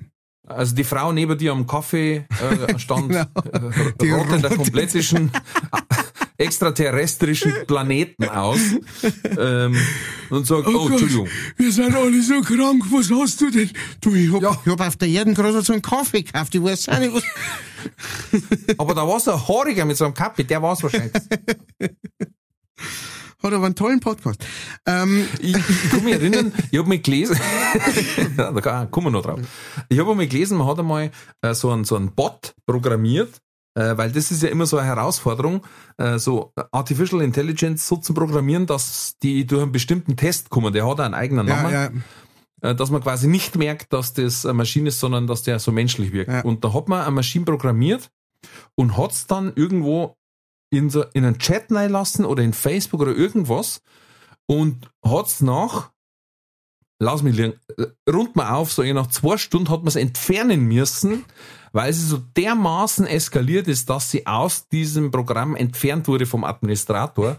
[0.46, 3.20] Also die Frau neben dir am Kaffee äh, stand, Genau.
[3.20, 5.30] äh, Die rottet der komplettischen
[6.38, 8.58] extraterrestrischen Planeten aus
[9.38, 9.76] ähm,
[10.30, 10.90] und sagt, oh, Gott.
[10.92, 11.28] Entschuldigung.
[11.56, 13.70] Wir sind alle so krank, was hast du denn?
[14.00, 16.88] Du, ich hab, Ich hab auf der Erden gerade so einen Kaffee gekauft, ich weiß
[16.90, 17.22] auch nicht, was.
[18.78, 21.12] Aber da war so ein Haariger mit so einem Kappi, der war's wahrscheinlich.
[23.46, 24.44] hat aber einen tollen Podcast.
[24.86, 27.38] Ähm, Ich, ich kann mich erinnern, ich habe mich gelesen,
[28.36, 29.40] ja, da kann- kommen wir noch drauf.
[29.88, 31.10] Ich habe mal gelesen, man hat einmal
[31.42, 33.40] äh, so einen, so einen Bot programmiert,
[33.74, 35.62] äh, weil das ist ja immer so eine Herausforderung,
[35.98, 40.72] äh, so Artificial Intelligence so zu programmieren, dass die durch einen bestimmten Test kommen.
[40.72, 41.72] Der hat einen eigenen ja, Namen,
[42.62, 45.58] ja, äh, dass man quasi nicht merkt, dass das eine Maschine ist, sondern dass der
[45.58, 46.30] so menschlich wirkt.
[46.32, 46.40] Ja.
[46.42, 48.10] Und da hat man eine Maschine programmiert
[48.74, 50.16] und hat es dann irgendwo
[50.76, 53.82] in, so, in einen Chat lassen oder in Facebook oder irgendwas
[54.46, 55.90] und hat es nach,
[57.00, 57.54] lass mich liegen,
[58.08, 61.24] rund mal auf, so je nach zwei Stunden hat man es entfernen müssen,
[61.72, 67.38] weil sie so dermaßen eskaliert ist, dass sie aus diesem Programm entfernt wurde vom Administrator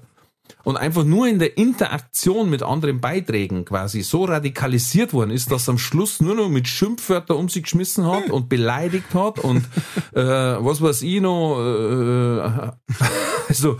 [0.63, 5.69] und einfach nur in der Interaktion mit anderen Beiträgen quasi so radikalisiert worden ist, dass
[5.69, 9.65] am Schluss nur noch mit Schimpfwörtern um sich geschmissen hat und beleidigt hat und
[10.13, 12.71] äh, was weiß ich noch, äh,
[13.47, 13.77] also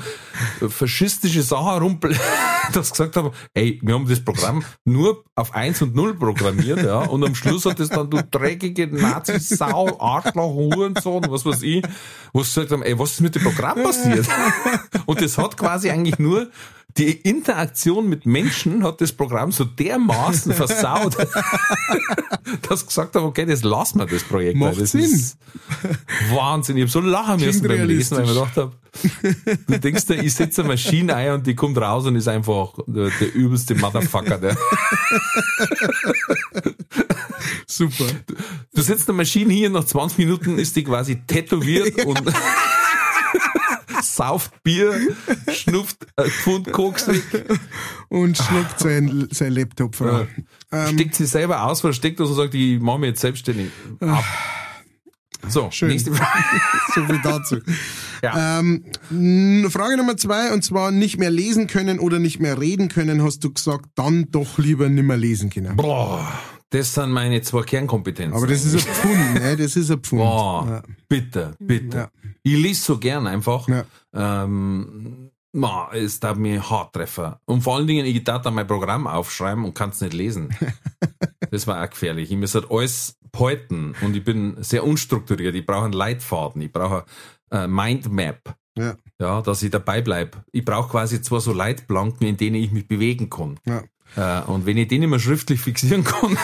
[0.62, 2.16] äh, faschistische Sachen rumpel,
[2.74, 7.00] das gesagt haben, ey, wir haben das Programm nur auf 1 und 0 programmiert, ja,
[7.00, 11.84] und am Schluss hat es dann, du dreckige Nazi-Sau, Arschloch, Hurensohn, was weiß ich,
[12.34, 14.28] wo sie gesagt haben, ey, was ist mit dem Programm passiert?
[15.06, 16.50] Und das hat quasi eigentlich nur
[16.98, 21.16] die Interaktion mit Menschen hat das Programm so dermaßen versaut,
[22.68, 24.58] dass sie gesagt haben, okay, das lassen wir, das Projekt.
[24.58, 25.02] Macht das Sinn.
[25.02, 25.38] Ist
[26.32, 26.78] Wahnsinn.
[26.78, 28.72] Ich habe so lachen müssen beim Lesen, weil ich mir gedacht habe,
[29.68, 32.74] du denkst dir, ich setze eine Maschine ein und die kommt raus und ist einfach
[32.88, 34.38] der, der übelste Motherfucker.
[34.38, 34.58] Der.
[37.68, 38.06] super.
[38.74, 42.22] Du setzt eine Maschine hier, nach 20 Minuten ist die quasi tätowiert und
[44.02, 44.94] sauft Bier,
[45.54, 47.24] schnupft ein Pfund Koks weg,
[48.10, 50.28] Und schluckt sein, sein Laptop frei.
[50.72, 53.70] Ähm, steckt sich selber aus, versteckt das und sagt, ich mache mich jetzt selbstständig.
[54.00, 54.24] Ab.
[55.48, 55.90] So, Schön.
[55.90, 56.44] nächste Frage.
[56.96, 57.58] so viel dazu.
[58.24, 58.60] Ja.
[58.60, 58.84] Ähm,
[59.70, 63.44] Frage Nummer zwei, und zwar nicht mehr lesen können oder nicht mehr reden können, hast
[63.44, 65.76] du gesagt, dann doch lieber nicht mehr lesen können.
[65.76, 66.28] Boah,
[66.72, 68.34] das sind meine zwei Kernkompetenzen.
[68.36, 69.56] Aber das ist ein Pfund, ne?
[69.56, 70.22] Das ist ein Pfund.
[70.22, 70.84] Boah, Ja.
[71.08, 71.98] bitte, bitte.
[71.98, 72.10] Ja.
[72.48, 73.68] Ich lese so gern einfach.
[73.68, 73.84] Ja.
[74.14, 77.34] Ähm, ma, es darf mir hart treffen.
[77.46, 80.56] Und vor allen Dingen, ich darf da mein Programm aufschreiben und kann es nicht lesen.
[81.52, 82.32] das war auch gefährlich.
[82.32, 85.56] Ich muss halt alles behalten und ich bin sehr unstrukturiert.
[85.56, 87.04] Ich brauche einen Leitfaden, ich brauche
[87.50, 88.56] eine Mindmap.
[88.78, 88.96] Ja.
[89.20, 90.38] Ja, dass ich dabei bleib.
[90.52, 93.60] Ich brauche quasi zwar so Leitplanken, in denen ich mich bewegen kann.
[93.66, 93.84] Ja.
[94.16, 96.38] Äh, und wenn ich den immer schriftlich fixieren kann,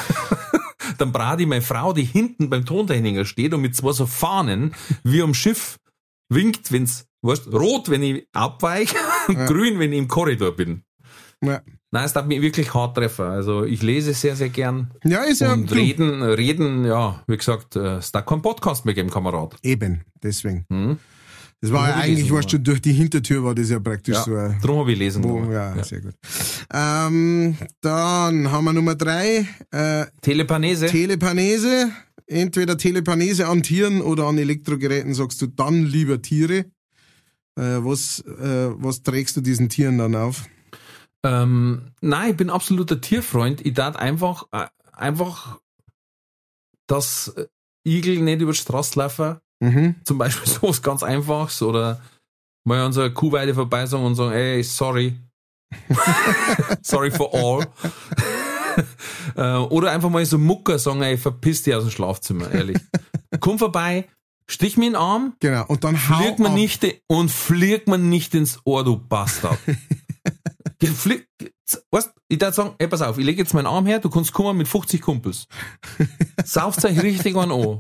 [0.98, 4.74] dann brate ich meine Frau, die hinten beim Tontechniker steht und mit zwei so Fahnen
[5.04, 5.78] wie am Schiff
[6.30, 8.96] winkt, wenn's, weißt, rot, wenn ich abweiche
[9.28, 9.46] und Ja.
[9.46, 10.84] grün, wenn ich im Korridor bin.
[11.42, 11.62] Ja.
[11.92, 13.26] Nein, es darf mich wirklich hart treffen.
[13.26, 14.92] Also ich lese sehr, sehr gern.
[15.04, 18.86] ja, ist ja und du, reden, reden, ja, wie gesagt, äh, es darf keinen Podcast
[18.86, 19.56] mehr geben, Kamerad.
[19.62, 20.66] eben, deswegen.
[20.72, 20.98] Hm?
[21.62, 24.36] Das war ja eigentlich, weißt du, durch die Hintertür war das ja praktisch Ja, so
[24.36, 25.84] ein Drum habe ich lesen Wo, ja, Ja.
[25.84, 26.14] sehr gut.
[26.74, 30.88] Ähm, dann haben wir Nummer drei, äh, Telepanese.
[30.88, 31.90] Telepanese.
[32.34, 36.66] Entweder Telepanese an Tieren oder an Elektrogeräten, sagst du dann lieber Tiere.
[37.56, 40.46] Äh, was, äh, was trägst du diesen Tieren dann auf?
[41.24, 43.66] Ähm, nein, ich bin absoluter Tierfreund.
[43.66, 45.60] Ich darf einfach, äh, einfach,
[46.88, 47.34] dass
[47.86, 49.38] Igel nicht über die Straße laufen.
[49.60, 49.96] Mhm.
[50.04, 52.02] Zum Beispiel so was ganz Einfaches oder
[52.66, 55.16] mal an so einer Kuhweide vorbei sagen und sagen, ey, sorry,
[56.82, 57.66] Sorry for all.
[59.36, 62.78] Äh, Oder einfach mal so Mucker sagen, ey, verpiss dich aus dem Schlafzimmer, ehrlich.
[63.40, 64.08] Komm vorbei,
[64.48, 65.66] stich mir in den Arm, Genau.
[65.68, 69.58] Und dann fliegt man nicht und fliegt man nicht ins Ohr, du Bastard.
[70.84, 71.28] Flieg,
[71.92, 74.34] weißt, ich darf sagen, ey, pass auf, ich lege jetzt meinen Arm her, du kannst
[74.34, 75.48] kommen mit 50 Kumpels.
[76.44, 77.80] Sauft euch richtig an an.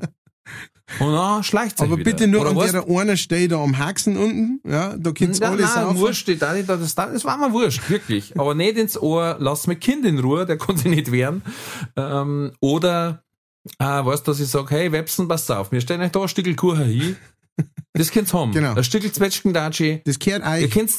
[0.99, 2.11] Und dann schleicht euch Aber wieder.
[2.11, 5.39] bitte nur Oder an weißt- der einer steht da am Haxen unten, ja, da könnt's
[5.39, 8.37] Nein, alles nein, wurscht, das, das, das, das war mir wurscht, wirklich.
[8.39, 11.41] Aber nicht ins Ohr, lass mein Kind in Ruhe, der sich nicht wehren.
[11.95, 13.23] Ähm, oder,
[13.79, 16.27] äh, weißt du, dass ich sage, hey, Websen, passt auf, wir stellen euch da ein
[16.27, 17.15] Stückel Kuchen hin.
[17.93, 18.51] Das könnt's haben.
[18.51, 18.73] Genau.
[18.73, 20.01] Ein Stückel Zwetschgendatschi.
[20.05, 20.71] Das Ihr euch.
[20.71, 20.91] könnt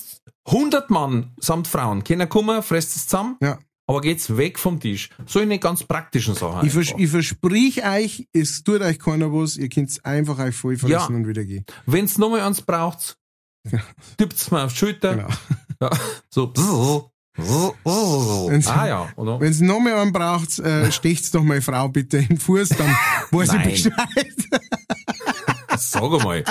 [0.47, 3.59] 100 Mann samt Frauen, können kommen, fresst es zusammen, Ja.
[3.87, 5.11] Aber geht's weg vom Tisch.
[5.27, 6.67] So in den ganz praktischen Sachen.
[6.67, 10.77] Ich, vers ich versprich euch, es tut euch keiner was, ihr könnt's einfach euch voll
[10.77, 11.07] fressen Ja.
[11.07, 11.65] und wieder gehen.
[11.87, 13.17] Wenn's nochmal eins braucht,
[14.17, 15.15] tippt's mir auf die Schulter.
[15.17, 15.29] Genau.
[15.83, 15.91] Ja,
[16.31, 17.11] so.
[17.37, 19.41] Wenn's- ah ja, oder?
[19.41, 22.97] Wenn's noch mehr einen braucht, äh, stecht's doch meine Frau bitte in den Fuß, dann
[23.33, 23.85] weiß ich.
[23.85, 24.35] Bescheid.
[25.79, 26.45] Sag einmal.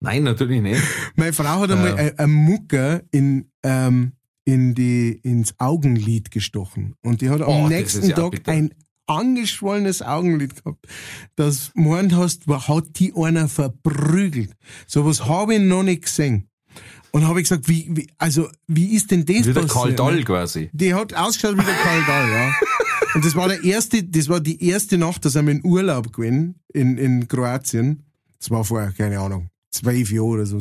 [0.00, 0.82] Nein, natürlich nicht.
[1.16, 1.96] Meine Frau hat einmal Ja.
[1.96, 4.12] ein ein Mucker in, ähm,
[4.44, 6.94] in die, ins Augenlid gestochen.
[7.02, 8.52] Und die hat am Oh, nächsten ja Tag bitter.
[8.52, 8.74] ein
[9.06, 10.86] angeschwollenes Augenlid gehabt.
[11.36, 14.52] Das meint hast, hat die einer verprügelt.
[14.86, 16.48] So was habe ich noch nicht gesehen.
[17.12, 20.16] Und habe ich gesagt, wie, wie, also, wie ist denn das Wie der Karl Dall
[20.16, 20.24] ne?
[20.24, 20.68] quasi.
[20.72, 22.52] Die hat ausgeschaut wie der Karl Dahl, ja.
[23.14, 26.12] Und das war der erste, das war die erste Nacht, da sind wir in Urlaub
[26.12, 28.02] gewesen, in, in Kroatien.
[28.40, 30.58] Das war vor, keine Ahnung, zwölf Jahren oder so.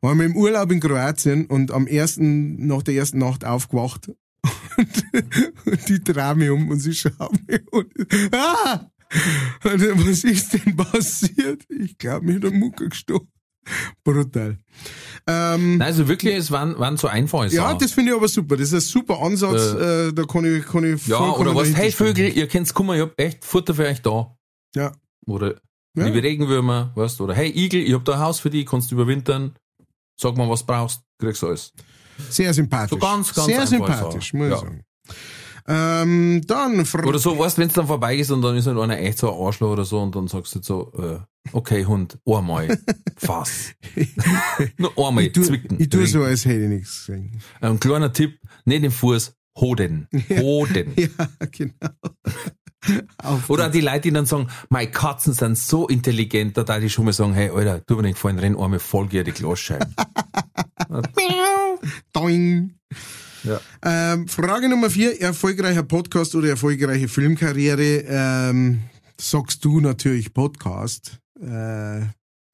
[0.00, 4.10] Waren wir im Urlaub in Kroatien und am ersten, nach der ersten Nacht aufgewacht.
[4.76, 5.04] Und,
[5.64, 7.88] und die drehen mich um und sie schauen mich und,
[8.32, 8.90] ah!
[9.64, 11.64] Und, was ist denn passiert?
[11.68, 13.28] Ich glaube, mich hat der Mucker gestochen.
[14.02, 14.58] Brutal.
[15.26, 17.78] Ähm, also wirklich, es waren, waren so einfache ja, Sachen.
[17.78, 18.56] das finde ich aber super.
[18.56, 19.74] Das ist ein super Ansatz.
[19.74, 21.90] Äh, da kann ich, kann ich ja oder was, hey.
[21.90, 24.36] Vögel, ihr könnt's kommen, ich hab echt Futter für euch da.
[24.74, 24.92] Ja.
[25.26, 25.60] Oder
[25.96, 26.06] Ja.
[26.06, 28.90] liebe Regenwürmer, weißt du, oder hey Igel, ich hab da ein Haus für dich, kannst
[28.90, 29.54] du überwintern.
[30.20, 31.72] Sag mal, was brauchst, kriegst du alles.
[32.30, 32.90] Sehr sympathisch.
[32.90, 34.38] So ganz, ganz Sehr sympathisch, sagen.
[34.38, 34.54] muss Ja.
[34.56, 34.82] ich sagen.
[35.66, 38.98] Ähm, dann, Oder so, weißt du, wenn's dann vorbei ist und dann ist halt einer
[38.98, 41.18] echt so ein Arschloch oder so und dann sagst du jetzt so, äh,
[41.52, 42.78] okay Hund, einmal,
[43.16, 43.72] fass.
[44.76, 45.78] Nur einmal ich tu, zwicken.
[45.80, 46.06] ich tu Ring.
[46.06, 47.40] so, als hätte ich nichts gesehen.
[47.62, 50.06] Ein kleiner Tipp, nicht den Fuß, Hoden.
[50.28, 50.92] Hoden.
[50.96, 51.08] Ja,
[51.50, 51.94] genau.
[53.48, 57.04] Oder die Leute, die dann sagen, meine Katzen sind so intelligent, da darf ich schon
[57.04, 59.94] mal sagen, hey, Alter, tu mir nicht gefallen, renn einmal voll dir die Glasscheiben.
[62.12, 62.74] Doing.
[63.44, 63.60] Ja.
[63.84, 68.04] Ähm, Frage Nummer vier, erfolgreicher Podcast oder erfolgreiche Filmkarriere?
[68.06, 68.80] Ähm,
[69.20, 71.18] sagst du natürlich Podcast.
[71.40, 72.06] Äh,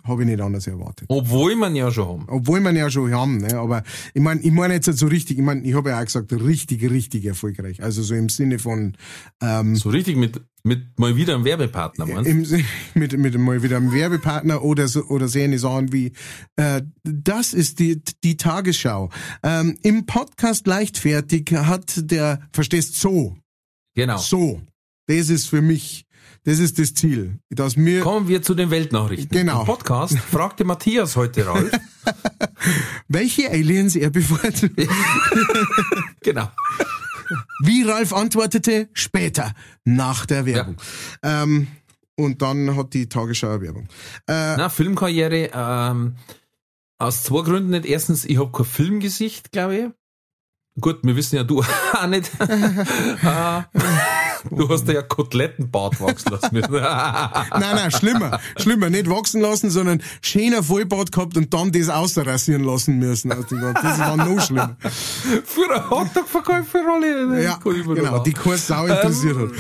[0.05, 1.07] Habe ich nicht anders erwartet.
[1.09, 2.25] Obwohl man ja schon haben.
[2.29, 3.55] Obwohl man ja schon haben, ne?
[3.59, 3.83] aber
[4.15, 6.89] ich meine, ich meine jetzt so richtig, ich meine, ich habe ja auch gesagt, richtig,
[6.91, 7.83] richtig erfolgreich.
[7.83, 8.97] Also so im Sinne von
[9.43, 12.57] ähm, So richtig mit, mit mal wieder einem Werbepartner, meinst du?
[12.57, 12.65] im,
[12.95, 16.13] mit, mit mal wieder einem Werbepartner oder so, oder sehen Sachen wie
[16.57, 19.11] äh, das ist die die Tagesschau.
[19.43, 23.37] Ähm, Im Podcast leichtfertig hat der verstehst so
[23.95, 24.19] Genau.
[24.19, 24.61] so.
[25.07, 26.07] Das ist für mich,
[26.45, 29.31] das ist das Ziel, dass mir Kommen wir zu den Weltnachrichten.
[29.31, 29.61] Genau.
[29.61, 31.71] Im Podcast fragte Matthias heute Ralf.
[33.09, 34.77] welche Aliens er bevorzugt.
[36.23, 36.49] genau.
[37.62, 39.53] Wie Ralf antwortete, später,
[39.85, 40.77] nach der Werbung.
[41.23, 41.69] Ähm,
[42.17, 43.89] und dann hat die Tagesschau Werbung.
[44.27, 46.17] Äh, Na, Filmkarriere, ähm,
[46.99, 47.87] aus zwei Gründen nicht.
[47.87, 49.85] Erstens, ich habe kein Filmgesicht, glaube ich.
[50.81, 51.62] Gut, wir wissen ja, du
[51.93, 52.31] auch nicht.
[54.51, 56.73] Du hast ja Kotelettenbart wachsen lassen müssen.
[56.73, 58.41] nein, nein, schlimmer.
[58.57, 58.91] Schlimmer.
[58.91, 63.31] Nicht wachsen lassen, sondern schöner Vollbart gehabt und dann das ausrasieren lassen müssen.
[63.75, 63.85] Bart.
[63.85, 64.77] Das war noch schlimmer.
[64.81, 67.43] Für eine Hotdog-Verkäuferrolle.
[67.43, 69.51] Ja, genau, die keine Sau interessiert hat.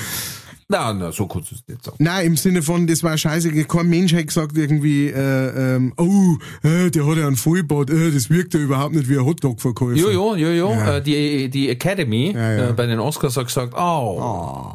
[0.70, 1.96] Nein, nein, so kannst du es nicht sagen.
[1.98, 6.36] Nein, im Sinne von, das war scheiße, kein Mensch hat gesagt irgendwie, äh, ähm, oh,
[6.62, 9.96] äh, der hat ja einen Vollbart, äh, das wirkt ja überhaupt nicht wie ein Hotdog-Verkäufer.
[9.96, 10.70] Jo, jo, jo, jo.
[10.70, 10.98] Ja.
[10.98, 12.68] Äh, die, die Academy Ja, ja.
[12.68, 14.72] Äh, bei den Oscars hat gesagt, oh,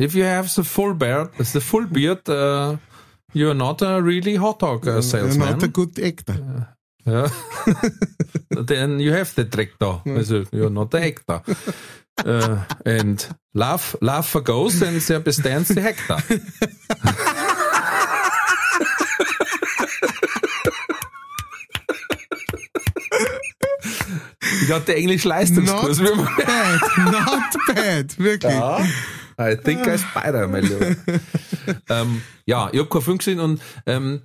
[0.00, 2.78] if you have the full beard, the full beard, uh,
[3.34, 5.02] you're not a really hot dog uh,
[5.36, 6.74] Not a good actor.
[7.04, 7.26] Ja.
[8.66, 10.00] Then you have the tractor.
[10.06, 11.42] Also, you're not the actor.
[12.24, 16.18] Uh, and love, love for ghost and there bestens the hector.
[24.62, 26.00] Ich hatte Englisch-Leistungskurs.
[26.00, 28.54] Not bad, not bad, wirklich.
[29.38, 30.96] I think I spider, mein Lieber.
[31.88, 34.22] ähm, ja, ich hab keinen Film gesehen und ähm,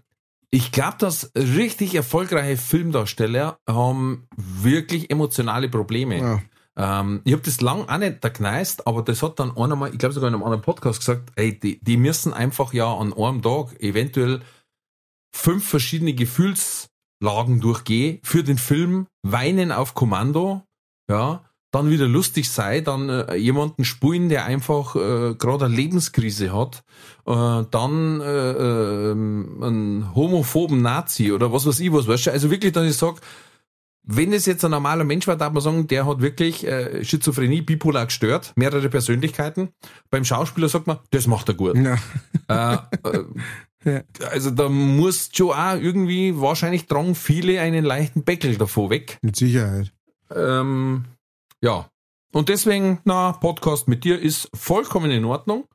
[0.53, 6.17] Ich glaube, dass richtig erfolgreiche Filmdarsteller haben wirklich emotionale Probleme.
[6.17, 6.41] Ja.
[6.77, 9.97] Ähm, ich habe das lang auch nicht gekneist, aber das hat dann einer mal, ich
[9.97, 13.41] glaube sogar in einem anderen Podcast gesagt, ey, die, die müssen einfach ja an einem
[13.41, 14.41] Tag eventuell
[15.33, 20.63] fünf verschiedene Gefühlslagen durchgehen für den Film, weinen auf Kommando,
[21.09, 26.53] ja, dann wieder lustig sei, dann äh, jemanden spulen, der einfach äh, gerade eine Lebenskrise
[26.53, 26.83] hat,
[27.25, 32.31] äh, dann äh, äh, einen homophoben Nazi oder was weiß ich was, weißt du?
[32.31, 33.21] Also wirklich, dass ich sag,
[34.03, 37.61] wenn es jetzt ein normaler Mensch war, darf man sagen, der hat wirklich äh, Schizophrenie,
[37.61, 39.69] bipolar gestört, mehrere Persönlichkeiten.
[40.09, 41.77] Beim Schauspieler sagt man, das macht er gut.
[41.77, 41.97] Ja.
[42.47, 42.77] Äh,
[43.09, 43.23] äh,
[43.83, 44.01] Ja.
[44.29, 49.17] Also da muss schon auch irgendwie, wahrscheinlich tragen viele einen leichten Beckel davor weg.
[49.21, 49.91] Mit Sicherheit.
[50.33, 51.05] Ähm,
[51.61, 51.89] ja.
[52.31, 55.65] Und deswegen, na, Podcast mit dir ist vollkommen in Ordnung.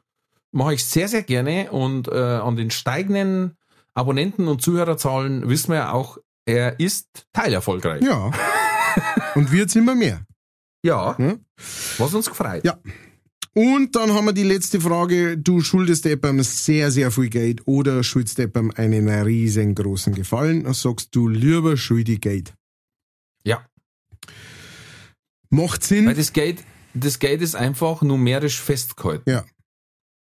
[0.53, 1.70] Mache ich sehr, sehr gerne.
[1.73, 3.57] Und äh, an den steigenden
[3.94, 8.02] Abonnenten- und Zuhörerzahlen wissen wir ja auch, er ist teilerfolgreich.
[8.02, 8.31] Ja.
[9.35, 10.24] Und wird immer mehr.
[10.82, 11.36] Ja, Ja.
[11.98, 12.64] was uns gefreut.
[12.64, 12.78] Ja.
[13.55, 15.39] Und dann haben wir die letzte Frage.
[15.39, 20.64] Du schuldest jemandem sehr, sehr viel Geld oder schuldest jemandem einen riesengroßen Gefallen.
[20.64, 22.55] Dann sagst du lieber schuldig Geld.
[23.44, 23.66] Ja.
[25.51, 26.06] Macht Sinn.
[26.06, 26.62] Weil das Geld,
[26.94, 29.28] das Geld ist einfach numerisch festgehalten.
[29.31, 29.44] Ja.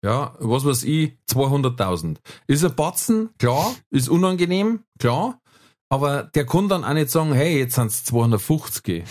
[0.04, 2.18] Ja, was weiß ich, 200.000.
[2.46, 5.40] Ist ein Batzen, klar, ist unangenehm, klar,
[5.88, 9.04] aber der kann dann auch nicht sagen, hey, jetzt sind es 250.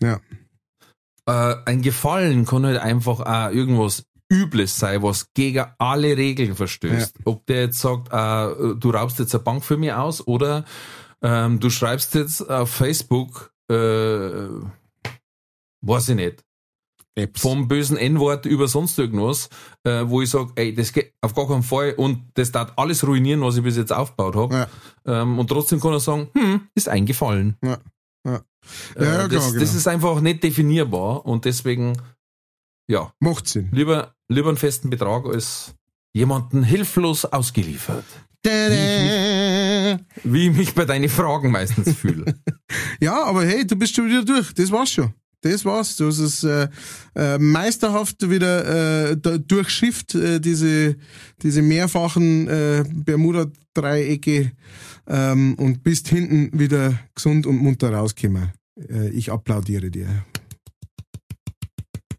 [0.00, 0.20] Ja.
[1.26, 7.16] Äh, ein Gefallen kann halt einfach auch irgendwas Übles sein, was gegen alle Regeln verstößt.
[7.24, 10.64] Ob der jetzt sagt, äh, du raubst jetzt eine Bank für mich aus oder
[11.22, 14.48] ähm, du schreibst jetzt auf Facebook, äh,
[15.80, 16.44] weiß ich nicht,
[17.18, 17.40] Apps.
[17.40, 19.48] vom bösen N-Wort über sonst irgendwas,
[19.84, 23.06] äh, wo ich sage, ey, das geht auf gar keinen Fall und das darf alles
[23.06, 24.54] ruinieren, was ich bis jetzt aufgebaut habe.
[25.06, 25.22] Ja.
[25.22, 27.56] Ähm, und trotzdem kann er sagen, hm, ist eingefallen.
[27.62, 27.78] Ja.
[28.26, 28.36] Ja.
[28.96, 29.76] Äh, Ja, ja, das, klar, das genau.
[29.78, 31.94] ist einfach nicht definierbar und deswegen,
[32.90, 33.68] ja, Macht Sinn.
[33.72, 35.74] lieber, lieber einen festen Betrag als
[36.14, 38.04] jemanden hilflos ausgeliefert.
[38.42, 40.00] Tada.
[40.24, 42.34] Wie ich mich bei deinen Fragen meistens fühle.
[43.00, 44.52] Ja, aber hey, du bist schon wieder durch.
[44.54, 45.14] Das war's schon.
[45.40, 45.96] Das war's.
[45.96, 46.68] Du hast es äh,
[47.14, 50.96] äh, meisterhaft wieder äh, durchschifft, äh, diese,
[51.42, 54.52] diese mehrfachen äh, Bermuda-Dreiecke
[55.06, 58.52] ähm, und bist hinten wieder gesund und munter rausgekommen.
[58.88, 60.08] Äh, ich applaudiere dir.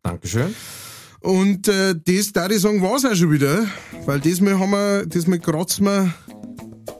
[0.01, 0.55] Dankeschön.
[1.19, 3.67] Und äh, das, da ich sagen, war's auch schon wieder,
[4.05, 6.13] weil diesmal haben wir, diesmal kratzen wir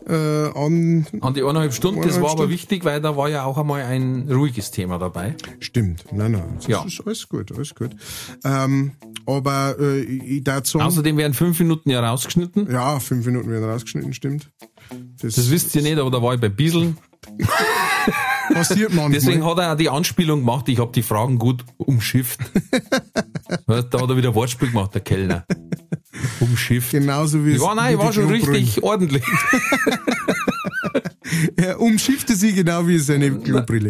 [0.07, 0.13] äh,
[0.57, 1.05] an.
[1.21, 2.51] An die eineinhalb Stunden, das war aber Stunden.
[2.51, 5.35] wichtig, weil da war ja auch einmal ein ruhiges Thema dabei.
[5.59, 6.83] Stimmt, nein, nein, das Ja.
[6.83, 7.91] ist alles gut, alles gut.
[8.43, 8.93] Ähm,
[9.25, 12.71] aber äh, ich, sagen, Außerdem werden fünf Minuten ja rausgeschnitten.
[12.71, 14.49] ja, fünf Minuten werden rausgeschnitten, stimmt.
[15.21, 16.97] Das, Das wisst ihr nicht, aber da war ich bei Bieseln.
[18.53, 19.11] passiert manchmal.
[19.11, 22.39] Deswegen hat er auch die Anspielung gemacht, ich habe die Fragen gut umschifft.
[23.67, 25.45] da hat er wieder Wortspiel gemacht, der Kellner.
[26.39, 26.91] Umschifft.
[26.91, 28.57] Genauso wie es- war, nein, ich war schon Klobrille.
[28.57, 29.23] richtig ordentlich.
[31.55, 33.89] Er umschiffte sie genau wie seine Klobrille.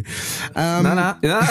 [0.55, 1.47] Ähm, Nein, nein, nein.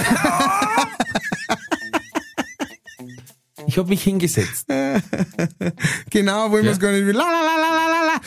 [3.67, 4.67] Ich habe mich hingesetzt.
[6.11, 6.83] Genau, wollen wir es Ja.
[6.83, 7.07] gar nicht.
[7.07, 8.21] La, la, la, la, la, la.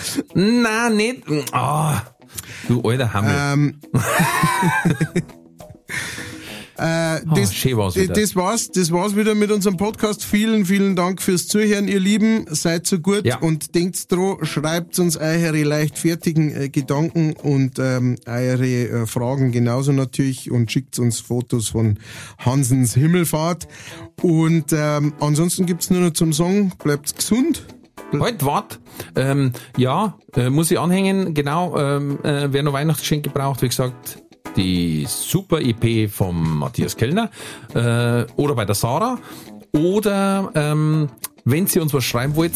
[0.89, 1.23] Nein, nicht.
[1.53, 2.01] Ah,
[2.67, 3.35] du alter Hammel.
[3.35, 3.79] Ähm,
[6.81, 8.13] äh, das, Ah, schön war's wieder.
[8.13, 10.23] das war's, das war's wieder mit unserem Podcast.
[10.25, 12.45] Vielen, vielen Dank fürs Zuhören, ihr Lieben.
[12.49, 13.37] Seid so gut Ja.
[13.39, 19.91] und denkt dran, schreibt uns eure leichtfertigen äh, Gedanken und ähm, eure äh, Fragen genauso
[19.91, 21.99] natürlich und schickt uns Fotos von
[22.39, 23.67] Hansens Himmelfahrt.
[24.21, 27.63] Und ähm, ansonsten gibt's nur noch zum Song, bleibt gesund.
[28.19, 28.79] Halt, wart.
[29.15, 31.33] Ähm, ja, äh, muss ich anhängen.
[31.33, 34.17] Genau, ähm, äh, wer noch Weihnachtsgeschenke braucht, wie gesagt,
[34.55, 37.29] die super EP vom Matthias Kellner
[37.73, 39.17] äh, oder bei der Sarah.
[39.73, 41.09] Oder ähm,
[41.45, 42.53] wenn Sie uns was schreiben wollt,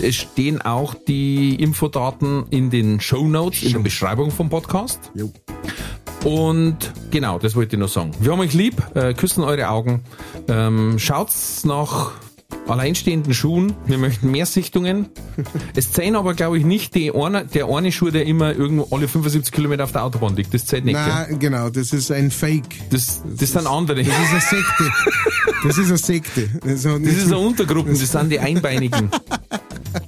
[0.00, 5.10] es stehen auch die Infodaten in den Show Notes, in der Beschreibung vom Podcast.
[5.14, 5.30] Jo.
[6.24, 8.12] Und genau, das wollte ich noch sagen.
[8.20, 10.04] Wir haben euch lieb, äh, küssen eure Augen.
[10.48, 12.12] Ähm, schaut's nach
[12.68, 13.74] alleinstehenden Schuhen.
[13.86, 15.08] Wir möchten mehr Sichtungen.
[15.74, 19.08] Es zählen aber, glaube ich, nicht die eine, der eine Schuh, der immer irgendwo alle
[19.08, 20.52] 75 Kilometer auf der Autobahn liegt.
[20.52, 20.94] Das zählt nicht.
[20.94, 21.06] gell?
[21.06, 22.90] Nein, genau, das ist ein Fake.
[22.90, 24.02] Das, das sind andere.
[24.04, 24.90] Das ist eine Sekte.
[25.64, 26.48] Das ist eine Sekte.
[26.64, 29.10] Das, hat Das nichts ist eine Untergruppe, das sind die Einbeinigen.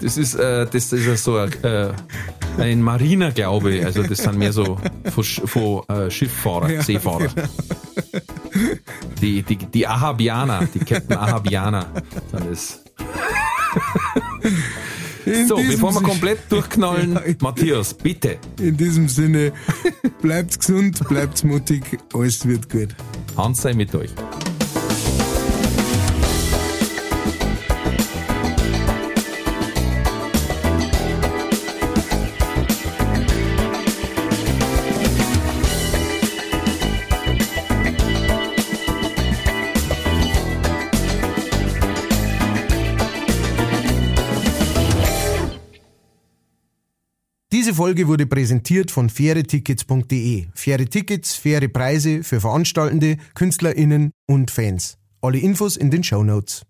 [0.01, 1.93] Das ist, äh, das ist ja so ein, äh,
[2.59, 4.79] ein Marinerglaube, also das sind mehr so
[5.15, 7.29] von, von äh, Schifffahrer, Seefahrer.
[9.21, 11.87] Die, die, die Ahabianer, die Captain Ahabianer
[12.31, 12.85] sind es.
[15.27, 18.39] In So, bevor wir komplett durchknallen, Matthias, bitte.
[18.61, 19.53] In diesem Sinne,
[20.21, 21.83] bleibt gesund, bleibt mutig,
[22.13, 22.95] alles wird gut.
[23.37, 24.11] Hans sei mit euch.
[47.75, 50.47] Diese Folge wurde präsentiert von fairetickets.de.
[50.55, 54.97] Faire Tickets, faire Preise für Veranstaltende, KünstlerInnen und Fans.
[55.21, 56.65] Alle Infos in den Show Notes.